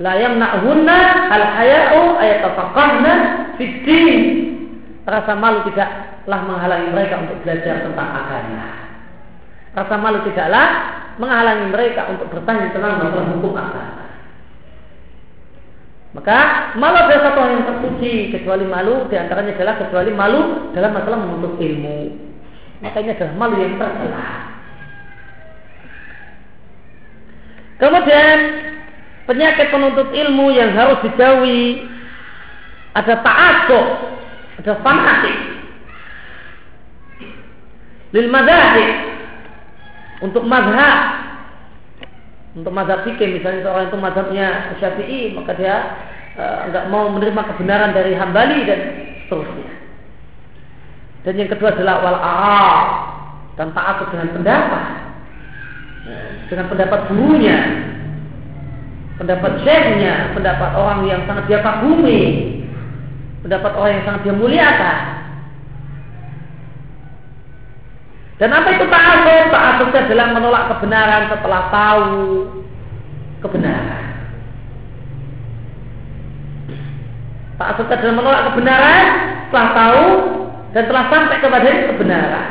La 0.01 0.13
yamna'hunna 0.17 0.99
al 1.29 1.43
haya'u 1.57 2.01
ayatafaqahna 2.21 3.13
fid 3.57 3.85
din 3.85 4.19
rasa 5.05 5.33
malu 5.33 5.65
tidaklah 5.65 6.39
menghalangi 6.45 6.89
mereka 6.93 7.15
untuk 7.25 7.37
belajar 7.41 7.85
tentang 7.85 8.09
agama. 8.09 8.65
Rasa 9.73 9.95
malu 9.97 10.19
tidaklah 10.25 10.67
menghalangi 11.17 11.65
mereka 11.69 12.01
untuk 12.13 12.29
bertanya 12.29 12.69
tentang 12.73 12.97
masalah 12.97 13.29
hukum 13.29 13.53
agama 13.57 14.00
maka 16.11 16.75
malu 16.75 16.99
adalah 16.99 17.31
satu 17.31 17.39
yang 17.47 17.63
terpuji 17.63 18.35
kecuali 18.35 18.67
malu 18.67 19.07
di 19.07 19.15
antaranya 19.15 19.55
adalah 19.55 19.75
kecuali 19.79 20.11
malu 20.11 20.41
dalam 20.75 20.91
masalah 20.91 21.17
menuntut 21.23 21.55
ilmu. 21.55 21.99
Makanya 22.83 23.15
adalah 23.15 23.33
malu 23.39 23.55
yang 23.63 23.79
tercela. 23.79 24.27
Kemudian 27.79 28.37
penyakit 29.23 29.67
penuntut 29.71 30.11
ilmu 30.11 30.51
yang 30.51 30.75
harus 30.75 30.99
dijauhi 30.99 31.87
ada 32.91 33.23
ta'asuk, 33.23 33.87
ada 34.59 34.73
fanatik. 34.83 35.37
Lil 38.11 38.27
madhahib 38.27 38.91
untuk 40.27 40.43
mazhab 40.43 41.30
untuk 42.51 42.71
mazhab 42.75 43.07
fikih 43.07 43.39
misalnya 43.39 43.63
seorang 43.63 43.87
itu 43.87 43.97
mazhabnya 43.97 44.47
syafi'i 44.79 45.21
maka 45.31 45.55
dia 45.55 45.75
nggak 46.67 46.85
e, 46.85 46.89
mau 46.91 47.07
menerima 47.11 47.41
kebenaran 47.55 47.91
dari 47.95 48.11
hambali 48.15 48.67
dan 48.67 48.79
seterusnya. 49.25 49.71
Dan 51.21 51.33
yang 51.37 51.49
kedua 51.53 51.69
adalah 51.75 51.95
wal 52.01 52.17
dan 53.55 53.67
taat 53.77 54.09
dengan 54.09 54.29
pendapat. 54.35 54.85
Dengan 56.49 56.65
pendapat 56.67 56.99
gurunya 57.07 57.59
pendapat 59.21 59.61
syekhnya 59.61 60.33
pendapat 60.33 60.73
orang 60.73 61.05
yang 61.05 61.21
sangat 61.29 61.45
dia 61.45 61.61
kagumi 61.61 62.21
pendapat 63.45 63.71
orang 63.77 63.91
yang 64.01 64.05
sangat 64.09 64.21
dia 64.25 64.33
muliakan 64.33 64.97
Dan 68.41 68.49
apa 68.49 68.73
itu 68.73 68.89
ta'asub? 68.89 69.53
Ta'asub 69.53 69.93
adalah 69.93 70.33
menolak 70.33 70.63
kebenaran 70.73 71.29
setelah 71.29 71.61
tahu 71.69 72.09
kebenaran. 73.45 74.03
Ta'asub 77.61 77.85
adalah 77.85 78.15
menolak 78.17 78.41
kebenaran 78.49 79.05
setelah 79.45 79.69
tahu 79.77 80.05
dan 80.73 80.83
telah 80.89 81.03
sampai 81.13 81.37
kepadanya 81.37 81.81
kebenaran. 81.93 82.47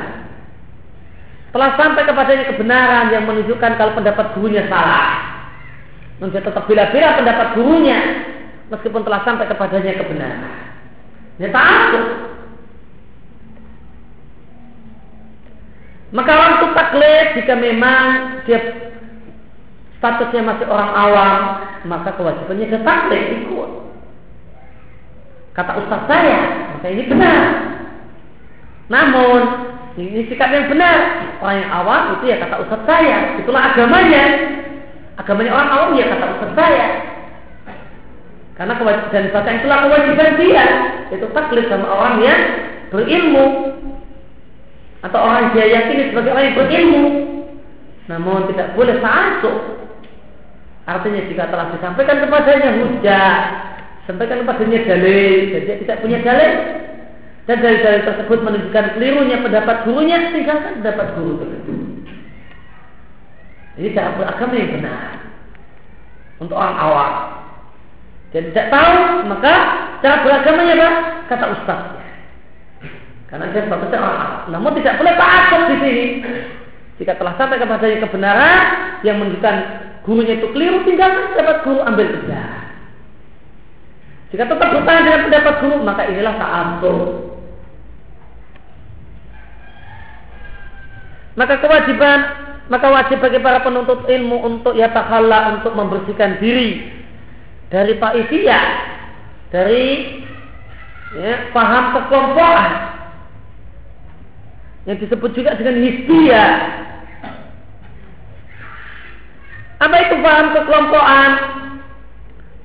Telah 1.50 1.70
sampai 1.74 2.02
kepadanya 2.06 2.44
kebenaran 2.54 3.04
yang 3.10 3.26
menunjukkan 3.26 3.72
kalau 3.74 3.90
pendapat 3.98 4.26
gurunya 4.38 4.70
salah. 4.70 5.42
Namun 6.22 6.30
tetap 6.30 6.70
bila-bila 6.70 7.18
pendapat 7.18 7.46
gurunya 7.58 7.98
meskipun 8.70 9.02
telah 9.02 9.26
sampai 9.26 9.50
kepadanya 9.50 9.98
kebenaran. 9.98 10.54
Ini 11.42 11.50
ta'asub. 11.50 12.06
Maka 16.10 16.30
orang 16.34 16.52
itu 16.58 16.66
taklid 16.74 17.26
jika 17.38 17.54
memang 17.54 18.04
dia 18.42 18.58
statusnya 20.02 20.42
masih 20.42 20.66
orang 20.66 20.90
awam, 20.90 21.40
maka 21.86 22.10
kewajibannya 22.18 22.66
dia 22.66 22.80
taklid 22.82 23.24
ikut. 23.46 23.70
Kata 25.54 25.72
ustaz 25.78 26.02
saya, 26.10 26.40
maka 26.74 26.86
ini 26.90 27.02
benar. 27.06 27.42
Namun 28.90 29.40
ini 29.98 30.26
sikap 30.26 30.50
yang 30.50 30.66
benar. 30.66 30.98
Orang 31.38 31.56
yang 31.62 31.70
awam 31.70 32.02
itu 32.18 32.24
ya 32.34 32.42
kata 32.42 32.56
ustaz 32.62 32.82
saya. 32.90 33.38
Itulah 33.38 33.70
agamanya. 33.70 34.24
Agamanya 35.14 35.50
orang 35.54 35.70
awam 35.70 35.90
ya 35.94 36.06
kata 36.10 36.26
ustaz 36.38 36.52
saya. 36.58 36.86
Karena 38.58 38.76
kewajiban 38.76 39.30
dan 39.30 39.56
itulah 39.62 39.78
kewajiban 39.86 40.30
dia. 40.42 40.64
Itu 41.14 41.26
taklid 41.30 41.70
sama 41.70 41.86
orang 41.86 42.14
yang 42.18 42.40
berilmu 42.90 43.46
atau 45.00 45.18
orang 45.20 45.56
dia 45.56 45.64
yakini 45.64 46.12
sebagai 46.12 46.30
orang 46.36 46.44
yang 46.52 46.58
berilmu. 46.60 47.04
Namun 48.10 48.50
tidak 48.52 48.74
boleh 48.74 49.00
ta'asuk 49.00 49.58
artinya 50.90 51.22
jika 51.30 51.46
telah 51.46 51.70
disampaikan 51.70 52.18
kepadanya 52.26 52.70
hujah 52.82 53.34
sampaikan 54.10 54.42
kepadanya 54.44 54.78
dalil. 54.84 55.38
Dan 55.54 55.60
dia 55.64 55.76
tidak 55.80 56.00
punya 56.02 56.18
dalil. 56.20 56.52
Dan 57.48 57.56
dari 57.64 57.78
dalil 57.82 58.02
tersebut 58.04 58.38
menunjukkan 58.46 58.86
kelirunya 58.98 59.42
pendapat 59.42 59.76
gurunya 59.88 60.30
tinggalkan 60.30 60.82
pendapat 60.82 61.06
guru 61.18 61.32
tersebut. 61.40 61.78
Jadi 63.78 63.88
cara 63.96 64.10
beragama 64.18 64.54
yang 64.58 64.70
benar. 64.76 65.10
Untuk 66.42 66.56
orang 66.58 66.76
awam. 66.76 67.14
Dan 68.30 68.42
tidak 68.52 68.66
tahu 68.70 68.98
maka 69.26 69.54
cara 70.04 70.16
beragamanya 70.22 70.74
apa 70.78 70.90
kata 71.26 71.46
ustaznya 71.58 71.99
Karena 73.30 73.46
dia 73.54 73.62
statusnya 73.62 73.98
orang 74.02 74.18
Arab. 74.18 74.40
Namun 74.50 74.70
tidak 74.82 74.98
boleh 74.98 75.14
takut 75.14 75.62
di 75.70 75.76
sini. 75.78 76.06
Jika 76.98 77.16
telah 77.16 77.34
sampai 77.38 77.62
kepadanya 77.62 77.98
kebenaran 78.04 78.60
yang 79.06 79.16
menunjukkan 79.22 79.56
gurunya 80.02 80.36
itu 80.36 80.50
keliru, 80.50 80.82
tinggal 80.82 81.32
dapat 81.38 81.56
guru 81.62 81.80
ambil 81.86 82.06
kerja. 82.10 82.40
Jika 84.34 84.44
tetap 84.46 84.68
bertahan 84.74 85.06
dengan 85.06 85.24
pendapat 85.30 85.54
guru, 85.62 85.76
maka 85.80 86.02
inilah 86.10 86.34
ta'asub. 86.36 86.98
Maka 91.38 91.54
kewajiban, 91.62 92.18
maka 92.68 92.86
wajib 92.90 93.18
bagi 93.22 93.38
para 93.38 93.62
penuntut 93.62 94.04
ilmu 94.10 94.36
untuk 94.44 94.74
ya 94.74 94.90
takhala 94.90 95.56
untuk 95.56 95.72
membersihkan 95.72 96.42
diri 96.42 96.90
dari 97.70 97.96
ta'ifiyah, 97.96 98.66
dari 99.54 99.86
ya, 101.16 101.48
paham 101.54 101.96
kekelompokan 101.96 102.99
yang 104.88 104.96
disebut 104.96 105.30
juga 105.36 105.56
dengan 105.60 105.76
hisbiyah. 105.80 106.52
Apa 109.80 109.96
itu 110.08 110.14
paham 110.20 110.46
kekelompokan? 110.52 111.30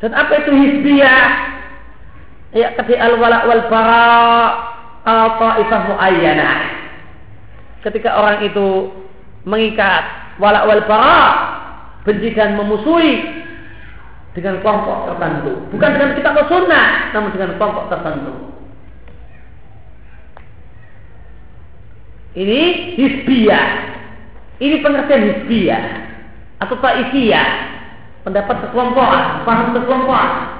Dan 0.03 0.11
apa 0.11 0.33
itu 0.43 0.51
hisbiyah? 0.51 1.55
ya 2.55 2.71
kati 2.79 2.95
al 2.95 3.19
wala 3.19 3.43
wal 3.51 3.63
bara 3.67 4.07
ta'ifah 5.03 5.81
muayyanah 5.91 6.55
ketika 7.83 8.15
orang 8.15 8.47
itu 8.47 8.95
mengikat 9.43 10.07
wala 10.39 10.63
wal 10.63 10.83
bara 10.87 11.21
benci 12.07 12.31
dan 12.31 12.55
memusuhi 12.55 13.43
dengan 14.31 14.63
kelompok 14.63 15.11
tertentu 15.11 15.51
bukan 15.75 15.89
dengan 15.99 16.09
kita 16.15 16.29
ke 16.31 16.43
sunnah 16.47 16.87
namun 17.11 17.29
dengan 17.35 17.59
kelompok 17.59 17.91
tertentu 17.91 18.54
ini 22.35 22.61
hisbiyah 22.99 23.67
ini 24.59 24.79
pengertian 24.83 25.23
hisbiyah 25.31 25.83
atau 26.63 26.75
ta'ifiyah 26.79 27.47
pendapat 28.23 28.55
kekelompokan 28.69 29.43
paham 29.43 29.75
kekelompokan 29.75 30.55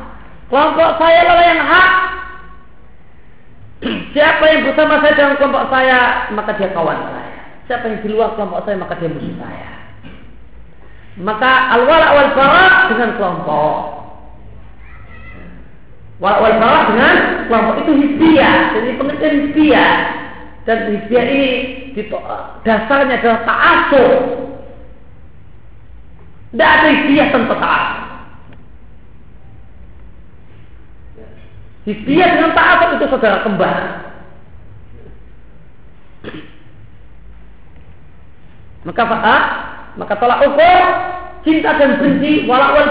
Kelompok 0.45 0.89
saya 1.01 1.25
lah 1.25 1.41
yang 1.41 1.61
hak. 1.65 1.91
Siapa 4.13 4.43
yang 4.45 4.61
bersama 4.69 5.01
saya 5.01 5.13
dalam 5.17 5.35
kelompok 5.41 5.65
saya, 5.73 6.29
maka 6.37 6.51
dia 6.53 6.69
kawan 6.69 6.99
saya. 7.09 7.37
Siapa 7.65 7.85
yang 7.89 7.99
di 8.05 8.09
luar 8.13 8.37
kelompok 8.37 8.61
saya, 8.61 8.77
maka 8.77 8.93
dia 9.01 9.09
musuh 9.09 9.35
saya. 9.41 9.71
Maka 11.15 11.51
al-wala 11.73 12.07
wal 12.13 12.29
dengan 12.93 13.09
kelompok. 13.17 13.77
Wala 16.21 16.37
wal 16.39 16.55
bara 16.61 16.79
dengan 16.93 17.15
kelompok 17.49 17.75
itu 17.81 17.91
hisbiyah. 18.05 18.57
Jadi 18.77 18.89
pengertian 19.01 19.35
hisbiyah. 19.49 19.93
Dan 20.65 20.97
hisbiyah 20.97 21.25
ini 21.29 21.45
dasarnya 22.65 23.21
adalah 23.21 23.39
ta'asur. 23.45 24.13
Tidak 26.51 26.69
ada 26.69 26.87
hisbiyah 26.89 27.27
tanpa 27.29 27.53
ta'asur. 27.61 28.05
Hizbiyah 31.85 32.27
dengan 32.33 32.51
ta'asub 32.57 32.89
itu 32.97 33.05
saudara 33.13 33.45
kembar. 33.45 33.81
Maka 38.85 39.01
fa'a, 39.05 39.37
maka 39.97 40.13
tolak 40.17 40.45
ukur 40.49 40.85
cinta 41.45 41.77
dan 41.77 42.01
benci, 42.01 42.49
walak 42.49 42.73
wal 42.73 42.89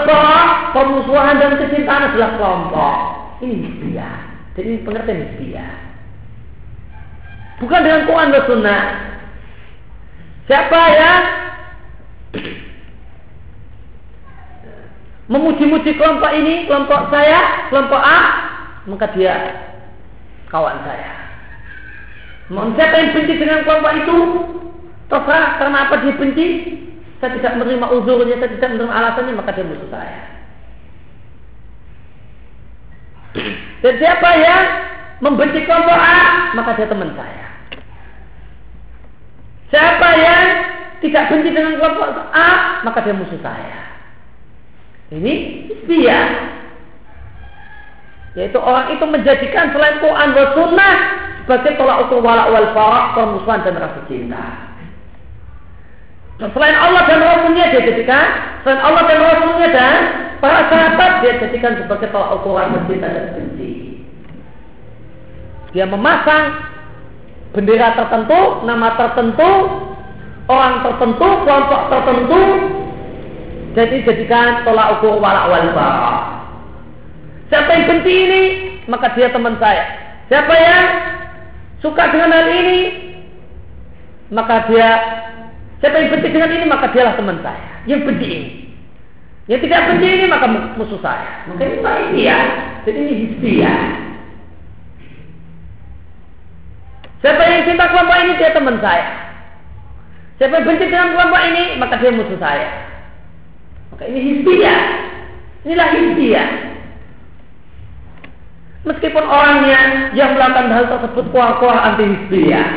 pemusuhan 0.71 1.39
dan 1.43 1.59
kecintaan 1.59 2.07
adalah 2.11 2.39
kelompok. 2.39 2.97
Ini 3.43 3.55
hizbiyah. 3.67 4.17
Jadi 4.55 4.67
ini 4.71 4.79
pengertian 4.87 5.19
hizbiyah. 5.27 5.84
Bukan 7.63 7.79
dengan 7.83 8.03
Quran 8.03 8.33
dan 8.35 8.43
Sunnah. 8.47 8.83
Siapa 10.45 10.81
ya 10.93 11.13
memuji-muji 15.25 15.97
kelompok 15.97 16.31
ini, 16.37 16.69
kelompok 16.69 17.09
saya, 17.09 17.69
kelompok 17.73 17.97
A, 17.97 18.19
maka 18.85 19.09
dia 19.17 19.35
kawan 20.53 20.77
saya. 20.85 21.11
Mau 22.53 22.69
siapa 22.77 22.93
yang 23.01 23.11
benci 23.17 23.33
dengan 23.41 23.65
kelompok 23.65 23.93
itu? 24.05 24.17
Terserah 25.09 25.57
karena 25.57 25.77
apa 25.89 25.95
dia 26.01 26.13
benci? 26.13 26.47
Saya 27.17 27.41
tidak 27.41 27.57
menerima 27.57 27.87
uzurnya, 27.89 28.35
saya 28.37 28.51
tidak 28.53 28.69
menerima 28.75 28.93
alasannya, 28.93 29.33
maka 29.33 29.55
dia 29.55 29.65
musuh 29.65 29.89
saya. 29.89 30.21
Dan 33.81 33.93
siapa 33.97 34.29
yang 34.37 34.63
membenci 35.25 35.65
kelompok 35.65 35.97
A, 35.97 36.53
maka 36.53 36.77
dia 36.77 36.85
teman 36.85 37.17
saya. 37.17 37.44
Siapa 39.73 40.09
yang 40.17 40.45
tidak 41.01 41.27
benci 41.29 41.49
dengan 41.49 41.77
kelompok 41.81 42.09
A, 42.33 42.81
maka 42.85 43.01
dia 43.01 43.15
musuh 43.17 43.41
saya. 43.41 43.85
Ini 45.13 45.33
dia 45.85 46.19
yaitu 48.35 48.59
orang 48.59 48.91
itu 48.91 49.05
menjadikan 49.07 49.71
selain 49.71 49.95
Quran 50.03 50.29
dan 50.35 50.47
Sunnah 50.51 50.95
sebagai 51.47 51.79
tolak 51.79 51.97
ukur 52.07 52.19
wala 52.19 52.51
wal 52.51 52.67
farak 52.75 53.15
permusuhan 53.15 53.63
dan 53.63 53.79
rasa 53.79 53.99
cinta. 54.11 54.45
Selain 56.35 56.75
Allah 56.75 57.07
dan 57.07 57.23
Rasulnya 57.23 57.71
dia 57.71 57.81
jadikan 57.87 58.59
selain 58.67 58.81
Allah 58.83 59.03
dan 59.07 59.19
Rasulnya 59.23 59.69
dan 59.71 59.97
para 60.43 60.67
sahabat 60.67 61.11
dia 61.23 61.39
jadikan 61.39 61.79
sebagai 61.79 62.11
tolak 62.11 62.43
ukur 62.43 62.59
rasa 62.59 62.75
cinta 62.91 63.07
dan 63.07 63.25
benci. 63.39 64.03
Dia 65.71 65.87
memasang 65.87 66.74
bendera 67.55 67.95
tertentu, 67.95 68.67
nama 68.67 68.99
tertentu, 68.99 69.51
orang 70.51 70.83
tertentu, 70.83 71.27
kelompok 71.47 71.81
tertentu, 71.87 72.41
jadi 73.79 73.95
jadikan 74.03 74.67
tolak 74.67 74.99
ukur 74.99 75.23
wala 75.23 75.47
wal. 75.47 75.63
Siapa 77.47 77.69
yang 77.71 77.85
benci 77.87 78.13
ini, 78.13 78.41
maka 78.91 79.15
dia 79.15 79.31
teman 79.31 79.55
saya. 79.55 79.85
Siapa 80.27 80.53
yang 80.53 80.83
suka 81.79 82.11
dengan 82.11 82.35
hal 82.35 82.47
ini, 82.51 82.79
maka 84.33 84.67
dia 84.67 84.89
siapa 85.79 85.95
yang 85.95 86.09
benci 86.11 86.27
dengan 86.35 86.51
ini, 86.51 86.65
maka 86.67 86.91
dialah 86.91 87.15
teman 87.15 87.39
saya. 87.39 87.83
Yang 87.87 88.01
benci 88.09 88.27
ini. 88.27 88.49
Yang 89.45 89.59
tidak 89.69 89.81
benci 89.93 90.07
ini, 90.09 90.25
maka 90.25 90.45
musuh 90.75 90.99
saya. 90.99 91.45
Maka 91.47 91.91
ini 92.11 92.25
ya. 92.25 92.39
Jadi 92.83 92.99
ini 93.05 93.51
ya. 93.61 94.04
Siapa 97.23 97.41
yang 97.45 97.63
cinta 97.67 97.87
kelompok 97.91 98.17
ini, 98.21 98.31
dia 98.39 98.51
teman 98.51 98.77
saya. 98.83 99.07
Siapa 100.35 100.59
yang 100.59 100.65
benci 100.67 100.85
dengan 100.91 101.15
kelompok 101.15 101.41
ini, 101.47 101.63
maka 101.79 101.95
dia 101.99 102.11
musuh 102.11 102.39
saya. 102.39 102.69
Maka 103.95 104.03
ini 104.11 104.43
ya. 104.59 104.77
Inilah 105.65 105.89
ya. 106.19 106.45
Meskipun 108.85 109.23
orangnya 109.25 110.13
yang 110.13 110.37
melakukan 110.37 110.69
hal 110.69 110.85
tersebut 110.85 111.25
kuah-kuah 111.33 111.89
anti 111.89 112.05
hizbiyah. 112.05 112.69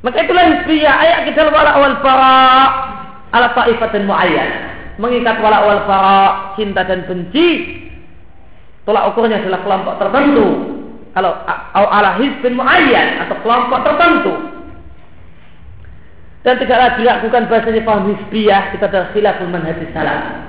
Maka 0.00 0.16
itulah 0.22 0.44
hizbiyah 0.48 0.94
ayat 0.96 1.20
kita 1.28 1.50
wala 1.52 1.76
wal 1.76 1.96
para 2.00 2.32
ala 3.36 3.52
ta'ifatin 3.52 4.08
muayyan. 4.08 4.75
Mengikat 4.96 5.36
wala 5.44 5.58
wal 5.68 5.82
para 5.84 6.18
cinta 6.56 6.80
dan 6.84 7.04
benci. 7.04 7.80
Tolak 8.88 9.12
ukurnya 9.12 9.42
adalah 9.42 9.60
kelompok 9.66 9.94
tertentu. 10.00 10.46
Kalau 11.16 11.32
ala 11.74 12.20
hizbin 12.20 12.56
muayyan 12.56 13.24
atau 13.24 13.36
kelompok 13.40 13.80
tertentu. 13.84 14.32
Dan 16.46 16.62
tidaklah 16.62 16.94
dilakukan 16.94 17.50
bahasanya 17.50 17.82
paham 17.82 18.14
hisbiyah 18.14 18.70
kita 18.70 18.86
adalah 18.86 19.10
khilaful 19.10 19.50
manhaj 19.50 19.82
salaf 19.90 20.46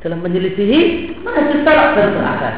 dalam 0.00 0.24
menyelisihi 0.24 0.80
manhaj 1.20 1.50
salaf 1.60 1.88
dan 1.92 2.16
terakhir. 2.16 2.54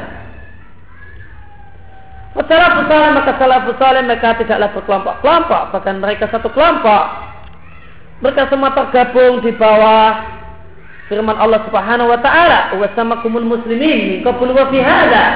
Secara 2.36 2.66
salaf 2.86 3.10
maka 3.16 3.32
salafus 3.40 3.76
saleh 3.80 4.02
mereka 4.06 4.38
tidaklah 4.38 4.68
berkelompok-kelompok. 4.76 5.62
Bahkan 5.74 5.94
mereka 5.98 6.24
satu 6.30 6.48
kelompok. 6.54 7.04
Mereka 8.22 8.42
semua 8.52 8.70
tergabung 8.76 9.42
di 9.42 9.50
bawah 9.56 10.35
firman 11.06 11.38
Allah 11.38 11.62
Subhanahu 11.66 12.10
wa 12.10 12.18
taala 12.18 12.74
wa 12.74 12.86
samakumul 12.94 13.46
muslimin 13.46 13.98
min 14.10 14.18
qablu 14.26 14.50
wa 14.50 14.66
fi 14.70 14.78
hada 14.82 15.26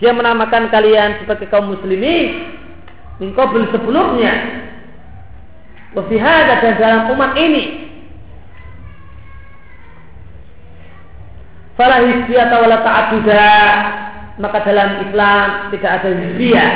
dia 0.00 0.16
menamakan 0.16 0.72
kalian 0.72 1.20
sebagai 1.20 1.44
kaum 1.52 1.76
muslimin 1.76 2.56
min 3.20 3.36
qabl 3.36 3.68
sebelumnya. 3.68 4.64
Wafihada 5.92 6.64
dan 6.64 6.74
dalam 6.80 7.02
umat 7.12 7.36
ini. 7.36 7.92
Fala 11.76 12.00
hizbiyata 12.04 12.60
wala 12.60 12.84
ta'aduda 12.84 13.48
Maka 14.36 14.68
dalam 14.68 15.00
Islam 15.00 15.72
tidak 15.72 15.90
ada 15.96 16.08
hizbiyah 16.12 16.70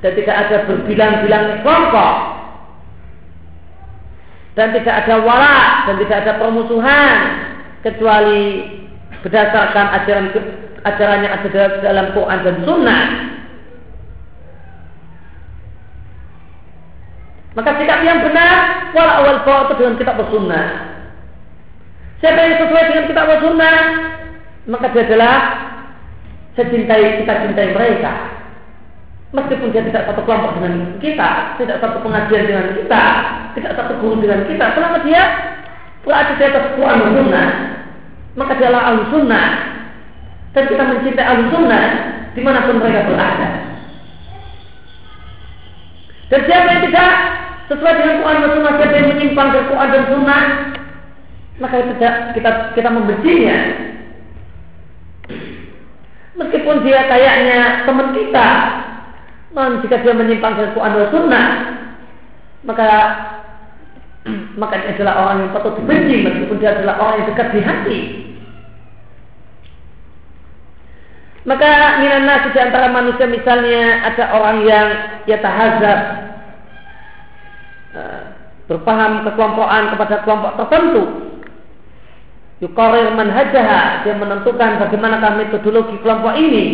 Dan 0.00 0.16
tidak 0.16 0.36
ada 0.48 0.56
berbilang-bilang 0.64 1.60
kelompok 1.60 2.39
Dan 4.58 4.74
tidak 4.74 5.06
ada 5.06 5.22
wala 5.22 5.86
dan 5.86 5.94
tidak 6.02 6.16
ada 6.26 6.32
permusuhan 6.42 7.16
kecuali 7.86 8.66
berdasarkan 9.22 9.86
ajaran 10.02 10.26
ajarannya 10.80 11.28
ada 11.30 11.62
dalam 11.84 12.06
Quran 12.16 12.38
dan 12.42 12.56
Sunnah. 12.66 13.04
Maka 17.50 17.70
sikap 17.82 18.00
yang 18.06 18.22
benar 18.22 18.54
wala 18.94 19.12
awal 19.22 19.36
itu 19.42 19.74
dengan 19.74 19.94
kitab 19.98 20.22
sunnah. 20.30 20.68
Siapa 22.22 22.38
yang 22.46 22.56
sesuai 22.62 22.84
dengan 22.94 23.04
kitab 23.10 23.26
sunnah, 23.42 23.76
maka 24.70 24.86
dia 24.94 25.02
adalah 25.08 25.36
secintai 26.54 27.22
kita 27.22 27.34
cintai 27.42 27.74
mereka. 27.74 28.39
Meskipun 29.30 29.70
dia 29.70 29.86
tidak 29.86 30.10
satu 30.10 30.26
kelompok 30.26 30.58
dengan 30.58 30.98
kita, 30.98 31.54
tidak 31.62 31.78
satu 31.78 32.02
pengajian 32.02 32.50
dengan 32.50 32.66
kita, 32.74 33.04
tidak 33.54 33.72
satu 33.78 33.92
guru 34.02 34.18
dengan 34.18 34.42
kita, 34.50 34.74
selama 34.74 34.98
dia 35.06 35.22
berada 36.02 36.32
di 36.34 36.42
atas 36.42 36.64
Quran 36.74 36.98
Sunnah, 37.14 37.48
maka 38.34 38.52
adalah 38.58 38.80
ahlu 38.90 39.02
sunnah. 39.14 39.48
Dan 40.50 40.66
kita 40.66 40.82
mencintai 40.82 41.26
ahlu 41.30 41.44
sunnah 41.54 41.86
di 42.34 42.40
mana 42.42 42.66
pun 42.66 42.82
mereka 42.82 43.06
berada. 43.06 43.48
Dan 46.30 46.40
siapa 46.46 46.66
yang 46.70 46.82
tidak 46.86 47.10
sesuai 47.66 47.94
dengan 47.98 48.16
Quran 48.22 48.38
dan 48.38 48.50
Sunnah, 48.54 48.72
siapa 48.78 48.94
yang 48.94 49.08
menyimpang 49.14 49.48
dari 49.50 49.66
Quran 49.66 49.88
dan 49.90 50.04
Sunnah, 50.10 50.42
maka 51.58 51.74
tidak 51.90 52.14
kita 52.38 52.50
kita 52.78 52.88
membencinya. 52.90 53.58
Meskipun 56.38 56.76
dia 56.86 57.04
kayaknya 57.10 57.82
teman 57.84 58.14
kita, 58.14 58.48
namun 59.50 59.82
jika 59.82 59.98
dia 60.06 60.14
menyimpang 60.14 60.54
dari 60.54 60.70
Quran 60.70 60.94
dan 60.94 61.08
Sunnah, 61.10 61.46
maka 62.62 62.90
maka 64.60 64.74
dia 64.78 64.92
adalah 64.94 65.14
orang 65.26 65.36
yang 65.42 65.52
patut 65.56 65.74
dibenci 65.80 66.16
meskipun 66.22 66.60
dia 66.60 66.70
adalah 66.76 66.94
orang 67.02 67.14
yang 67.18 67.28
dekat 67.34 67.48
di 67.50 67.60
hati. 67.64 67.98
Maka 71.48 72.04
minan 72.04 72.28
nasi 72.28 72.52
di 72.52 72.60
antara 72.60 72.92
manusia 72.92 73.24
misalnya 73.24 74.04
ada 74.06 74.24
orang 74.36 74.58
yang 74.68 74.86
ya 75.24 75.40
tahazab 75.40 76.00
eh, 77.96 78.22
berpaham 78.68 79.24
kekelompokan 79.24 79.82
kepada 79.96 80.16
kelompok 80.22 80.52
tertentu 80.60 81.02
yukarir 82.60 83.08
manhajaha 83.16 84.04
dia 84.04 84.14
menentukan 84.20 84.84
bagaimana 84.84 85.32
metodologi 85.32 85.96
kelompok 86.04 86.36
ini 86.36 86.64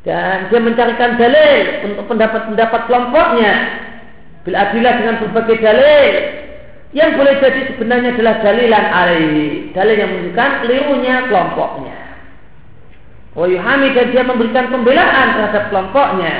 dan 0.00 0.48
dia 0.48 0.60
mencarikan 0.64 1.20
dalil 1.20 1.64
untuk 1.92 2.04
pendapat-pendapat 2.08 2.80
kelompoknya. 2.88 3.54
Bil 4.48 4.56
adilah 4.56 4.94
dengan 4.96 5.16
berbagai 5.20 5.60
dalil. 5.60 6.14
Yang 6.90 7.10
boleh 7.20 7.34
jadi 7.38 7.60
sebenarnya 7.70 8.10
adalah 8.18 8.34
dalilan 8.42 8.84
alaihi 8.90 9.70
dalil 9.76 9.94
yang 9.94 10.10
menunjukkan 10.10 10.50
kelirunya 10.64 11.16
kelompoknya. 11.28 11.98
Wayuhami 13.36 13.94
dan 13.94 14.06
dia 14.10 14.24
memberikan 14.26 14.72
pembelaan 14.72 15.26
terhadap 15.36 15.64
kelompoknya. 15.68 16.34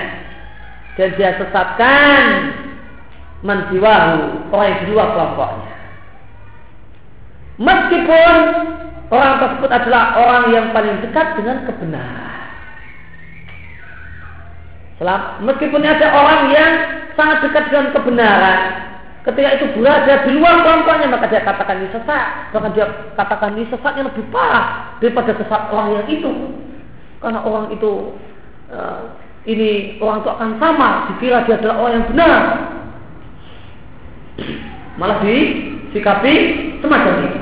Dan 0.96 1.08
dia 1.20 1.36
sesatkan 1.38 2.22
mansiwahu 3.44 4.50
orang 4.50 4.68
yang 4.72 4.80
luar 4.90 5.08
kelompoknya. 5.14 5.74
Meskipun 7.60 8.34
orang 9.12 9.34
tersebut 9.36 9.70
adalah 9.70 10.02
orang 10.16 10.44
yang 10.48 10.66
paling 10.72 10.96
dekat 11.04 11.36
dengan 11.36 11.68
kebenaran 11.68 12.29
meskipun 15.40 15.80
ada 15.80 16.12
orang 16.12 16.52
yang 16.52 16.72
sangat 17.16 17.40
dekat 17.40 17.72
dengan 17.72 17.88
kebenaran, 17.96 18.58
ketika 19.24 19.48
itu 19.56 19.66
berada 19.80 20.28
di 20.28 20.30
luar 20.36 20.60
kelompoknya 20.60 21.08
maka 21.08 21.32
dia 21.32 21.40
katakan 21.40 21.80
ini 21.80 21.88
sesat, 21.88 22.52
bahkan 22.52 22.72
dia 22.76 22.86
katakan 23.16 23.56
ini 23.56 23.64
sesat 23.72 23.92
yang 23.96 24.12
lebih 24.12 24.28
parah 24.28 24.96
daripada 25.00 25.32
sesat 25.40 25.62
orang 25.72 25.88
yang 25.96 26.06
itu, 26.12 26.32
karena 27.24 27.40
orang 27.40 27.72
itu 27.72 28.12
uh, 28.68 29.16
ini 29.48 29.96
orang 30.04 30.20
itu 30.20 30.30
akan 30.36 30.50
sama, 30.60 30.88
dikira 31.08 31.48
dia 31.48 31.56
adalah 31.56 31.76
orang 31.80 31.92
yang 31.96 32.06
benar, 32.12 32.40
malah 35.00 35.18
disikapi 35.24 36.34
semacam 36.84 37.14
itu. 37.24 37.40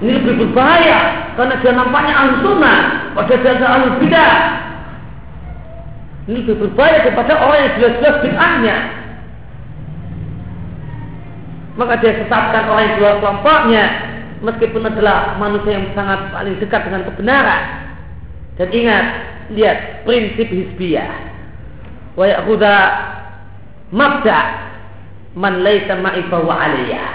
Ini 0.00 0.16
lebih 0.16 0.48
berbahaya 0.48 1.28
karena 1.36 1.60
dia 1.60 1.76
nampaknya 1.76 2.14
ahli 2.16 2.34
sunnah, 2.40 2.78
padahal 3.12 3.40
dia 3.44 3.68
ahli. 3.68 3.88
Ini 6.30 6.46
lebih 6.46 6.62
berbahaya 6.62 7.02
daripada 7.02 7.42
orang 7.42 7.58
yang 7.58 7.74
jelas-jelas 7.82 8.16
bid'ahnya. 8.22 8.76
Maka 11.74 11.98
dia 11.98 12.22
sesatkan 12.22 12.70
orang 12.70 12.84
yang 12.86 12.96
dua 13.02 13.12
kelompoknya 13.18 13.84
meskipun 14.38 14.86
adalah 14.86 15.34
manusia 15.42 15.74
yang 15.74 15.90
sangat 15.90 16.30
paling 16.30 16.54
dekat 16.62 16.86
dengan 16.86 17.02
kebenaran. 17.10 17.62
Dan 18.62 18.68
ingat, 18.70 19.04
lihat 19.58 20.06
prinsip 20.06 20.46
hisbiyah. 20.46 21.10
Wa 22.14 22.30
ya'khudha 22.30 22.76
mabda 23.90 24.38
man 25.34 25.66
laisa 25.66 25.98
ma'i 25.98 26.22
wa 26.30 26.54
aliyah. 26.54 27.10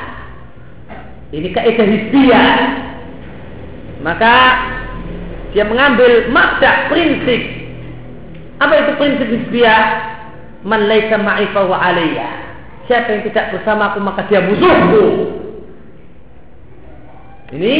Ini 1.31 1.55
kaidah 1.55 1.87
hisbiyah. 1.87 2.51
Maka 4.03 4.33
dia 5.55 5.63
mengambil 5.63 6.27
mabda 6.35 6.91
prinsip 6.91 7.64
apa 8.59 8.73
itu 8.79 8.91
prinsip 8.95 9.27
hisbiyah? 9.27 9.83
Man 10.65 10.89
laisa 10.89 11.19
ma'i 11.21 11.45
wa. 11.53 11.77
Siapa 12.85 13.07
yang 13.09 13.23
tidak 13.29 13.45
bersamaku 13.53 13.97
maka 14.01 14.25
dia 14.29 14.41
musuhku. 14.45 15.05
Ini 17.53 17.75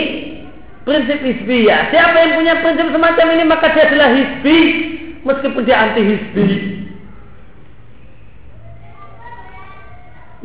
prinsip 0.86 1.20
hisbiyah. 1.22 1.90
Siapa 1.90 2.16
yang 2.16 2.32
punya 2.38 2.54
prinsip 2.62 2.88
semacam 2.94 3.26
ini 3.38 3.44
maka 3.46 3.74
dia 3.74 3.90
adalah 3.90 4.10
hisbi 4.14 4.58
meskipun 5.26 5.62
dia 5.66 5.78
anti 5.82 6.02
hisbi. 6.06 6.48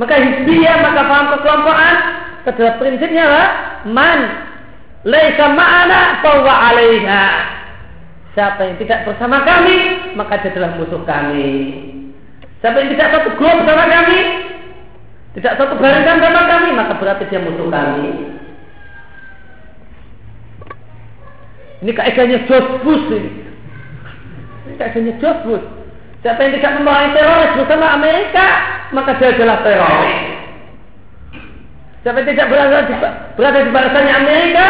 Maka 0.01 0.15
hisbiyah 0.17 0.77
maka 0.81 1.01
paham 1.05 1.27
kekelompokan 1.37 1.95
adalah 2.49 2.73
prinsipnya 2.81 3.25
lah 3.29 3.49
man 3.85 4.21
laisa 5.05 5.45
ma'ana 5.53 6.25
fa 6.25 6.33
wa 6.41 6.55
alaiha. 6.73 7.25
Siapa 8.41 8.65
yang 8.65 8.81
tidak 8.81 9.05
bersama 9.05 9.45
kami, 9.45 9.77
maka 10.17 10.41
dia 10.41 10.49
adalah 10.49 10.73
musuh 10.81 11.05
kami. 11.05 11.77
Siapa 12.65 12.73
yang 12.81 12.97
tidak 12.97 13.13
satu 13.13 13.37
grup 13.37 13.53
bersama 13.53 13.85
kami, 13.85 14.21
tidak 15.37 15.61
satu 15.61 15.77
barisan 15.77 16.25
sama 16.25 16.49
kami, 16.49 16.69
maka 16.73 16.97
berarti 16.97 17.29
dia 17.29 17.45
musuh 17.45 17.69
kami. 17.69 18.09
Ini 21.85 21.93
kaidahnya 21.93 22.49
Bush 22.81 23.13
ini. 23.13 23.31
Ini 24.73 24.75
kaidahnya. 24.81 25.21
Siapa 26.25 26.41
yang 26.41 26.53
tidak 26.57 26.81
membawahi 26.81 27.13
teroris 27.13 27.53
bersama 27.61 27.93
Amerika, 27.93 28.47
maka 28.97 29.21
dia 29.21 29.37
adalah 29.37 29.61
teroris. 29.61 30.21
Siapa 32.09 32.17
yang 32.25 32.29
tidak 32.33 32.49
berada 32.49 32.89
di, 32.89 32.95
berada 33.37 34.01
Amerika, 34.17 34.65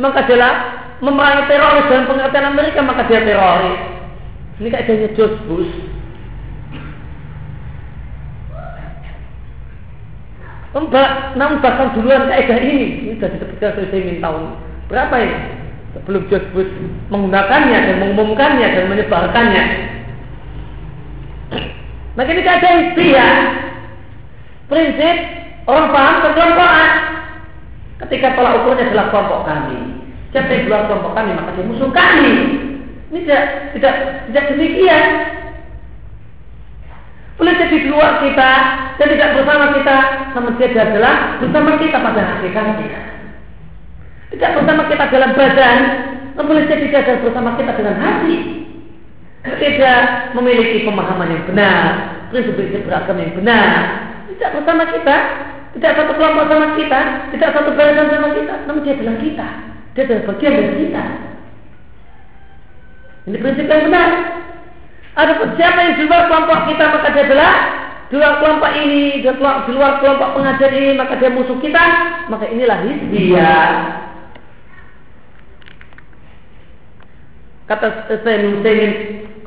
maka 0.00 0.24
adalah 0.24 0.81
memerangi 1.02 1.50
teroris 1.50 1.88
dalam 1.90 2.06
pengertian 2.06 2.50
Amerika 2.54 2.78
maka 2.80 3.02
dia 3.10 3.26
teroris. 3.26 3.80
Ini 4.62 4.68
kaidahnya 4.70 5.08
George 5.18 5.38
Bush. 5.50 5.74
Mbak, 10.72 11.36
namun 11.36 11.60
bahkan 11.60 11.92
duluan 11.92 12.32
kaidah 12.32 12.56
ini, 12.64 13.04
ini 13.04 13.12
sudah 13.20 13.28
ketika 13.28 13.76
saya 13.76 13.92
tahun 14.24 14.42
berapa 14.88 15.14
ini? 15.20 15.38
Sebelum 15.92 16.22
George 16.32 16.48
Bush 16.56 16.72
menggunakannya 17.12 17.78
dan 17.84 17.96
mengumumkannya 18.00 18.66
dan 18.72 18.84
menyebarkannya. 18.88 19.64
Maka 22.16 22.30
ini 22.32 22.42
kaidah 22.44 22.72
ya. 22.96 23.28
Prinsip 24.70 25.16
orang 25.68 25.92
paham 25.92 26.16
kekelompokan. 26.24 26.90
Ketika 28.06 28.28
tolak 28.38 28.64
ukurnya 28.64 28.88
adalah 28.88 29.06
kelompok 29.12 29.40
kami. 29.44 30.01
Siapa 30.32 30.48
yang 30.48 30.64
keluar 30.64 30.88
kelompok 30.88 31.12
kami 31.12 31.30
maka 31.36 31.52
dia 31.52 31.68
musuh 31.68 31.92
kami. 31.92 32.32
Ini 33.12 33.18
tidak 33.28 33.44
tidak 33.76 33.94
tidak 34.32 34.44
demikian. 34.56 35.04
Boleh 37.36 37.54
jadi 37.60 37.76
keluar 37.84 38.22
kita 38.24 38.50
dan 38.96 39.06
tidak 39.12 39.28
bersama 39.36 39.64
kita, 39.76 39.96
sama 40.32 40.48
dia 40.56 40.68
adalah 40.72 41.36
bersama 41.36 41.70
kita 41.76 41.96
pada 42.00 42.22
hakikatnya. 42.36 43.00
Tidak 44.32 44.50
bersama 44.56 44.82
kita 44.88 45.04
dalam 45.12 45.30
badan, 45.36 45.78
namun 46.32 46.48
boleh 46.48 46.64
jadi 46.64 46.84
dia 46.88 47.20
bersama 47.20 47.52
kita 47.60 47.72
dengan 47.76 47.96
hati. 48.00 48.36
Tidak 49.42 50.02
memiliki 50.38 50.86
pemahaman 50.86 51.34
yang 51.34 51.44
benar, 51.50 51.84
prinsip-prinsip 52.30 52.86
beragama 52.86 53.20
yang 53.26 53.36
benar. 53.36 53.72
Tidak 54.32 54.50
bersama 54.54 54.82
kita, 54.88 55.16
tidak 55.76 55.92
satu 55.98 56.12
kelompok 56.16 56.46
sama 56.46 56.66
kita, 56.78 57.00
tidak 57.36 57.50
satu 57.52 57.70
barisan 57.74 58.06
sama 58.08 58.28
kita, 58.38 58.54
namun 58.64 58.80
dia 58.86 58.94
adalah 58.96 59.16
kita. 59.18 59.48
Dia 59.92 60.02
adalah 60.08 60.24
bagian 60.32 60.52
dari 60.56 60.74
kita. 60.88 61.04
Ini 63.28 63.36
prinsip 63.38 63.66
yang 63.68 63.86
benar. 63.92 64.10
Ada 65.12 65.32
siapa 65.60 65.78
yang 65.84 65.94
di 66.00 66.04
luar 66.08 66.22
kelompok 66.32 66.58
kita 66.72 66.84
maka 66.88 67.08
dia 67.12 67.24
adalah 67.28 67.54
di 68.08 68.14
luar 68.20 68.34
kelompok 68.44 68.72
ini, 68.76 69.24
di 69.24 69.72
luar, 69.72 70.00
kelompok 70.04 70.36
pengajar 70.36 70.68
ini, 70.76 70.92
maka 70.96 71.16
dia 71.16 71.32
musuh 71.32 71.56
kita, 71.64 71.84
maka 72.28 72.44
inilah 72.44 72.84
hizbiyah. 72.84 73.68
Kata 77.72 78.04
saya 78.20 78.36
Nusaimin 78.44 78.92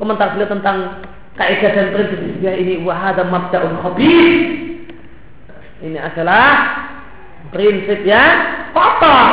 komentar 0.02 0.34
beliau 0.34 0.50
tentang 0.50 1.06
kaidah 1.38 1.70
dan 1.78 1.94
prinsip 1.94 2.18
hizbiyah 2.18 2.54
ini 2.58 2.74
wahada 2.82 3.22
mabda'un 3.22 3.86
khabir. 3.86 4.34
Ini 5.86 5.98
adalah 6.02 6.46
prinsip 7.54 8.02
yang 8.02 8.66
kotor. 8.74 9.30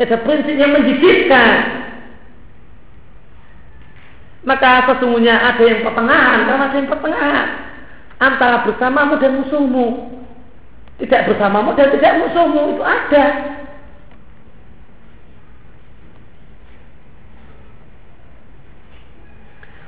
Ada 0.00 0.16
prinsip 0.24 0.56
yang 0.56 0.72
menjijikkan. 0.72 1.56
Maka 4.42 4.90
sesungguhnya 4.90 5.38
ada 5.38 5.62
yang 5.62 5.86
pertengahan, 5.86 6.38
karena 6.48 6.64
ada 6.66 6.76
yang 6.76 6.90
pertengahan 6.90 7.46
antara 8.18 8.56
bersamamu 8.66 9.14
dan 9.22 9.32
musuhmu. 9.38 9.86
Tidak 10.98 11.22
bersamamu 11.30 11.74
dan 11.74 11.90
tidak 11.94 12.12
musuhmu 12.22 12.78
itu 12.78 12.82
ada. 12.82 13.26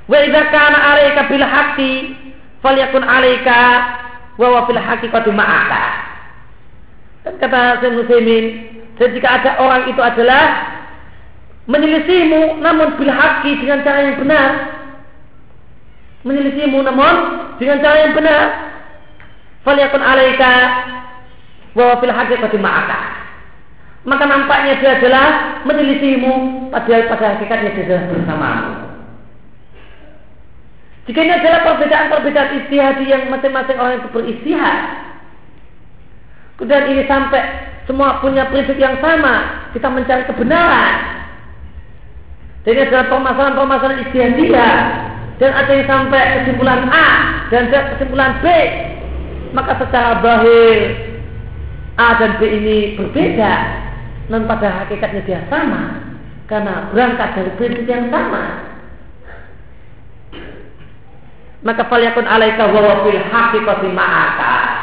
Wa 0.05 0.17
idza 0.21 0.41
kana 0.53 0.77
'alaika 0.77 1.21
bil 1.31 1.45
haqqi 1.45 1.93
falyakun 2.61 3.01
'alaika 3.01 3.59
wa 4.37 4.47
wa 4.53 4.61
fil 4.69 4.77
haqiqati 4.77 5.31
ma'aka. 5.33 5.85
Dan 7.25 7.33
kata 7.41 7.81
Syekh 7.81 7.93
Muslimin, 8.05 8.45
dan 8.95 9.07
jika 9.11 9.27
ada 9.27 9.51
orang 9.59 9.91
itu 9.91 9.99
adalah 9.99 10.43
menyelisihimu 11.67 12.63
namun 12.63 12.95
bil 12.95 13.11
haqqi 13.11 13.59
dengan 13.59 13.83
cara 13.83 13.99
yang 14.07 14.17
benar, 14.23 14.49
menyelisihimu 16.23 16.79
namun 16.79 17.15
dengan 17.59 17.77
cara 17.83 17.97
yang 18.07 18.15
benar. 18.15 18.43
Falyakun 19.65 19.97
alaika 19.97 20.51
wa 21.73 21.97
fil 21.97 22.13
haqiqati 22.13 22.57
ma'aka. 22.61 22.99
Maka 24.05 24.23
nampaknya 24.29 24.77
dia 24.77 25.01
adalah 25.01 25.27
menyelisihimu 25.65 26.69
padahal 26.69 27.09
pada 27.09 27.25
hakikatnya 27.35 27.73
dia 27.73 27.83
adalah 27.89 28.03
bersamamu. 28.13 28.73
Jika 31.09 31.19
ini 31.21 31.33
adalah 31.33 31.59
perbedaan-perbedaan 31.65 32.49
istihad 32.61 32.97
yang 33.05 33.29
masing-masing 33.29 33.77
orang 33.77 34.01
itu 34.01 34.09
beristihad, 34.09 34.81
kemudian 36.57 36.85
ini 36.93 37.03
sampai 37.09 37.41
semua 37.85 38.17
punya 38.17 38.49
prinsip 38.49 38.81
yang 38.81 38.97
sama, 38.97 39.69
kita 39.77 39.85
mencari 39.85 40.25
kebenaran. 40.25 40.93
Dan 42.65 42.71
ini 42.73 42.81
adalah 42.89 43.05
permasalahan-permasalahan 43.13 44.03
istihadiyah 44.09 44.77
dan 45.37 45.51
ada 45.53 45.69
yang 45.69 45.85
sampai 45.85 46.21
kesimpulan 46.41 46.81
A 46.89 47.09
dan 47.53 47.69
kesimpulan 47.69 48.41
B. 48.41 48.45
Maka 49.53 49.77
secara 49.77 50.17
bahir 50.19 50.97
A 52.01 52.17
dan 52.17 52.41
B 52.41 52.49
ini 52.49 52.77
berbeda. 52.97 53.53
Dan 54.33 54.49
pada 54.49 54.83
hakikatnya 54.83 55.21
dia 55.29 55.45
sama. 55.53 56.01
Karena 56.49 56.89
berangkat 56.89 57.37
dari 57.37 57.51
prinsip 57.61 57.85
yang 57.85 58.09
sama. 58.09 58.65
Maka 61.61 61.85
falyakun 61.85 62.25
alaika 62.25 62.65
wa 62.65 63.05
fil 63.05 63.21
haqiqati 63.21 63.87
ma'aka 63.93 64.74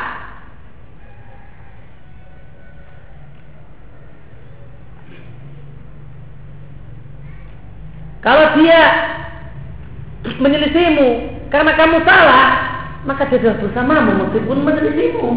kalau 8.23 8.55
dia 8.55 8.81
menyelisihimu 10.39 11.09
karena 11.51 11.75
kamu 11.75 12.07
salah, 12.07 12.47
maka 13.03 13.27
dia 13.27 13.43
sudah 13.43 13.59
bersamamu 13.59 14.11
meskipun 14.23 14.63
menyelisihimu. 14.63 15.33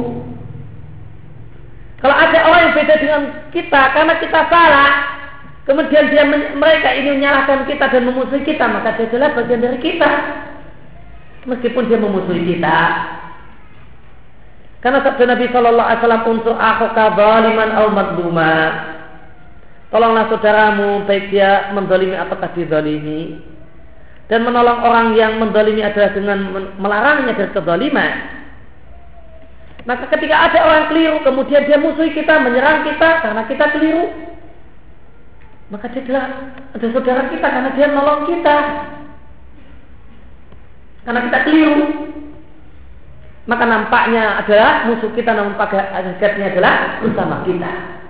Kalau 2.05 2.15
ada 2.15 2.39
orang 2.45 2.61
yang 2.69 2.75
beda 2.77 2.95
dengan 3.01 3.21
kita 3.49 3.81
karena 3.97 4.13
kita 4.21 4.39
salah, 4.45 4.91
kemudian 5.65 6.13
dia 6.13 6.23
mereka 6.53 6.93
ini 6.93 7.17
menyalahkan 7.17 7.65
kita 7.65 7.89
dan 7.89 8.05
memusuhi 8.05 8.45
kita, 8.45 8.69
maka 8.69 8.93
dia 8.93 9.09
adalah 9.09 9.33
bagian 9.33 9.65
dari 9.65 9.81
kita. 9.81 10.11
Meskipun 11.49 11.89
dia 11.89 11.97
memusuhi 11.97 12.45
kita. 12.45 12.77
Karena 14.85 15.01
sabda 15.01 15.33
Nabi 15.33 15.49
Shallallahu 15.49 15.89
Alaihi 15.89 16.01
Wasallam 16.05 16.25
untuk 16.29 16.53
aku 16.53 16.85
kabaliman 16.93 17.69
au 17.73 17.87
madluma. 17.89 18.53
Tolonglah 19.95 20.27
saudaramu 20.27 21.07
baik 21.07 21.31
dia 21.31 21.71
mendolimi 21.71 22.19
ataukah 22.19 22.51
didolimi 22.51 23.39
dan 24.27 24.43
menolong 24.43 24.83
orang 24.83 25.07
yang 25.15 25.39
mendolimi 25.39 25.87
adalah 25.87 26.11
dengan 26.11 26.51
melarangnya 26.75 27.31
dari 27.31 27.55
kezaliman. 27.55 28.13
Maka 29.87 30.11
ketika 30.11 30.51
ada 30.51 30.59
orang 30.67 30.85
keliru, 30.91 31.23
kemudian 31.23 31.63
dia 31.63 31.79
musuhi 31.79 32.11
kita, 32.11 32.43
menyerang 32.43 32.83
kita 32.83 33.23
karena 33.23 33.41
kita 33.47 33.65
keliru, 33.71 34.05
maka 35.71 35.87
dia 35.87 36.03
adalah 36.03 36.25
ada 36.75 36.87
saudara 36.91 37.23
kita 37.31 37.47
karena 37.47 37.69
dia 37.79 37.87
menolong 37.87 38.21
kita. 38.27 38.57
Karena 41.07 41.19
kita 41.23 41.39
keliru, 41.47 41.85
maka 43.47 43.63
nampaknya 43.63 44.43
adalah 44.43 44.91
musuh 44.91 45.15
kita 45.15 45.31
namun 45.31 45.55
pada 45.55 45.87
hakikatnya 46.03 46.51
adalah 46.51 46.99
bersama 46.99 47.47
kita. 47.47 48.03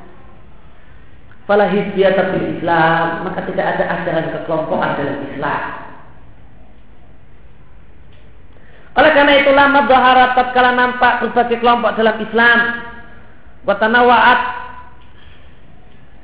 Fala 1.45 1.69
hizbiyah 1.69 2.17
Islam, 2.57 3.21
maka 3.21 3.45
tidak 3.45 3.65
ada 3.77 3.83
ajaran 3.85 4.33
kekelompokan 4.33 4.97
dalam 4.97 5.17
Islam. 5.29 5.61
Oleh 8.95 9.11
karena 9.11 9.33
itulah 9.43 9.67
madhahara 9.69 10.25
tatkala 10.33 10.71
nampak 10.71 11.21
berbagai 11.21 11.59
kelompok 11.59 11.99
dalam 11.99 12.15
Islam 12.17 12.59
watanawaat 13.67 14.39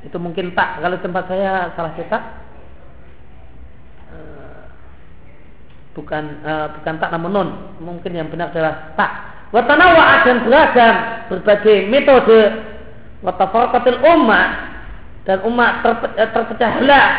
itu 0.07 0.17
mungkin 0.17 0.55
tak 0.57 0.81
kalau 0.81 0.97
tempat 0.97 1.23
saya 1.29 1.73
salah 1.77 1.93
cetak 1.93 2.23
eh, 4.13 4.63
bukan 5.93 6.23
uh, 6.41 6.67
bukan 6.79 6.95
tak 6.97 7.09
namun 7.13 7.29
non 7.33 7.49
mungkin 7.81 8.17
yang 8.17 8.29
benar 8.29 8.49
adalah 8.49 8.95
tak 8.97 9.11
watanawaat 9.53 10.19
dan 10.25 10.37
beragam 10.47 10.95
berbagai 11.29 11.77
metode 11.91 12.39
watafarqatil 13.21 13.99
ummah 13.99 14.47
dan 15.25 15.37
umat 15.45 15.85
eh, 16.17 16.29
terpecah 16.33 16.71
belah 16.81 17.09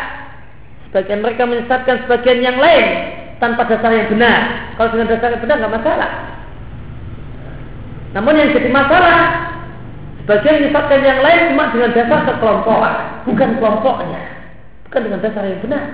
sebagian 0.90 1.22
mereka 1.22 1.48
menyesatkan 1.48 2.04
sebagian 2.04 2.42
yang 2.42 2.58
lain 2.58 2.86
tanpa 3.38 3.66
dasar 3.66 3.90
yang 3.90 4.10
benar. 4.12 4.70
Kalau 4.78 4.88
dengan 4.94 5.08
dasar 5.10 5.28
yang 5.34 5.42
benar 5.42 5.56
nggak 5.62 5.74
masalah. 5.82 6.10
Namun 8.12 8.38
yang 8.38 8.50
jadi 8.52 8.68
masalah 8.68 9.18
sebagian 10.22 10.54
menyesatkan 10.62 11.00
yang 11.00 11.20
lain 11.24 11.40
cuma 11.54 11.72
dengan 11.72 11.90
dasar 11.96 12.18
kekelompokan, 12.28 12.94
bukan 13.26 13.50
kelompoknya, 13.58 14.22
bukan 14.86 15.00
dengan 15.08 15.20
dasar 15.24 15.42
yang 15.48 15.62
benar. 15.64 15.84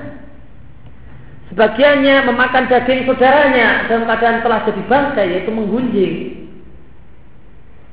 Sebagiannya 1.49 2.17
memakan 2.29 2.69
daging 2.69 3.09
saudaranya 3.09 3.89
dalam 3.89 4.05
keadaan 4.05 4.45
telah 4.45 4.61
jadi 4.69 4.83
bangkai 4.85 5.27
yaitu 5.33 5.49
menggunjing. 5.49 6.15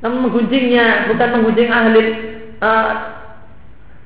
Namun 0.03 0.27
menggunjingnya 0.27 1.07
bukan 1.07 1.29
menggunjing 1.39 1.69
ahli 1.71 2.03
uh, 2.59 3.14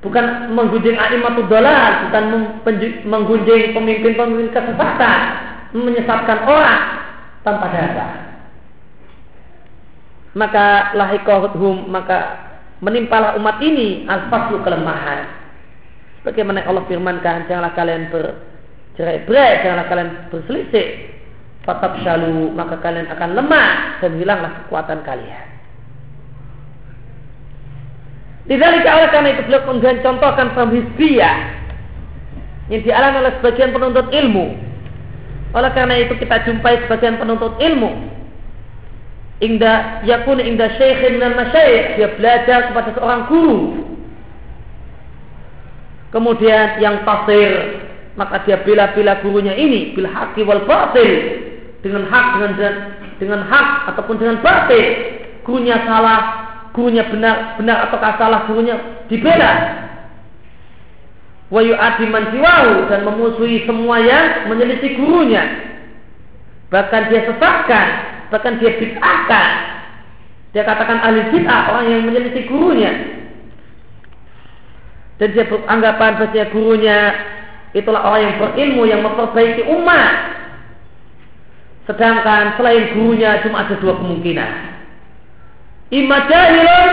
bukan 0.00 0.52
menggunjing 0.56 0.96
aimatul 0.96 1.46
dolal, 1.48 2.08
bukan 2.08 2.24
menggunjing 3.04 3.76
pemimpin-pemimpin 3.76 4.48
kesesatan, 4.52 5.18
menyesatkan 5.76 6.38
orang 6.48 6.82
tanpa 7.44 7.66
dasar. 7.68 8.10
Maka 10.32 10.94
lahikohum 10.96 11.90
maka 11.90 12.18
menimpalah 12.80 13.36
umat 13.36 13.60
ini 13.60 14.08
al-faslu 14.08 14.62
kelemahan. 14.64 15.26
Bagaimana 16.20 16.64
Allah 16.68 16.84
firmankan, 16.84 17.48
janganlah 17.48 17.72
kalian 17.72 18.12
bercerai-berai, 18.12 19.64
janganlah 19.64 19.86
kalian 19.88 20.10
berselisih. 20.28 20.88
Fatab 21.60 22.00
maka 22.56 22.80
kalian 22.80 23.08
akan 23.12 23.30
lemah 23.36 24.00
dan 24.00 24.16
hilanglah 24.16 24.64
kekuatan 24.64 25.04
kalian. 25.04 25.59
Tidak 28.48 28.68
oleh 28.68 29.08
karena 29.12 29.28
itu 29.36 29.42
beliau 29.44 29.62
kemudian 29.68 30.00
contohkan 30.00 30.56
paham 30.56 30.72
yang 32.70 32.82
dialami 32.86 33.16
oleh 33.26 33.32
sebagian 33.42 33.74
penuntut 33.74 34.06
ilmu. 34.14 34.46
Oleh 35.50 35.70
karena 35.74 35.94
itu 35.98 36.14
kita 36.14 36.46
jumpai 36.46 36.86
sebagian 36.86 37.18
penuntut 37.18 37.58
ilmu. 37.58 37.90
Ingda 39.42 40.04
yakun 40.06 40.38
ingda 40.38 40.78
syekhin 40.78 41.18
dan 41.18 41.34
masyayikh 41.34 41.98
dia 41.98 42.08
belajar 42.14 42.70
kepada 42.70 42.94
seorang 42.94 43.22
guru. 43.26 43.58
Kemudian 46.14 46.78
yang 46.78 47.02
tafsir 47.02 47.82
maka 48.18 48.42
dia 48.46 48.60
bela-bela 48.62 49.22
gurunya 49.22 49.54
ini 49.54 49.94
bil 49.94 50.06
haqi 50.06 50.42
wal 50.42 50.66
batil 50.66 51.10
dengan 51.80 52.04
hak 52.06 52.26
dengan 52.36 52.74
dengan 53.16 53.40
hak 53.46 53.94
ataupun 53.94 54.16
dengan 54.18 54.36
batil 54.42 54.86
gurunya 55.46 55.78
salah 55.86 56.49
gurunya 56.72 57.04
benar 57.08 57.58
benar 57.58 57.88
atau 57.88 57.98
salah 57.98 58.46
gurunya 58.46 58.76
dibela 59.10 59.52
wa 61.50 61.60
yu'adi 61.62 62.06
man 62.06 62.30
dan 62.86 63.00
memusuhi 63.02 63.66
semua 63.66 63.98
yang 63.98 64.46
menyelisih 64.46 64.94
gurunya 64.98 65.42
bahkan 66.70 67.10
dia 67.10 67.26
sesatkan 67.26 68.10
bahkan 68.30 68.56
dia 68.62 68.78
bid'ahkan. 68.78 69.50
Dia 70.50 70.62
katakan 70.66 71.02
ahli 71.02 71.20
bid'ah, 71.34 71.74
orang 71.74 71.86
yang 71.90 72.02
menyelisih 72.06 72.46
gurunya. 72.46 72.90
Dan 75.18 75.36
dia 75.36 75.44
beranggapan 75.44 76.16
bahwa 76.16 76.44
gurunya 76.48 76.98
itulah 77.76 78.02
orang 78.02 78.22
yang 78.24 78.34
berilmu 78.40 78.82
yang 78.88 79.02
memperbaiki 79.04 79.68
umat. 79.68 80.14
Sedangkan 81.84 82.56
selain 82.56 82.96
gurunya 82.96 83.42
cuma 83.44 83.66
ada 83.66 83.74
dua 83.76 83.98
kemungkinan. 84.00 84.79
Ima 85.90 86.30
jahilun 86.30 86.90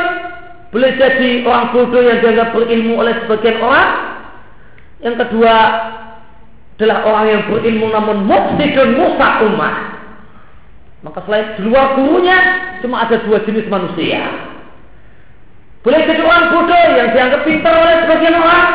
boleh 0.74 0.91
jadi 0.98 1.45
orang 1.45 1.70
bodoh 1.72 2.02
yang 2.02 2.20
dianggap 2.20 2.52
berilmu 2.52 2.98
oleh 2.98 3.14
sebagian 3.24 3.58
orang. 3.62 3.89
Yang 5.06 5.16
kedua 5.26 5.54
adalah 6.78 6.98
orang 7.06 7.26
yang 7.30 7.41
berilmu 7.50 7.88
namun 7.93 8.18
mufsidun 8.26 8.98
musa 8.98 9.30
umat. 9.50 9.76
Maka 11.06 11.20
selain 11.30 11.56
di 11.56 11.62
luar 11.70 11.93
gurunya 11.93 12.38
cuma 12.82 13.06
ada 13.06 13.22
dua 13.22 13.38
jenis 13.45 13.70
manusia. 13.70 14.22
Boleh 15.86 16.04
jadi 16.04 16.22
orang 16.26 16.52
bodoh 16.52 16.86
yang 16.98 17.10
dianggap 17.14 17.41
pintar 17.45 17.74
oleh 17.78 17.95
sebagian 18.04 18.36
orang. 18.36 18.68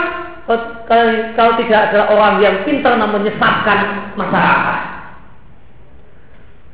Kalau, 0.43 1.07
kalau 1.39 1.53
tidak 1.63 1.81
adalah 1.91 2.07
orang 2.11 2.35
yang 2.43 2.57
pintar 2.67 2.99
namun 2.99 3.23
menyesatkan 3.23 4.11
masyarakat. 4.19 4.81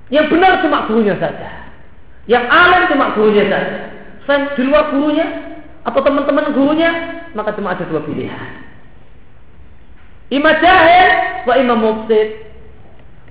Yang 0.09 0.27
benar 0.33 0.53
cuma 0.65 0.89
gurunya 0.89 1.17
saja. 1.21 1.68
Yang 2.29 2.45
alim 2.53 2.83
cuma 2.93 3.17
gurunya 3.17 3.49
saja. 3.49 3.89
Selain 4.29 4.53
di 4.53 4.63
luar 4.69 4.93
gurunya 4.93 5.27
atau 5.89 6.01
teman-teman 6.05 6.53
gurunya, 6.53 6.91
maka 7.33 7.57
cuma 7.57 7.73
ada 7.73 7.89
dua 7.89 8.05
pilihan. 8.05 8.69
Imam 10.29 10.53
jahil 10.61 11.09
wa 11.49 11.55
imam 11.57 11.79
mufsid. 11.81 12.53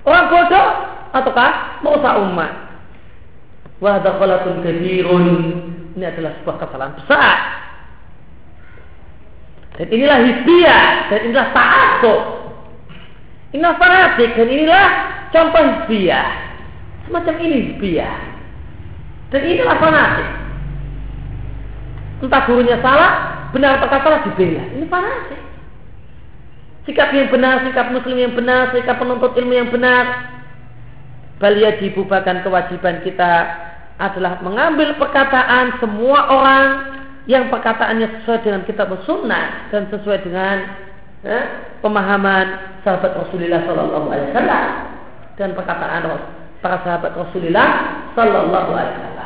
Orang 0.02 0.34
bodoh 0.34 0.68
ataukah 1.14 1.78
merusak 1.86 2.14
umat. 2.26 2.52
Wa 3.78 4.02
dakhalatun 4.02 4.66
kabirun. 4.66 5.26
Ini 5.94 6.04
adalah 6.10 6.34
sebuah 6.42 6.56
kesalahan 6.58 6.94
besar. 6.98 7.36
Dan 9.78 9.86
inilah 9.94 10.18
hizbiyah 10.26 10.86
dan 11.06 11.20
inilah 11.22 11.46
ta'asub. 11.54 12.22
Inilah 13.54 13.74
fanatik 13.78 14.34
dan 14.34 14.48
inilah 14.50 14.86
contoh 15.30 15.62
hizbiyah. 15.62 16.28
Semacam 17.06 17.34
ini 17.46 17.56
hizbiyah. 17.70 18.37
Dan 19.28 19.40
inilah 19.44 19.76
fanatik. 19.76 20.28
Entah 22.24 22.42
gurunya 22.48 22.80
salah, 22.80 23.12
benar 23.54 23.78
atau 23.78 24.00
salah 24.00 24.20
dibela. 24.26 24.64
Ini 24.74 24.86
fanatik 24.88 25.48
sikap 26.88 27.12
yang 27.12 27.28
benar, 27.28 27.68
sikap 27.68 27.92
muslim 27.92 28.16
yang 28.16 28.32
benar, 28.32 28.72
sikap 28.72 28.96
penuntut 28.96 29.36
ilmu 29.36 29.52
yang 29.52 29.68
benar. 29.68 30.32
Balia 31.36 31.76
dibubarkan 31.76 32.40
kewajiban 32.40 33.04
kita 33.04 33.32
adalah 34.00 34.40
mengambil 34.40 34.96
perkataan 34.96 35.76
semua 35.78 36.32
orang 36.32 36.66
yang 37.28 37.52
perkataannya 37.52 38.24
sesuai 38.24 38.40
dengan 38.40 38.64
kitab 38.64 38.88
sunnah 39.04 39.68
dan 39.68 39.86
sesuai 39.92 40.24
dengan 40.24 40.56
eh, 41.28 41.44
pemahaman 41.84 42.80
sahabat 42.82 43.14
Rasulullah 43.20 43.62
Sallallahu 43.68 44.06
Alaihi 44.08 44.28
Wasallam 44.32 44.68
dan 45.36 45.48
perkataan 45.52 46.02
para 46.64 46.78
sahabat 46.82 47.12
Rasulullah 47.14 47.68
Sallallahu 48.16 48.70
Alaihi 48.72 48.96
Wasallam. 48.96 49.17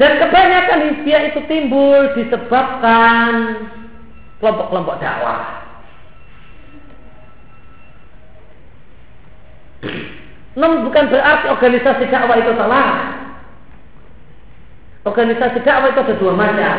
Dan 0.00 0.16
kebanyakan 0.16 0.78
hizbiyah 0.88 1.28
itu 1.28 1.44
timbul 1.44 2.16
disebabkan 2.16 3.32
kelompok-kelompok 4.40 4.96
dakwah. 4.96 5.60
Namun 10.56 10.88
bukan 10.88 11.04
berarti 11.12 11.46
organisasi 11.52 12.08
dakwah 12.08 12.40
itu 12.40 12.52
salah. 12.56 12.90
Organisasi 15.04 15.60
dakwah 15.68 15.92
itu 15.92 16.00
ada 16.00 16.14
dua 16.16 16.32
macam. 16.32 16.76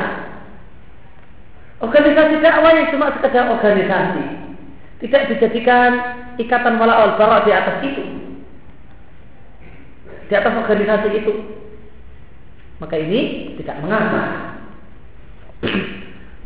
Organisasi 1.86 2.42
dakwah 2.42 2.74
yang 2.74 2.90
cuma 2.90 3.14
sekedar 3.22 3.54
organisasi. 3.54 4.26
Tidak 4.98 5.22
dijadikan 5.30 5.90
ikatan 6.42 6.82
wala 6.82 7.06
al 7.06 7.46
di 7.46 7.54
atas 7.54 7.86
itu. 7.86 8.02
Di 10.26 10.34
atas 10.34 10.58
organisasi 10.58 11.10
itu. 11.22 11.61
Maka 12.82 12.98
ini 12.98 13.54
tidak 13.62 13.78
mengapa. 13.86 14.22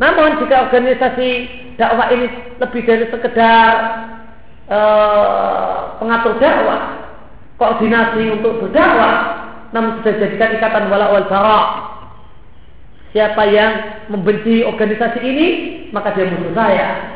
Namun 0.03 0.43
jika 0.43 0.67
organisasi 0.67 1.29
dakwah 1.79 2.11
ini 2.11 2.27
lebih 2.59 2.81
dari 2.83 3.07
sekedar 3.07 3.71
Eh, 4.65 5.79
pengatur 6.01 6.41
dakwah, 6.41 7.05
koordinasi 7.61 8.33
untuk 8.33 8.65
berdakwah, 8.65 9.45
namun 9.69 10.01
sudah 10.01 10.17
jadikan 10.17 10.57
ikatan 10.57 10.89
wala 10.89 11.13
wal 11.13 11.29
bara. 11.29 11.61
Siapa 13.13 13.45
yang 13.45 13.71
membenci 14.09 14.65
organisasi 14.65 15.21
ini, 15.21 15.47
maka 15.93 16.17
dia 16.17 16.33
musuh 16.33 16.49
saya. 16.57 17.13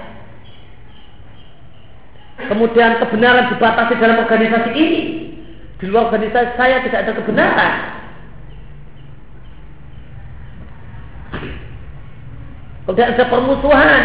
Kemudian 2.53 3.01
kebenaran 3.01 3.49
dibatasi 3.51 3.97
dalam 3.97 4.21
organisasi 4.23 4.71
ini. 4.77 5.01
Di 5.81 5.89
luar 5.89 6.13
organisasi 6.13 6.53
saya 6.53 6.85
tidak 6.85 7.01
ada 7.01 7.11
kebenaran. 7.17 7.73
Kemudian 12.85 13.13
ada 13.13 13.25
permusuhan 13.29 14.01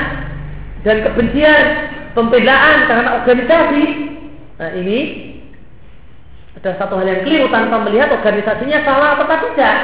dan 0.85 0.97
kebencian 1.09 1.64
pembelaan 2.12 2.77
karena 2.85 3.11
organisasi. 3.22 3.85
Nah 4.61 4.70
ini 4.77 4.99
ada 6.61 6.77
satu 6.77 7.01
hal 7.01 7.09
yang 7.09 7.22
keliru 7.25 7.49
tanpa 7.49 7.81
melihat 7.83 8.12
organisasinya 8.12 8.85
salah 8.85 9.16
atau 9.16 9.25
tidak. 9.51 9.79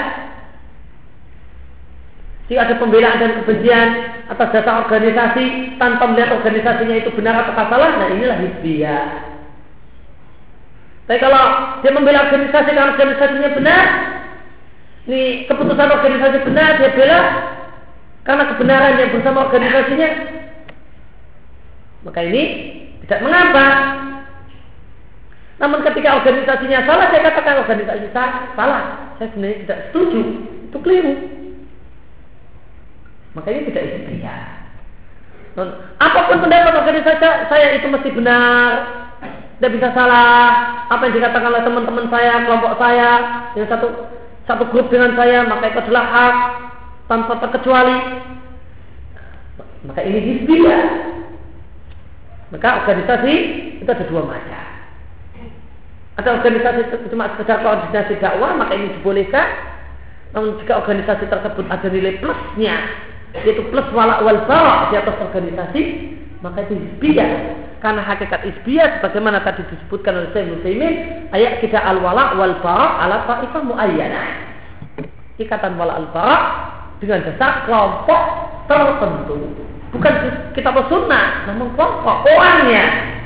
Jika 2.51 2.61
ada 2.67 2.75
pembelaan 2.83 3.19
dan 3.23 3.31
kebencian 3.43 3.89
atas 4.27 4.49
dasar 4.51 4.85
organisasi 4.85 5.79
tanpa 5.79 6.11
melihat 6.11 6.35
organisasinya 6.37 6.97
itu 6.99 7.11
benar 7.15 7.47
atau 7.47 7.55
salah, 7.57 7.91
nah 7.99 8.09
inilah 8.11 8.39
hizbiyah. 8.43 9.07
Tapi 11.07 11.19
kalau 11.19 11.43
dia 11.83 11.91
membela 11.91 12.31
organisasi 12.31 12.71
karena 12.71 12.95
organisasinya 12.95 13.51
benar, 13.55 13.87
ini 15.09 15.49
keputusan 15.49 15.89
organisasi 15.97 16.39
benar 16.45 16.77
dia 16.77 16.93
bela 16.93 17.21
karena 18.21 18.53
kebenaran 18.53 19.01
yang 19.01 19.11
bersama 19.17 19.49
organisasinya, 19.49 20.09
maka 22.05 22.21
ini 22.21 22.43
tidak 23.05 23.25
mengapa. 23.25 23.67
Namun 25.61 25.81
ketika 25.85 26.21
organisasinya 26.21 26.85
salah, 26.85 27.09
saya 27.13 27.27
katakan 27.33 27.65
organisasi 27.65 28.07
saya 28.13 28.53
salah. 28.57 28.83
Saya 29.17 29.29
sebenarnya 29.33 29.57
tidak 29.65 29.79
setuju. 29.89 30.21
Itu 30.69 30.79
keliru. 30.85 31.15
Maka 33.37 33.49
ini 33.53 33.69
tidak 33.73 33.85
istimewa. 33.89 34.37
Apa 36.01 36.19
pun 36.29 36.39
pendapat 36.45 36.75
organisasi 36.77 37.25
saya 37.49 37.67
itu 37.77 37.87
mesti 37.89 38.09
benar. 38.13 38.69
Tidak 39.59 39.73
bisa 39.77 39.89
salah. 39.97 40.49
Apa 40.93 41.09
yang 41.09 41.21
dikatakan 41.21 41.53
oleh 41.53 41.65
teman-teman 41.65 42.07
saya, 42.09 42.45
kelompok 42.45 42.73
saya, 42.81 43.11
yang 43.57 43.69
satu 43.69 44.20
satu 44.51 44.67
grup 44.75 44.91
dengan 44.91 45.15
saya, 45.15 45.47
maka 45.47 45.71
itu 45.71 45.79
adalah 45.87 46.05
hak 46.11 46.37
tanpa 47.07 47.39
terkecuali. 47.39 47.99
Maka 49.87 50.01
ini 50.03 50.19
hizbiyah. 50.19 50.85
Maka 52.51 52.69
organisasi 52.83 53.35
itu 53.79 53.87
ada 53.87 54.05
dua 54.11 54.27
macam. 54.27 54.67
Ada 56.19 56.29
organisasi 56.43 56.81
cuma 57.15 57.31
sekedar 57.39 57.63
koordinasi 57.63 58.19
dakwah, 58.19 58.59
maka 58.59 58.75
ini 58.75 58.91
dibolehkan. 58.99 59.47
Namun 60.35 60.59
jika 60.59 60.83
organisasi 60.83 61.31
tersebut 61.31 61.65
ada 61.71 61.87
nilai 61.87 62.19
plusnya, 62.19 62.77
yaitu 63.47 63.63
plus 63.71 63.87
wala 63.95 64.19
wal 64.27 64.43
di 64.91 64.95
atas 64.99 65.17
organisasi, 65.31 65.83
maka 66.43 66.67
itu 66.67 66.75
isbiyah. 66.75 67.60
Karena 67.81 68.05
hakikat 68.05 68.45
isbiyah 68.45 69.01
sebagaimana 69.01 69.41
tadi 69.41 69.65
disebutkan 69.73 70.13
oleh 70.13 70.29
Syekh 70.37 70.53
Muslimin, 70.53 70.95
ayat 71.33 71.65
kita 71.65 71.81
al 71.81 72.05
wala 72.05 72.37
wal 72.37 72.61
bara 72.61 73.01
ala 73.01 73.25
ta'ifah 73.25 73.63
muayyanah. 73.65 74.27
Ikatan 75.41 75.81
wala 75.81 75.97
al 75.97 76.07
bara 76.13 76.37
dengan 77.01 77.25
dasar 77.25 77.65
kelompok 77.65 78.23
tertentu. 78.69 79.57
Bukan 79.97 80.13
kitab 80.53 80.77
sunnah, 80.93 81.49
namun 81.49 81.73
kelompok 81.73 82.29
orangnya. 82.29 83.17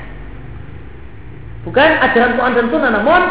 Bukan 1.67 1.89
ajaran 1.99 2.39
Quran 2.39 2.55
dan 2.55 2.67
sunnah, 2.71 2.91
namun 2.95 3.21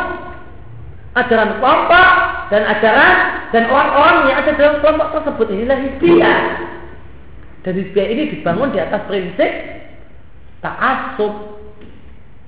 ajaran 1.16 1.50
kelompok 1.56 2.08
dan 2.52 2.62
ajaran 2.68 3.14
dan 3.48 3.64
orang-orang 3.72 4.16
yang 4.28 4.36
ada 4.44 4.50
dalam 4.60 4.76
kelompok 4.84 5.08
tersebut 5.16 5.46
inilah 5.56 5.78
hizbiyah. 5.88 6.40
Dan 7.64 7.72
hizbiyah 7.80 8.08
ini 8.12 8.22
dibangun 8.36 8.76
di 8.76 8.78
atas 8.84 9.00
prinsip 9.08 9.50
ta'asub. 10.64 11.60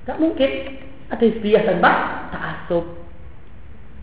Tak 0.09 0.17
mungkin 0.17 0.81
ada 1.13 1.21
hizbiyah 1.21 1.61
tanpa 1.69 1.91
ta'asub. 2.33 2.85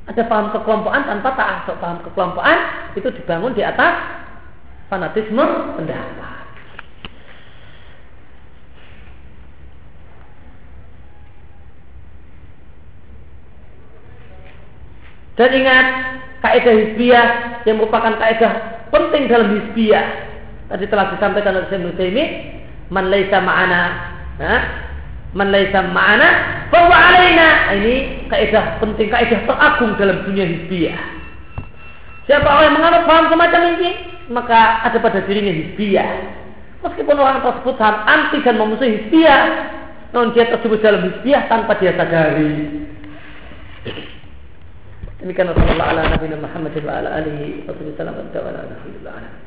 Ada 0.07 0.23
paham 0.31 0.55
kekelompokan 0.55 1.03
tanpa 1.11 1.35
ta'asub. 1.35 1.77
Paham 1.83 1.99
kekelompokan 2.07 2.59
itu 2.95 3.11
dibangun 3.11 3.59
di 3.59 3.67
atas 3.67 4.23
fanatisme 4.87 5.43
pendapat. 5.75 6.33
Dan 15.35 15.51
ingat 15.51 15.87
kaidah 16.47 16.75
hizbiyah 16.79 17.27
yang 17.67 17.83
merupakan 17.83 18.15
kaidah 18.23 18.87
penting 18.95 19.27
dalam 19.27 19.51
hizbiyah. 19.51 20.31
Tadi 20.71 20.87
telah 20.87 21.11
disampaikan 21.11 21.59
oleh 21.59 21.67
Syekh 21.67 21.83
Nusaimin, 21.83 22.54
man 22.89 23.09
laisa 23.09 23.39
ma'ana, 23.41 23.83
ha? 24.41 24.57
man 25.33 25.49
laisa 25.53 25.81
ma'ana 25.85 26.29
bahwa 26.69 26.97
alaina. 26.97 27.77
Ini 27.79 27.95
kaidah 28.29 28.81
penting, 28.81 29.09
kaidah 29.09 29.41
teragung 29.47 29.97
dalam 30.01 30.25
dunia 30.27 30.45
hizbiyah. 30.45 31.01
Siapa 32.25 32.49
orang 32.49 32.73
yang 32.73 32.77
menganut 32.81 33.03
paham 33.05 33.27
semacam 33.29 33.63
ini, 33.77 33.91
maka 34.33 34.81
ada 34.89 34.97
pada 34.97 35.21
dirinya 35.29 35.53
hizbiyah. 35.53 36.11
Meskipun 36.85 37.17
orang 37.17 37.41
tersebut 37.41 37.77
sangat 37.81 38.01
anti 38.09 38.39
dan 38.45 38.57
memusuhi 38.61 38.91
hizbiyah, 39.01 39.43
namun 40.13 40.33
dia 40.33 40.49
tersebut 40.49 40.81
dalam 40.81 41.05
hizbiyah 41.09 41.49
tanpa 41.49 41.77
dia 41.81 41.93
sadari. 41.97 42.85
Demikian 45.25 45.57
Rasulullah 45.57 45.89
ala 45.97 46.03
Nabi 46.13 46.37
Muhammad 46.37 46.77
wa 46.85 46.93
ala 47.01 47.09
alihi 47.17 47.65
wa 47.65 47.73
sallam 47.97 48.13
wa 48.13 48.29
ala 48.29 48.61
alhamdulillah. 48.69 49.44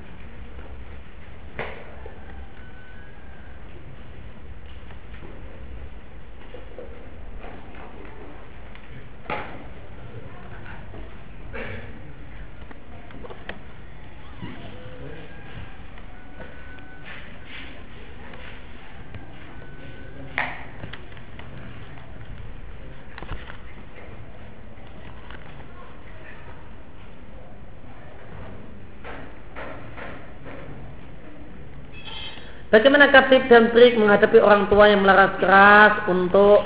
Bagaimana 32.77 33.09
tip 33.09 33.49
dan 33.49 33.73
trik 33.73 33.97
menghadapi 33.97 34.37
orang 34.37 34.69
tua 34.69 34.85
yang 34.85 35.01
melaras 35.01 35.33
keras 35.41 35.97
untuk 36.05 36.61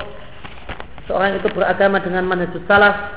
seorang 1.08 1.40
itu 1.40 1.48
beragama 1.56 2.04
dengan 2.04 2.28
manhajus 2.28 2.60
salaf? 2.68 3.16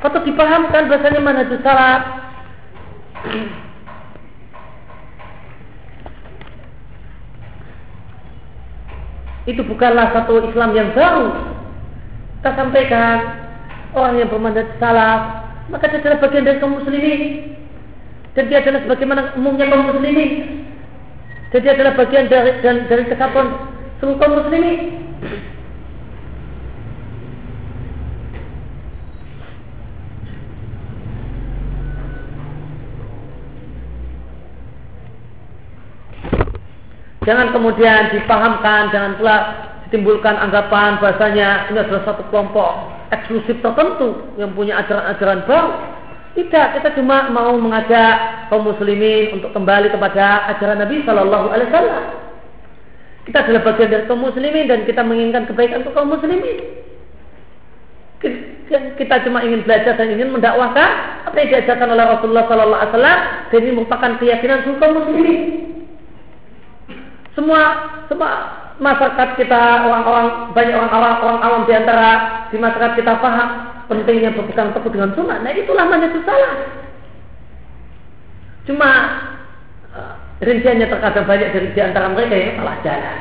Kau 0.00 0.08
dipahamkan 0.08 0.88
bahasanya 0.88 1.20
manhajus 1.20 1.60
salaf. 1.60 2.24
itu 9.44 9.60
bukanlah 9.68 10.08
satu 10.16 10.48
Islam 10.48 10.72
yang 10.72 10.96
baru. 10.96 11.28
Kita 12.40 12.56
sampaikan 12.56 13.16
orang 13.92 14.16
yang 14.16 14.32
bermanhaj 14.32 14.64
salaf, 14.80 15.20
maka 15.68 15.92
dia 15.92 16.00
adalah 16.00 16.24
bagian 16.24 16.48
dari 16.48 16.56
kaum 16.56 16.80
muslimin. 16.80 17.52
Dan 18.32 18.48
dia 18.48 18.64
adalah 18.64 18.80
sebagaimana 18.88 19.36
umumnya 19.36 19.68
kaum 19.68 19.92
muslimin 19.92 20.64
jadi 21.54 21.78
adalah 21.78 21.94
bagian 21.94 22.26
dari 22.26 22.58
dan 22.66 22.90
dari 22.90 23.06
kesatuan 23.06 23.54
seluruh 24.02 24.18
kaum 24.18 24.42
muslimin. 24.42 25.06
Jangan 37.22 37.56
kemudian 37.56 38.12
dipahamkan, 38.12 38.90
jangan 38.92 39.16
pula 39.16 39.36
ditimbulkan 39.86 40.34
anggapan 40.34 40.98
bahasanya 40.98 41.70
ini 41.70 41.78
adalah 41.80 42.02
satu 42.02 42.26
kelompok 42.34 42.90
eksklusif 43.14 43.62
tertentu 43.62 44.26
yang 44.42 44.50
punya 44.58 44.82
ajaran-ajaran 44.82 45.46
baru. 45.46 45.93
Tidak, 46.34 46.66
kita 46.74 46.98
cuma 46.98 47.30
mau 47.30 47.54
mengajak 47.54 48.50
kaum 48.50 48.66
muslimin 48.66 49.38
untuk 49.38 49.54
kembali 49.54 49.86
kepada 49.86 50.50
ajaran 50.50 50.82
Nabi 50.82 51.06
Shallallahu 51.06 51.46
Alaihi 51.46 51.70
Wasallam. 51.70 52.04
Kita 53.22 53.38
adalah 53.46 53.62
bagian 53.62 53.90
dari 53.94 54.04
kaum 54.10 54.18
muslimin 54.18 54.66
dan 54.66 54.82
kita 54.82 55.06
menginginkan 55.06 55.46
kebaikan 55.46 55.86
untuk 55.86 55.94
kaum 55.94 56.10
muslimin. 56.10 56.82
Kita 58.98 59.14
cuma 59.22 59.46
ingin 59.46 59.62
belajar 59.62 59.94
dan 59.94 60.10
ingin 60.10 60.34
mendakwahkan 60.34 60.90
apa 61.30 61.36
yang 61.38 61.48
diajarkan 61.54 61.88
oleh 61.94 62.02
Rasulullah 62.02 62.44
Shallallahu 62.50 62.80
Alaihi 62.82 62.92
Wasallam 62.98 63.18
dan 63.54 63.60
merupakan 63.70 64.10
keyakinan 64.18 64.58
seluruh 64.66 64.78
kaum 64.82 64.94
muslimin. 64.98 65.40
Semua 67.38 67.60
semua 68.10 68.30
masyarakat 68.82 69.28
kita 69.38 69.62
orang-orang 69.86 70.50
banyak 70.50 70.74
orang 70.74 70.90
awam 70.90 71.14
orang 71.22 71.40
awam 71.46 71.62
di 71.62 71.72
antara 71.78 72.10
di 72.50 72.58
masyarakat 72.58 72.98
kita 72.98 73.22
paham 73.22 73.73
pentingnya 73.90 74.32
berpegang 74.32 74.72
teguh 74.72 74.92
dengan 74.92 75.10
sunnah. 75.12 75.38
Nah 75.40 75.52
itulah 75.52 75.84
itu 75.88 76.20
salah. 76.24 76.54
Cuma 78.64 78.90
uh, 79.92 80.14
rinciannya 80.40 80.88
terkadang 80.88 81.26
banyak 81.28 81.48
dari 81.52 81.68
di 81.76 81.80
antara 81.80 82.08
mereka 82.08 82.34
yang 82.34 82.56
salah 82.56 82.76
jalan. 82.80 83.16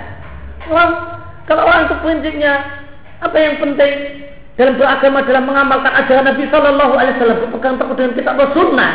Orang, 0.63 0.91
kalau 1.45 1.63
orang 1.67 1.81
itu 1.91 1.95
prinsipnya 1.99 2.53
apa 3.19 3.37
yang 3.39 3.55
penting 3.59 3.93
dalam 4.55 4.79
beragama 4.79 5.19
dalam 5.27 5.43
mengamalkan 5.49 5.91
ajaran 5.91 6.25
Nabi 6.31 6.43
Shallallahu 6.47 6.93
Alaihi 6.95 7.15
Wasallam 7.19 7.39
berpegang 7.47 7.75
teguh 7.81 7.95
dengan 7.99 8.13
kitab 8.15 8.39
sunnah. 8.55 8.93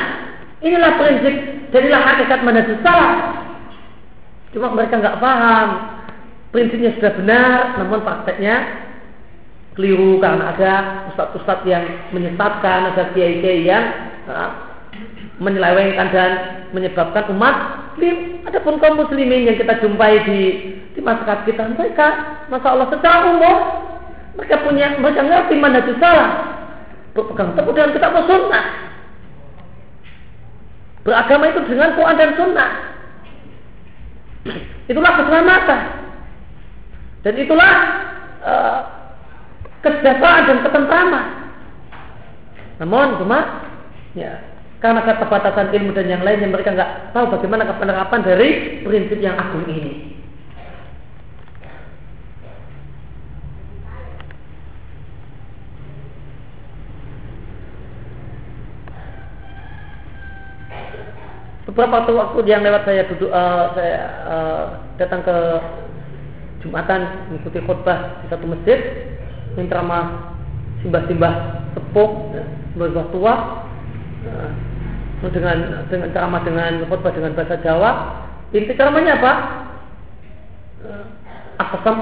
Inilah 0.58 0.92
prinsip, 0.98 1.34
jadilah 1.70 2.00
hakikat 2.02 2.40
manhaj 2.42 2.70
salah. 2.82 3.14
Cuma 4.50 4.72
mereka 4.72 4.98
nggak 4.98 5.20
paham 5.20 5.68
prinsipnya 6.50 6.96
sudah 6.96 7.12
benar, 7.12 7.58
namun 7.76 8.00
prakteknya 8.00 8.87
keliru 9.78 10.18
karena 10.18 10.50
ada 10.58 10.72
ustadz-ustadz 11.14 11.62
yang 11.70 11.86
menyesatkan, 12.10 12.90
ada 12.90 13.14
kiai-kiai 13.14 13.62
yang 13.62 13.84
uh, 14.26 14.50
menyelewengkan 15.38 16.10
dan 16.10 16.30
menyebabkan 16.74 17.30
umat 17.30 17.86
muslim. 17.94 18.42
Adapun 18.42 18.82
kaum 18.82 18.98
muslimin 18.98 19.46
yang 19.46 19.54
kita 19.54 19.78
jumpai 19.78 20.26
di 20.26 20.40
di 20.98 21.00
masyarakat 21.00 21.46
kita, 21.46 21.62
mereka, 21.78 22.06
masa 22.50 22.74
Allah 22.74 22.90
secara 22.90 23.30
umum 23.30 23.58
mereka 24.34 24.66
punya 24.66 24.98
mereka 24.98 25.22
ngerti 25.22 25.54
mana 25.58 25.78
itu 25.78 25.94
salah. 26.02 26.30
Berpegang 27.14 27.54
teguh 27.54 27.74
dengan 27.74 27.94
kitab 27.94 28.14
sunnah. 28.26 28.64
Beragama 31.06 31.44
itu 31.50 31.60
dengan 31.66 31.94
Quran 31.94 32.18
dan 32.18 32.30
sunnah. 32.34 32.70
Itulah 34.86 35.12
keselamatan. 35.18 35.80
Dan 37.26 37.34
itulah 37.34 37.72
uh, 38.46 38.80
kesejahteraan 39.84 40.44
dan 40.48 40.58
ketentraman. 40.66 41.26
Namun 42.78 43.08
cuma 43.22 43.38
ya 44.14 44.42
karena 44.78 45.02
keterbatasan 45.02 45.74
ilmu 45.74 45.90
dan 45.90 46.06
yang 46.06 46.22
lainnya 46.22 46.46
mereka 46.46 46.70
nggak 46.70 47.10
tahu 47.10 47.34
bagaimana 47.34 47.66
penerapan 47.74 48.20
dari 48.22 48.48
prinsip 48.86 49.18
yang 49.18 49.34
agung 49.34 49.66
ini. 49.66 50.18
Beberapa 61.68 62.10
waktu, 62.10 62.48
yang 62.48 62.64
lewat 62.64 62.88
saya 62.88 63.04
duduk, 63.12 63.28
uh, 63.28 63.76
saya 63.76 63.98
uh, 64.24 64.64
datang 64.96 65.20
ke 65.20 65.36
Jumatan 66.58 67.30
mengikuti 67.30 67.62
khutbah 67.62 68.18
di 68.18 68.26
satu 68.34 68.50
masjid 68.50 68.80
yang 69.58 69.66
ceramah 69.66 70.04
simbah-simbah 70.86 71.34
sepuh, 71.74 72.10
ya, 72.30 72.44
simbah 72.78 73.06
tua, 73.10 73.34
ya, 74.22 74.46
dengan 75.26 75.56
dengan 75.90 76.08
ceramah 76.14 76.40
dengan 76.46 76.86
khutbah 76.86 77.10
dengan 77.10 77.34
bahasa 77.34 77.58
Jawa. 77.58 77.90
Inti 78.54 78.72
ceramahnya 78.78 79.18
apa? 79.18 79.32
Akasam 81.58 81.96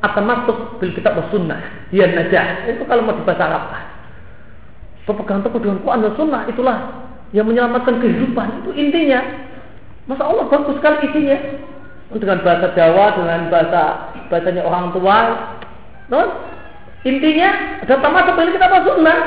akan 0.00 0.24
masuk 0.24 0.56
bil 0.80 0.92
kitab 0.96 1.20
sunnah 1.28 1.60
dia 1.92 2.08
najah. 2.08 2.66
Itu 2.66 2.88
kalau 2.88 3.04
mau 3.04 3.20
bahasa 3.22 3.44
Arab. 3.44 3.64
Berpegang 5.04 5.44
teguh 5.44 5.60
dengan 5.60 5.78
Quran 5.84 6.00
dan 6.00 6.12
Sunnah 6.16 6.42
itulah 6.48 6.78
yang 7.36 7.44
menyelamatkan 7.44 8.00
kehidupan. 8.00 8.64
Itu 8.64 8.72
intinya. 8.72 9.20
Masa 10.08 10.24
Allah 10.24 10.48
bagus 10.48 10.80
sekali 10.80 11.12
isinya. 11.12 11.38
Dengan 12.14 12.40
bahasa 12.40 12.72
Jawa 12.72 13.20
dengan 13.20 13.52
bahasa 13.52 13.82
bahasanya 14.32 14.64
orang 14.64 14.96
tua. 14.96 15.18
Non 16.08 16.28
Intinya 17.04 17.80
tamat 17.84 18.32
seperti 18.32 18.56
kita 18.56 18.66
masuk 18.72 18.94
sunnah. 18.96 19.18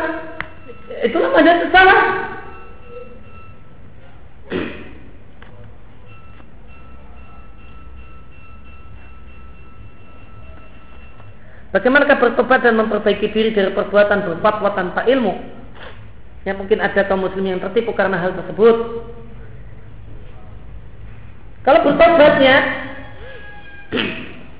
Itulah 1.06 1.30
manhaj 1.30 1.62
salah. 1.70 2.02
Bagaimana 11.70 12.10
bertobat 12.18 12.66
dan 12.66 12.82
memperbaiki 12.82 13.30
diri 13.30 13.54
dari 13.54 13.70
perbuatan 13.70 14.26
berfatwa 14.26 14.74
tanpa 14.74 15.06
ilmu? 15.06 15.38
Yang 16.49 16.58
mungkin 16.64 16.80
ada 16.82 17.06
kaum 17.06 17.22
muslim 17.22 17.45
yang 17.45 17.62
tertipu 17.62 17.94
karena 17.94 18.18
hal 18.18 18.34
tersebut. 18.34 19.06
Kalau 21.62 21.80
bertobatnya 21.86 22.56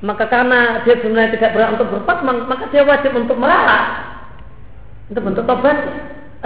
maka 0.06 0.30
karena 0.30 0.86
dia 0.86 0.96
sebenarnya 1.02 1.34
tidak 1.38 1.52
berhak 1.58 1.74
untuk 1.80 1.90
berfatwa 1.90 2.32
maka 2.46 2.66
dia 2.70 2.84
wajib 2.86 3.12
untuk 3.18 3.38
melarang 3.40 3.88
untuk 5.10 5.24
bentuk 5.26 5.46
tobat 5.50 5.78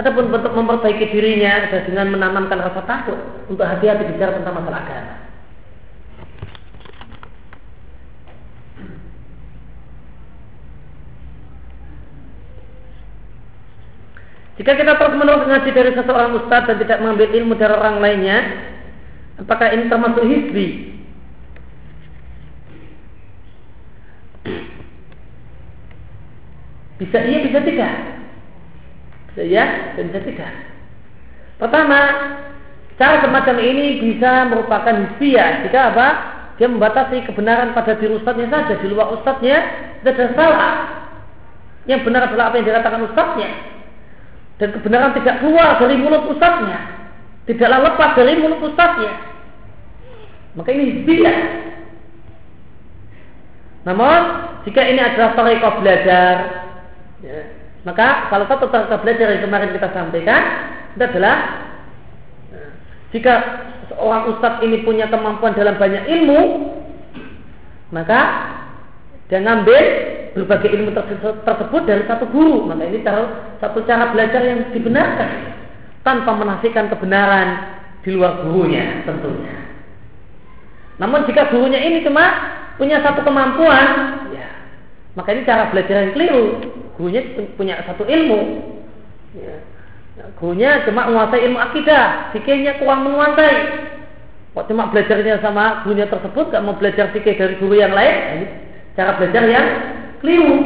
Adapun 0.00 0.32
bentuk 0.32 0.56
memperbaiki 0.56 1.12
dirinya 1.12 1.68
dengan 1.68 2.16
menanamkan 2.16 2.64
rasa 2.64 2.80
takut 2.88 3.18
untuk 3.52 3.60
hati-hati 3.60 4.08
bicara 4.08 4.40
tentang 4.40 4.56
masalah 4.56 4.80
agama. 4.88 5.14
Jika 14.56 14.72
kita 14.78 14.92
terus 14.96 15.16
menerus 15.16 15.44
ngaji 15.48 15.70
dari 15.76 15.90
seseorang 15.92 16.32
ustadz 16.40 16.68
dan 16.72 16.76
tidak 16.80 17.00
mengambil 17.04 17.28
ilmu 17.28 17.52
dari 17.56 17.74
orang 17.76 17.96
lainnya, 18.00 18.38
apakah 19.44 19.76
ini 19.76 19.92
termasuk 19.92 20.24
hizbi? 20.24 20.91
Bisa 27.02 27.18
iya, 27.26 27.38
bisa 27.42 27.58
tidak. 27.66 27.94
Bisa 29.32 29.42
iya, 29.42 29.64
dan 29.98 30.14
bisa 30.14 30.20
tidak. 30.22 30.52
Pertama, 31.58 32.00
cara 32.94 33.26
semacam 33.26 33.56
ini 33.58 33.86
bisa 34.06 34.46
merupakan 34.46 34.94
hizbiyah. 34.94 35.66
Jika 35.66 35.80
apa? 35.90 36.08
Dia 36.60 36.70
membatasi 36.70 37.26
kebenaran 37.26 37.74
pada 37.74 37.98
diri 37.98 38.14
ustadznya 38.14 38.46
saja. 38.54 38.78
Di 38.78 38.86
luar 38.86 39.18
ustadznya, 39.18 39.58
tidak 40.00 40.14
ada 40.14 40.26
salah. 40.38 40.74
Yang 41.90 42.06
benar 42.06 42.30
adalah 42.30 42.54
apa 42.54 42.62
yang 42.62 42.66
dikatakan 42.70 43.02
ustadznya 43.10 43.72
dan 44.62 44.78
kebenaran 44.78 45.10
tidak 45.18 45.42
keluar 45.42 45.74
dari 45.82 45.98
mulut 45.98 46.22
ustadznya 46.30 46.78
tidaklah 47.50 47.82
lepas 47.82 48.10
dari 48.14 48.38
mulut 48.38 48.62
ustadznya 48.62 49.14
maka 50.54 50.70
ini 50.70 50.84
hizbiyah 50.94 51.38
namun 53.82 54.20
jika 54.62 54.82
ini 54.86 55.02
adalah 55.02 55.34
tarekat 55.34 55.74
belajar 55.82 56.34
ya, 57.22 57.40
maka 57.86 58.28
salah 58.30 58.46
satu 58.46 58.70
tarekat 58.70 59.00
belajar 59.02 59.26
yang 59.34 59.42
kemarin 59.46 59.74
kita 59.74 59.88
sampaikan 59.90 60.42
itu 60.94 61.02
adalah 61.02 61.36
ya, 62.52 62.62
jika 63.16 63.34
seorang 63.90 64.22
ustadz 64.36 64.62
ini 64.66 64.84
punya 64.86 65.08
kemampuan 65.08 65.56
dalam 65.56 65.80
banyak 65.80 66.04
ilmu 66.06 66.40
maka 67.92 68.20
dia 69.28 69.40
ngambil 69.40 69.84
berbagai 70.32 70.72
ilmu 70.72 70.90
tersebut 71.44 71.82
dari 71.84 72.04
satu 72.08 72.28
guru. 72.32 72.68
Maka 72.68 72.88
ini 72.88 73.04
cara, 73.04 73.56
satu 73.60 73.84
cara 73.84 74.12
belajar 74.12 74.40
yang 74.44 74.72
dibenarkan 74.72 75.30
tanpa 76.02 76.34
menafikan 76.34 76.88
kebenaran 76.88 77.48
di 78.02 78.16
luar 78.16 78.42
gurunya 78.42 79.04
tentunya. 79.06 79.54
Namun 80.98 81.24
jika 81.28 81.52
gurunya 81.52 81.80
ini 81.80 82.02
cuma 82.02 82.24
punya 82.76 83.00
satu 83.04 83.22
kemampuan, 83.22 83.86
ya, 84.34 84.48
maka 85.14 85.28
ini 85.36 85.46
cara 85.46 85.70
belajar 85.70 86.08
yang 86.08 86.12
keliru. 86.16 86.46
Gurunya 86.96 87.22
punya 87.56 87.80
satu 87.88 88.04
ilmu, 88.04 88.40
ya. 89.38 89.56
gurunya 90.36 90.84
cuma 90.84 91.08
menguasai 91.08 91.48
ilmu 91.48 91.58
akidah, 91.58 92.34
fikihnya 92.36 92.76
kurang 92.76 93.08
menguasai. 93.08 93.88
Kok 94.52 94.68
cuma 94.68 94.92
belajarnya 94.92 95.40
sama 95.40 95.80
gurunya 95.82 96.04
tersebut, 96.12 96.52
gak 96.52 96.60
mau 96.60 96.76
belajar 96.76 97.08
fikih 97.16 97.40
dari 97.40 97.56
guru 97.56 97.80
yang 97.80 97.96
lain? 97.96 98.12
Nah, 98.12 98.34
ini 98.36 98.46
cara 98.92 99.16
belajar 99.16 99.42
yang 99.48 99.66
keliru. 100.20 100.56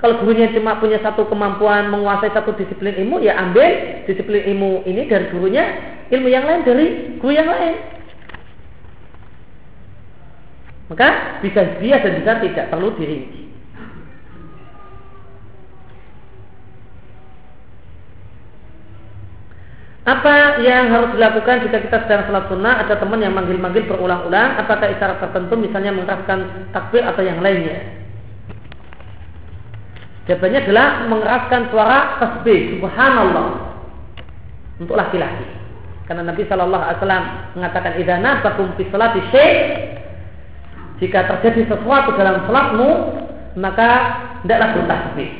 Kalau 0.00 0.18
gurunya 0.24 0.48
cuma 0.56 0.80
punya 0.80 0.98
satu 1.04 1.28
kemampuan 1.28 1.92
menguasai 1.92 2.32
satu 2.32 2.56
disiplin 2.56 2.96
ilmu, 2.96 3.20
ya 3.20 3.36
ambil 3.36 4.02
disiplin 4.08 4.42
ilmu 4.56 4.82
ini 4.88 5.04
dari 5.06 5.28
gurunya, 5.28 5.64
ilmu 6.08 6.28
yang 6.32 6.48
lain 6.48 6.64
dari 6.64 6.86
guru 7.20 7.32
yang 7.36 7.46
lain. 7.46 7.76
Maka 10.88 11.40
bisa 11.44 11.78
dia 11.78 12.00
dan 12.00 12.18
bisa 12.18 12.32
tidak 12.40 12.66
perlu 12.72 12.96
dirinci. 12.96 13.41
Apa 20.02 20.58
yang 20.58 20.90
harus 20.90 21.14
dilakukan 21.14 21.62
jika 21.62 21.78
kita 21.78 21.96
sedang 22.02 22.26
sholat 22.26 22.50
sunnah? 22.50 22.82
Ada 22.82 22.98
teman 22.98 23.22
yang 23.22 23.38
manggil-manggil 23.38 23.86
berulang-ulang. 23.86 24.58
Apakah 24.58 24.90
isyarat 24.90 25.22
tertentu? 25.22 25.54
Misalnya 25.54 25.94
mengeraskan 25.94 26.70
takbir 26.74 27.06
atau 27.06 27.22
yang 27.22 27.38
lainnya? 27.38 28.02
Jawabannya 30.26 30.58
adalah 30.66 30.88
mengeraskan 31.06 31.60
suara 31.70 31.98
tasbih. 32.18 32.78
Subhanallah. 32.78 33.48
Untuk 34.82 34.98
laki-laki. 34.98 35.46
Karena 36.10 36.26
Nabi 36.26 36.42
Shallallahu 36.50 36.82
Alaihi 36.82 36.98
Wasallam 36.98 37.24
mengatakan 37.54 37.92
idana 38.02 38.42
bakum 38.42 38.74
fi 38.74 38.82
salati 38.90 39.22
jika 40.98 41.18
terjadi 41.30 41.66
sesuatu 41.66 42.14
dalam 42.14 42.42
salatmu 42.46 42.90
maka 43.58 43.90
tidaklah 44.42 44.68
bertasbih. 44.82 45.30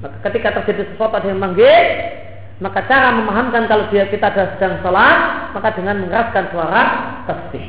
Maka 0.00 0.16
ketika 0.30 0.48
terjadi 0.60 0.82
sesuatu 0.92 1.20
ada 1.20 1.28
yang 1.28 1.40
manggil 1.40 1.84
maka 2.58 2.82
cara 2.90 3.14
memahamkan 3.14 3.70
kalau 3.70 3.86
dia 3.94 4.10
kita 4.10 4.34
sedang 4.34 4.82
sholat 4.82 5.54
maka 5.54 5.78
dengan 5.78 6.02
mengeraskan 6.02 6.50
suara 6.50 6.82
tasbih. 7.30 7.66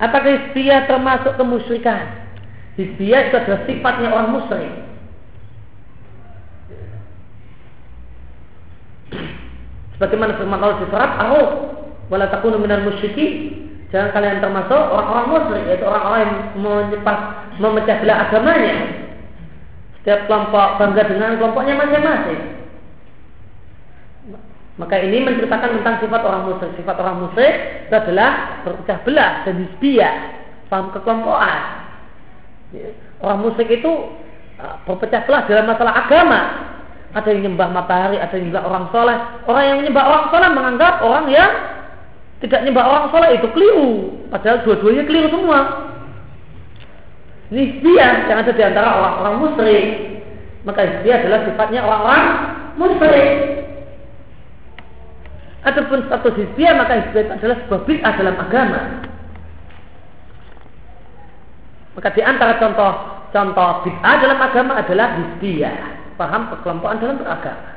Apakah 0.00 0.30
hizbiyah 0.34 0.88
termasuk 0.88 1.36
kemusyrikan? 1.36 2.26
Hizbiyah 2.80 3.28
itu 3.28 3.34
adalah 3.38 3.60
sifatnya 3.68 4.08
orang 4.10 4.32
musyrik. 4.34 4.74
Sebagaimana 9.94 10.34
firman 10.40 10.58
Allah 10.58 10.82
di 10.82 10.88
surat 10.90 11.12
Ar-Rum, 11.20 11.50
"Wala 12.10 12.26
takunu 12.32 12.58
minal 12.58 12.82
musyrikin." 12.82 13.60
Jangan 13.92 14.10
kalian 14.16 14.40
termasuk 14.40 14.72
orang-orang 14.72 15.28
musyrik, 15.28 15.62
yaitu 15.68 15.84
orang-orang 15.84 16.20
yang 16.24 16.34
menyepas, 16.56 17.18
memecah 17.60 17.96
belah 18.00 18.18
agamanya. 18.26 19.01
Setiap 20.02 20.26
kelompok 20.26 20.82
bangga 20.82 21.02
dengan 21.06 21.38
kelompoknya 21.38 21.78
masing-masing. 21.78 22.62
Maka 24.82 24.98
ini 24.98 25.22
menceritakan 25.22 25.78
tentang 25.78 26.02
sifat 26.02 26.26
orang 26.26 26.42
musyrik. 26.50 26.74
Sifat 26.74 26.98
orang 26.98 27.22
musyrik 27.22 27.86
itu 27.86 27.94
adalah 27.94 28.30
berpecah 28.66 28.98
belah 29.06 29.32
dan 29.46 29.54
hisbiyah, 29.62 30.14
paham 30.66 30.90
kekelompokan. 30.90 31.58
Ya. 32.74 32.90
Orang 33.22 33.46
musyrik 33.46 33.78
itu 33.78 33.92
uh, 34.58 34.76
berpecah 34.82 35.22
belah 35.22 35.46
dalam 35.46 35.70
masalah 35.70 35.94
agama. 36.02 36.40
Ada 37.14 37.30
yang 37.30 37.52
nyembah 37.52 37.68
matahari, 37.70 38.18
ada 38.18 38.34
yang 38.34 38.50
nyembah 38.50 38.64
orang 38.66 38.84
soleh. 38.90 39.18
Orang 39.46 39.64
yang 39.70 39.78
nyembah 39.86 40.04
orang 40.08 40.24
soleh 40.34 40.50
menganggap 40.50 40.94
orang 40.98 41.26
yang 41.30 41.50
tidak 42.42 42.60
nyembah 42.66 42.84
orang 42.90 43.06
soleh 43.14 43.30
itu 43.38 43.46
keliru. 43.54 43.90
Padahal 44.34 44.66
dua-duanya 44.66 45.06
keliru 45.06 45.30
semua. 45.30 45.91
Nisbiyah 47.52 48.32
yang 48.32 48.40
ada 48.40 48.52
di 48.56 48.62
antara 48.64 48.88
orang-orang 48.96 49.34
musyrik. 49.44 49.86
Maka 50.64 50.80
nisbiyah 50.88 51.20
adalah 51.20 51.40
sifatnya 51.44 51.80
orang-orang 51.84 52.26
musyrik. 52.80 53.30
Adapun 55.62 56.00
status 56.08 56.34
hizbiyah 56.40 56.74
maka 56.80 56.92
hizbiyah 57.04 57.36
adalah 57.36 57.56
sebuah 57.60 57.80
bid'ah 57.84 58.12
dalam 58.16 58.36
agama. 58.40 58.80
Maka 61.92 62.08
di 62.16 62.22
antara 62.24 62.56
contoh 62.56 62.92
contoh 63.36 63.70
bid'ah 63.84 64.14
dalam 64.16 64.38
agama 64.40 64.72
adalah 64.80 65.08
hizbiyah, 65.20 65.76
paham 66.16 66.48
perkelompokan 66.48 67.04
dalam 67.04 67.16
beragama. 67.20 67.71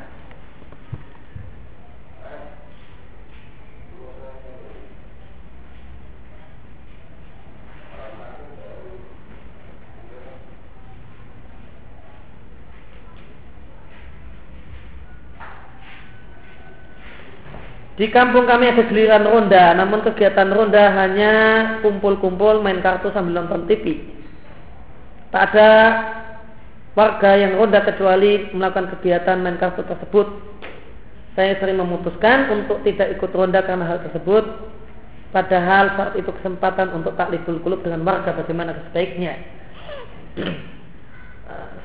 Di 17.95 18.11
kampung 18.11 18.43
kami 18.43 18.67
ada 18.67 18.83
giliran 18.91 19.23
ronda, 19.23 19.71
namun 19.71 20.03
kegiatan 20.03 20.51
ronda 20.51 20.91
hanya 20.99 21.33
kumpul-kumpul 21.79 22.59
main 22.59 22.83
kartu 22.83 23.07
sambil 23.15 23.39
nonton 23.39 23.63
TV. 23.71 24.03
Tak 25.31 25.55
ada 25.55 25.71
warga 26.91 27.39
yang 27.39 27.55
ronda 27.55 27.87
kecuali 27.87 28.51
melakukan 28.51 28.99
kegiatan 28.99 29.39
main 29.39 29.55
kartu 29.55 29.87
tersebut. 29.87 30.27
Saya 31.39 31.55
sering 31.55 31.79
memutuskan 31.79 32.51
untuk 32.51 32.83
tidak 32.83 33.15
ikut 33.15 33.31
ronda 33.31 33.63
karena 33.63 33.87
hal 33.87 34.03
tersebut. 34.03 34.43
Padahal 35.31 35.95
saat 35.95 36.13
itu 36.19 36.31
kesempatan 36.35 36.91
untuk 36.95 37.15
takliful 37.15 37.63
kulub 37.63 37.79
dengan 37.79 38.03
warga 38.03 38.35
bagaimana 38.35 38.75
sebaiknya. 38.91 39.39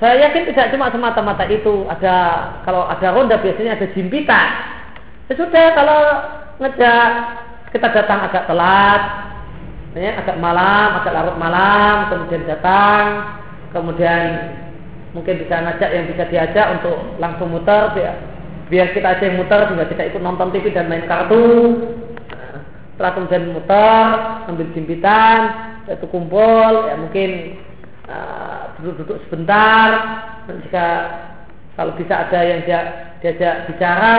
Saya 0.03 0.27
yakin 0.27 0.51
tidak 0.51 0.75
cuma 0.75 0.91
semata-mata 0.91 1.47
itu. 1.47 1.87
Ada 1.87 2.15
kalau 2.67 2.87
ada 2.91 3.15
ronda 3.15 3.39
biasanya 3.39 3.79
ada 3.79 3.87
jimpitan 3.95 4.70
Ya 5.31 5.39
sudah 5.39 5.67
kalau 5.79 6.01
ngejak 6.59 7.09
kita 7.71 7.87
datang 7.95 8.27
agak 8.27 8.51
telat, 8.51 9.03
ya, 9.95 10.19
agak 10.19 10.43
malam, 10.43 10.99
agak 10.99 11.15
larut 11.15 11.39
malam, 11.39 12.11
kemudian 12.11 12.51
datang, 12.51 13.31
kemudian 13.71 14.51
mungkin 15.15 15.39
bisa 15.39 15.63
ngajak 15.63 15.91
yang 15.95 16.11
bisa 16.11 16.27
diajak 16.27 16.67
untuk 16.75 16.99
langsung 17.23 17.55
muter, 17.55 17.95
biar, 17.95 18.19
biar 18.75 18.91
kita 18.91 19.07
aja 19.07 19.23
yang 19.31 19.39
muter, 19.39 19.71
sehingga 19.71 19.87
kita 19.87 20.03
ikut 20.11 20.19
nonton 20.19 20.51
TV 20.51 20.75
dan 20.75 20.91
main 20.91 21.07
kartu. 21.07 21.79
Setelah 22.99 23.13
kemudian 23.15 23.55
muter, 23.55 24.07
ambil 24.51 24.67
jimpitan, 24.75 25.39
itu 25.87 26.11
kumpul, 26.11 26.91
ya 26.91 26.99
mungkin 26.99 27.55
uh, 28.11 28.75
duduk-duduk 28.83 29.23
sebentar, 29.31 29.89
jika 30.67 30.87
kalau 31.79 31.95
bisa 31.95 32.27
ada 32.27 32.43
yang 32.43 32.67
dia 32.67 32.81
diajak 33.23 33.71
bicara 33.71 34.19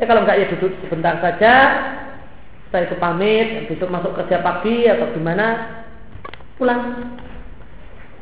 ya 0.00 0.04
kalau 0.08 0.24
enggak 0.24 0.38
ya 0.40 0.46
duduk 0.56 0.72
sebentar 0.84 1.18
saja. 1.20 1.54
Setelah 2.68 2.88
itu 2.88 2.96
pamit 2.96 3.48
besok 3.68 3.92
masuk 3.92 4.16
kerja 4.16 4.40
pagi 4.40 4.88
atau 4.88 5.12
gimana 5.12 5.46
pulang. 6.56 7.12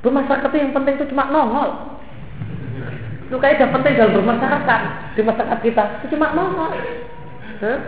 Bermasyarakat 0.01 0.51
yang 0.57 0.75
penting 0.75 0.95
itu 0.99 1.07
cuma 1.13 1.29
nongol. 1.29 2.01
Itu 3.29 3.37
kayak 3.39 3.63
yang 3.63 3.73
penting 3.77 3.95
dalam 3.95 4.17
bermasyarakat 4.17 4.81
di 5.15 5.23
masyarakat 5.23 5.59
kita 5.63 5.85
itu 6.03 6.07
cuma 6.19 6.35
nongol. 6.35 6.73
Huh? 7.61 7.79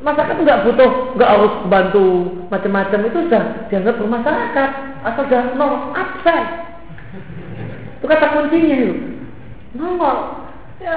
masyarakat 0.00 0.36
nggak 0.40 0.62
butuh 0.64 0.90
nggak 1.16 1.30
harus 1.30 1.54
bantu 1.68 2.06
macam-macam 2.48 3.00
itu 3.04 3.18
sudah 3.28 3.42
dianggap 3.68 3.94
bermasyarakat 4.00 4.70
asal 5.04 5.22
sudah 5.28 5.42
nol 5.56 5.92
absen. 5.92 6.44
Itu 8.00 8.04
kata 8.08 8.26
kuncinya 8.32 8.76
itu. 8.80 8.96
Nongol. 9.76 10.48
Ya 10.80 10.96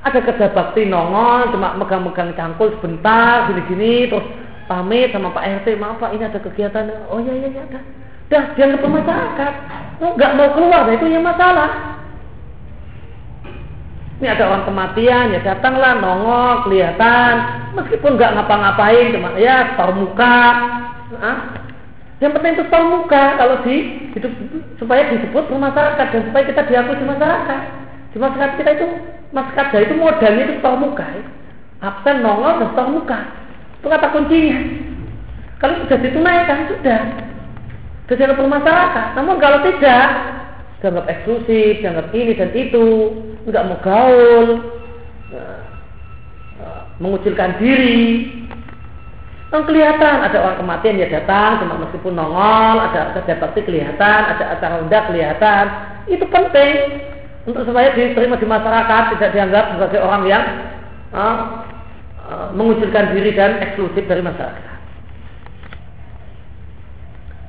ada 0.00 0.18
kerja 0.24 0.48
bakti 0.56 0.88
nongol 0.88 1.52
cuma 1.52 1.76
megang-megang 1.76 2.32
cangkul 2.32 2.72
sebentar 2.80 3.52
gini-gini 3.52 4.08
terus 4.08 4.24
pamit 4.64 5.12
sama 5.12 5.34
Pak 5.34 5.66
RT 5.66 5.76
maaf 5.76 6.00
Pak 6.00 6.14
ini 6.16 6.24
ada 6.24 6.40
kegiatan. 6.40 7.10
Oh 7.12 7.20
iya 7.20 7.34
iya 7.36 7.48
iya 7.52 7.64
dah 7.68 7.82
dah 8.30 8.44
dianggap 8.54 8.80
bermasyarakat 8.86 9.52
oh, 10.00 10.12
nggak 10.14 10.34
mau 10.38 10.48
keluar 10.54 10.86
nah, 10.86 10.94
itu 10.94 11.06
yang 11.10 11.26
masalah. 11.26 11.70
Ini 14.20 14.36
ada 14.36 14.52
orang 14.52 14.68
kematian, 14.68 15.32
ya 15.32 15.40
datanglah 15.40 15.96
nongol, 15.96 16.68
kelihatan, 16.68 17.32
meskipun 17.72 18.20
nggak 18.20 18.36
ngapa-ngapain, 18.36 19.16
cuma 19.16 19.32
ya 19.40 19.72
tahu 19.80 19.96
muka. 19.96 20.40
Nah, 21.16 21.56
yang 22.20 22.36
penting 22.36 22.52
itu 22.52 22.68
tahu 22.68 22.84
muka 23.00 23.40
kalau 23.40 23.64
di 23.64 23.76
hidup 24.12 24.28
supaya 24.76 25.08
disebut 25.08 25.48
masyarakat 25.48 26.06
dan 26.12 26.22
supaya 26.28 26.44
kita 26.52 26.62
diakui 26.68 27.00
di 27.00 27.06
masyarakat. 27.08 27.79
Di 28.10 28.18
masyarakat 28.18 28.58
kita 28.58 28.70
itu 28.74 28.86
masyarakat 29.30 29.80
itu 29.86 29.94
modalnya 29.94 30.44
itu 30.50 30.54
tahu 30.58 30.76
muka. 30.82 31.06
Absen 31.80 32.20
nongol 32.26 32.60
dan 32.60 32.70
tahu 32.74 32.88
muka. 33.00 33.18
Itu 33.78 33.86
kata 33.86 34.10
kuncinya. 34.12 34.58
Kalau 35.62 35.74
sudah 35.86 35.98
ditunaikan 36.02 36.58
sudah. 36.72 37.00
Sudah 38.10 38.34
bermasyarakat. 38.34 39.06
Namun 39.14 39.38
kalau 39.38 39.62
tidak, 39.62 40.08
dianggap 40.82 41.06
eksklusif, 41.06 41.78
dianggap 41.78 42.10
ini 42.10 42.32
dan 42.34 42.50
itu, 42.58 42.86
nggak 43.46 43.66
mau 43.70 43.78
gaul, 43.84 44.46
nah, 45.30 45.62
nah, 46.58 46.82
mengucilkan 46.98 47.60
diri. 47.62 48.34
Kan 49.54 49.66
kelihatan 49.66 50.26
ada 50.26 50.38
orang 50.42 50.58
kematian 50.62 50.98
ya 50.98 51.10
datang, 51.10 51.62
cuma 51.62 51.86
meskipun 51.86 52.14
nongol, 52.18 52.76
ada 52.82 53.14
kerja 53.18 53.38
bakti 53.38 53.60
kelihatan, 53.66 54.20
ada 54.30 54.44
acara 54.58 54.74
undang 54.82 55.06
kelihatan. 55.10 55.64
Itu 56.06 56.26
penting 56.30 56.74
untuk 57.50 57.66
supaya 57.66 57.90
diterima 57.92 58.38
di 58.38 58.46
masyarakat, 58.46 59.02
tidak 59.18 59.30
dianggap 59.34 59.64
sebagai 59.74 60.00
orang 60.00 60.22
yang 60.30 60.44
uh, 61.10 61.36
uh, 62.30 62.48
mengucilkan 62.54 63.10
diri 63.12 63.34
dan 63.34 63.58
eksklusif 63.58 64.06
dari 64.06 64.22
masyarakat. 64.22 64.70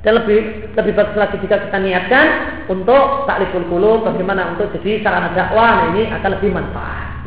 Dan 0.01 0.17
lebih 0.17 0.73
lebih 0.73 0.93
bagus 0.97 1.13
lagi 1.13 1.37
jika 1.45 1.61
kita 1.69 1.77
niatkan 1.77 2.25
untuk 2.65 3.29
takliful 3.29 3.61
qulub 3.69 4.01
bagaimana 4.01 4.57
untuk 4.57 4.73
jadi 4.81 5.05
sarana 5.05 5.29
dakwah 5.37 5.77
nah 5.77 5.85
ini 5.93 6.09
akan 6.09 6.29
lebih 6.41 6.49
manfaat. 6.49 7.21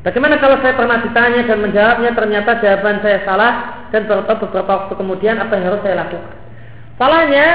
Bagaimana 0.00 0.36
kalau 0.40 0.60
saya 0.60 0.76
pernah 0.76 1.00
ditanya 1.00 1.44
dan 1.44 1.58
menjawabnya 1.60 2.12
ternyata 2.16 2.60
jawaban 2.60 3.04
saya 3.04 3.20
salah 3.24 3.52
dan 3.92 4.08
beberapa 4.08 4.64
waktu 4.64 4.96
kemudian 4.96 5.36
apa 5.40 5.56
yang 5.56 5.64
harus 5.72 5.80
saya 5.84 5.96
lakukan? 6.04 6.49
Salahnya, 7.00 7.46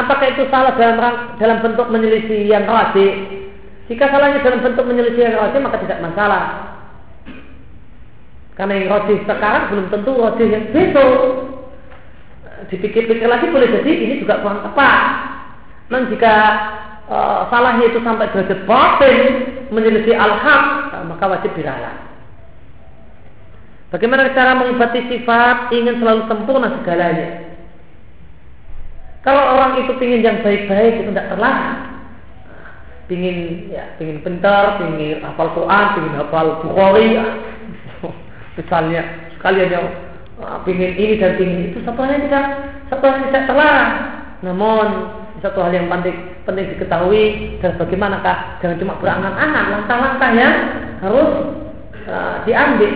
apakah 0.00 0.32
itu 0.32 0.48
salah 0.48 0.72
dalam 0.72 1.36
dalam 1.36 1.58
bentuk 1.60 1.92
menyelisih 1.92 2.48
yang 2.48 2.64
rajin? 2.64 3.44
Jika 3.84 4.08
salahnya 4.08 4.40
dalam 4.40 4.64
bentuk 4.64 4.88
menyelisih 4.88 5.28
yang 5.28 5.36
rajin 5.36 5.60
maka 5.60 5.84
tidak 5.84 6.00
masalah. 6.00 6.44
Karena 8.56 8.80
yang 8.80 8.88
roti 8.88 9.20
sekarang 9.28 9.68
belum 9.68 9.86
tentu 9.92 10.12
roti 10.16 10.44
yang 10.48 10.72
besok. 10.72 11.20
Dipikir-pikir 12.72 13.28
lagi 13.28 13.52
boleh 13.52 13.68
jadi 13.70 13.92
ini 13.92 14.14
juga 14.24 14.40
kurang 14.40 14.64
tepat. 14.64 15.00
Dan 15.92 16.08
jika 16.08 16.34
e, 17.06 17.16
salahnya 17.52 17.92
itu 17.92 18.00
sampai 18.00 18.28
derajat 18.32 18.60
batin 18.64 19.20
menyelisih 19.68 20.16
al-haq, 20.16 20.64
nah, 20.90 21.04
maka 21.12 21.24
wajib 21.28 21.52
diralat. 21.54 21.96
Bagaimana 23.92 24.32
cara 24.32 24.56
mengobati 24.56 25.00
sifat 25.12 25.72
ingin 25.76 26.00
selalu 26.00 26.28
sempurna 26.28 26.72
segalanya? 26.80 27.47
Kalau 29.28 29.60
orang 29.60 29.84
itu 29.84 29.92
ingin 30.00 30.24
yang 30.24 30.40
baik-baik 30.40 31.04
itu 31.04 31.12
tidak 31.12 31.36
terlarang. 31.36 32.00
Pingin 33.12 33.68
ya, 33.68 33.92
pingin 34.00 34.24
pintar, 34.24 34.80
pingin 34.80 35.20
hafal 35.20 35.52
Quran, 35.52 35.84
pingin 36.00 36.16
hafal 36.16 36.64
Bukhari, 36.64 37.12
misalnya 38.56 39.04
sekalian 39.36 39.68
yang 39.68 39.86
uh, 40.40 40.64
pingin 40.64 40.96
ini 40.96 41.20
dan 41.20 41.36
pingin 41.36 41.68
itu 41.68 41.84
satu 41.84 42.08
hal 42.08 42.16
yang 42.16 42.24
tidak 42.24 42.46
satu 42.88 43.04
hal 43.04 43.14
yang 43.20 43.26
tidak 43.28 43.44
terlarang. 43.52 43.92
Namun 44.40 44.86
satu 45.44 45.60
hal 45.60 45.76
yang 45.76 45.92
penting 45.92 46.16
penting 46.48 46.72
diketahui 46.72 47.24
dan 47.60 47.76
bagaimanakah? 47.76 48.64
Jangan 48.64 48.80
cuma 48.80 48.96
berangan-angan 48.96 49.64
langkah-langkah 49.76 50.30
yang 50.32 50.54
harus 51.04 51.30
uh, 52.08 52.36
diambil. 52.48 52.92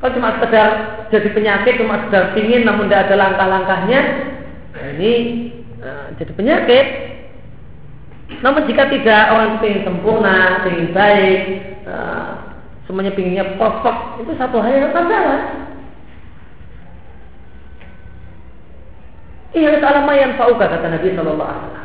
Kalau 0.00 0.16
cuma 0.16 0.40
sekedar 0.40 0.68
jadi 1.12 1.28
penyakit 1.28 1.76
cuma 1.76 2.08
sekedar 2.08 2.32
pingin 2.32 2.64
namun 2.64 2.88
tidak 2.88 3.12
ada 3.12 3.16
langkah-langkahnya 3.20 4.32
ini 4.98 5.12
uh, 5.82 6.14
jadi 6.16 6.32
penyakit 6.34 6.86
namun 8.40 8.64
jika 8.66 8.88
tidak 8.88 9.22
orang 9.34 9.60
itu 9.60 9.64
ingin 9.68 9.84
sempurna 9.84 10.64
ingin 10.70 10.88
baik 10.96 11.40
uh, 11.84 12.56
semuanya 12.88 13.12
pinginnya 13.12 13.46
perfect 13.60 14.24
itu 14.24 14.32
satu 14.36 14.58
hal 14.60 14.72
yang 14.72 14.92
masalah 14.92 15.64
Iya 19.54 19.78
alama 19.78 20.18
yang 20.18 20.34
fauka 20.34 20.66
kata 20.66 20.90
Nabi 20.90 21.14
Shallallahu 21.14 21.46
Alaihi 21.46 21.78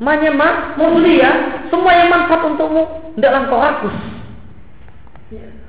Wasallam. 0.00 0.80
Mulia, 0.80 1.30
semua 1.68 1.92
yang 1.92 2.08
manfaat 2.08 2.40
untukmu, 2.40 2.88
tidaklah 3.20 3.40
engkau 3.44 3.60
rakus. 3.60 3.96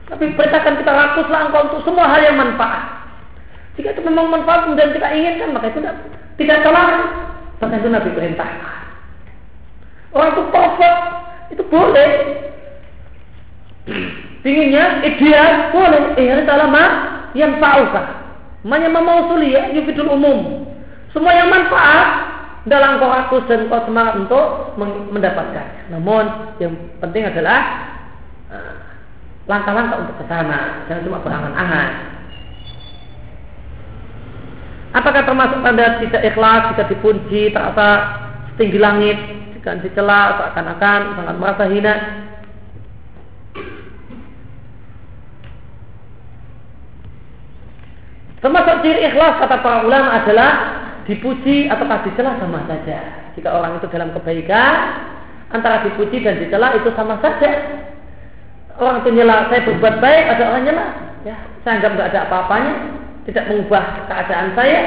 Tapi 0.07 0.25
perintahkan 0.39 0.79
kita 0.79 0.87
rakuslah 0.87 1.51
engkau 1.51 1.61
untuk 1.67 1.81
semua 1.83 2.07
hal 2.07 2.23
yang 2.23 2.39
manfaat. 2.39 2.98
Jika 3.79 3.95
itu 3.95 4.03
memang 4.03 4.27
manfaat 4.27 4.67
dan 4.75 4.91
kita 4.91 5.07
inginkan, 5.07 5.55
maka 5.55 5.71
itu 5.71 5.79
tidak, 5.79 5.95
tidak 6.35 6.57
terlarang. 6.67 7.31
Bahkan 7.63 7.79
itu 7.79 7.87
Nabi 7.87 8.09
perintahkan. 8.11 8.75
Orang 10.11 10.29
itu 10.35 10.43
perfect, 10.51 10.99
itu 11.55 11.63
boleh. 11.71 12.11
Pinginnya 14.43 14.99
ideal 15.07 15.71
boleh 15.71 16.19
ihris 16.19 16.51
alama 16.51 16.83
yang 17.31 17.55
fa'uka. 17.63 18.03
Manya 18.67 18.91
memausulia 18.91 19.71
yufidul 19.71 20.11
umum. 20.11 20.67
Semua 21.15 21.31
yang 21.39 21.47
manfaat 21.47 22.07
dalam 22.67 22.99
kau 22.99 23.07
rakus 23.07 23.47
dan 23.47 23.71
kau 23.71 23.79
semangat 23.87 24.19
untuk 24.19 24.75
mendapatkan. 25.15 25.87
Namun 25.87 26.51
yang 26.59 26.75
penting 26.99 27.31
adalah 27.31 27.59
eh, 28.51 28.75
langkah-langkah 29.47 30.03
untuk 30.03 30.15
ke 30.19 30.25
sana, 30.27 30.83
jangan 30.91 31.07
cuma 31.07 31.23
berangan-angan. 31.23 32.18
Apakah 34.89 35.21
termasuk 35.21 35.61
tanda 35.61 36.01
tidak 36.01 36.21
ikhlas 36.25 36.73
jika 36.73 36.83
dipuji 36.89 37.53
terasa 37.53 37.89
setinggi 38.53 38.79
langit, 38.81 39.17
jika 39.53 39.77
dicela 39.85 40.41
seakan-akan 40.41 40.99
sangat 41.13 41.35
merasa 41.37 41.63
hina? 41.69 41.95
Termasuk 48.39 48.75
ciri 48.81 49.01
ikhlas 49.13 49.37
kata 49.37 49.61
para 49.61 49.83
ulama 49.85 50.23
adalah 50.23 50.51
dipuji 51.05 51.69
atau 51.69 51.85
dicela 52.07 52.39
sama 52.39 52.65
saja. 52.65 53.29
Jika 53.37 53.51
orang 53.51 53.77
itu 53.77 53.87
dalam 53.93 54.09
kebaikan, 54.15 54.73
antara 55.53 55.85
dipuji 55.85 56.23
dan 56.25 56.41
dicela 56.41 56.73
itu 56.73 56.89
sama 56.97 57.19
saja. 57.21 57.77
Orang 58.79 59.03
itu 59.03 59.11
nyela, 59.11 59.51
saya 59.51 59.67
berbuat 59.67 59.99
baik, 59.99 60.23
ada 60.33 60.43
orang 60.55 60.63
nyela, 60.63 60.85
ya 61.27 61.35
saya 61.67 61.83
anggap 61.83 61.91
nggak 61.99 62.09
ada 62.15 62.19
apa-apanya, 62.31 62.73
tidak 63.27 63.47
mengubah 63.51 64.07
keadaan 64.07 64.55
saya, 64.55 64.79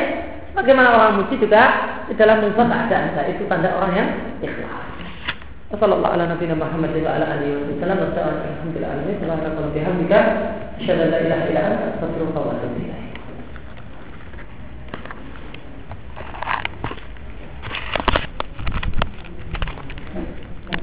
bagaimana 0.56 0.88
orang 0.94 1.12
muji 1.20 1.36
juga 1.36 1.62
tidaklah 2.08 2.40
mengubah 2.40 2.66
keadaan 2.68 3.08
saya. 3.16 3.28
Itu 3.34 3.44
tanda 3.50 3.72
orang 3.76 3.92
yang 3.92 4.08
ikhlas. 4.40 4.88
Wassallallahu 5.72 6.12
ala 6.12 6.28
nabiyina 6.28 6.52
Muhammad 6.52 6.92
wa 7.00 7.10
ala 7.16 7.26
alihi 7.32 7.56
wa 7.56 7.76
sallam. 7.80 7.98
Wassalamualaikum 8.04 8.44
warahmatullahi 8.44 8.92
wabarakatuh. 8.92 9.16
Alhamdulillah. 9.16 9.40
Subhanallah 9.40 9.72
bihamdika. 9.72 10.20
Asyhadu 10.76 11.00
an 11.00 11.08
la 11.08 11.18
ilaha 11.24 11.44
illa 11.48 11.60
anta 11.64 11.86
astaghfiruka 11.96 12.38
wa 12.40 12.52
atubu 12.52 12.76
ilaik. 12.84 13.01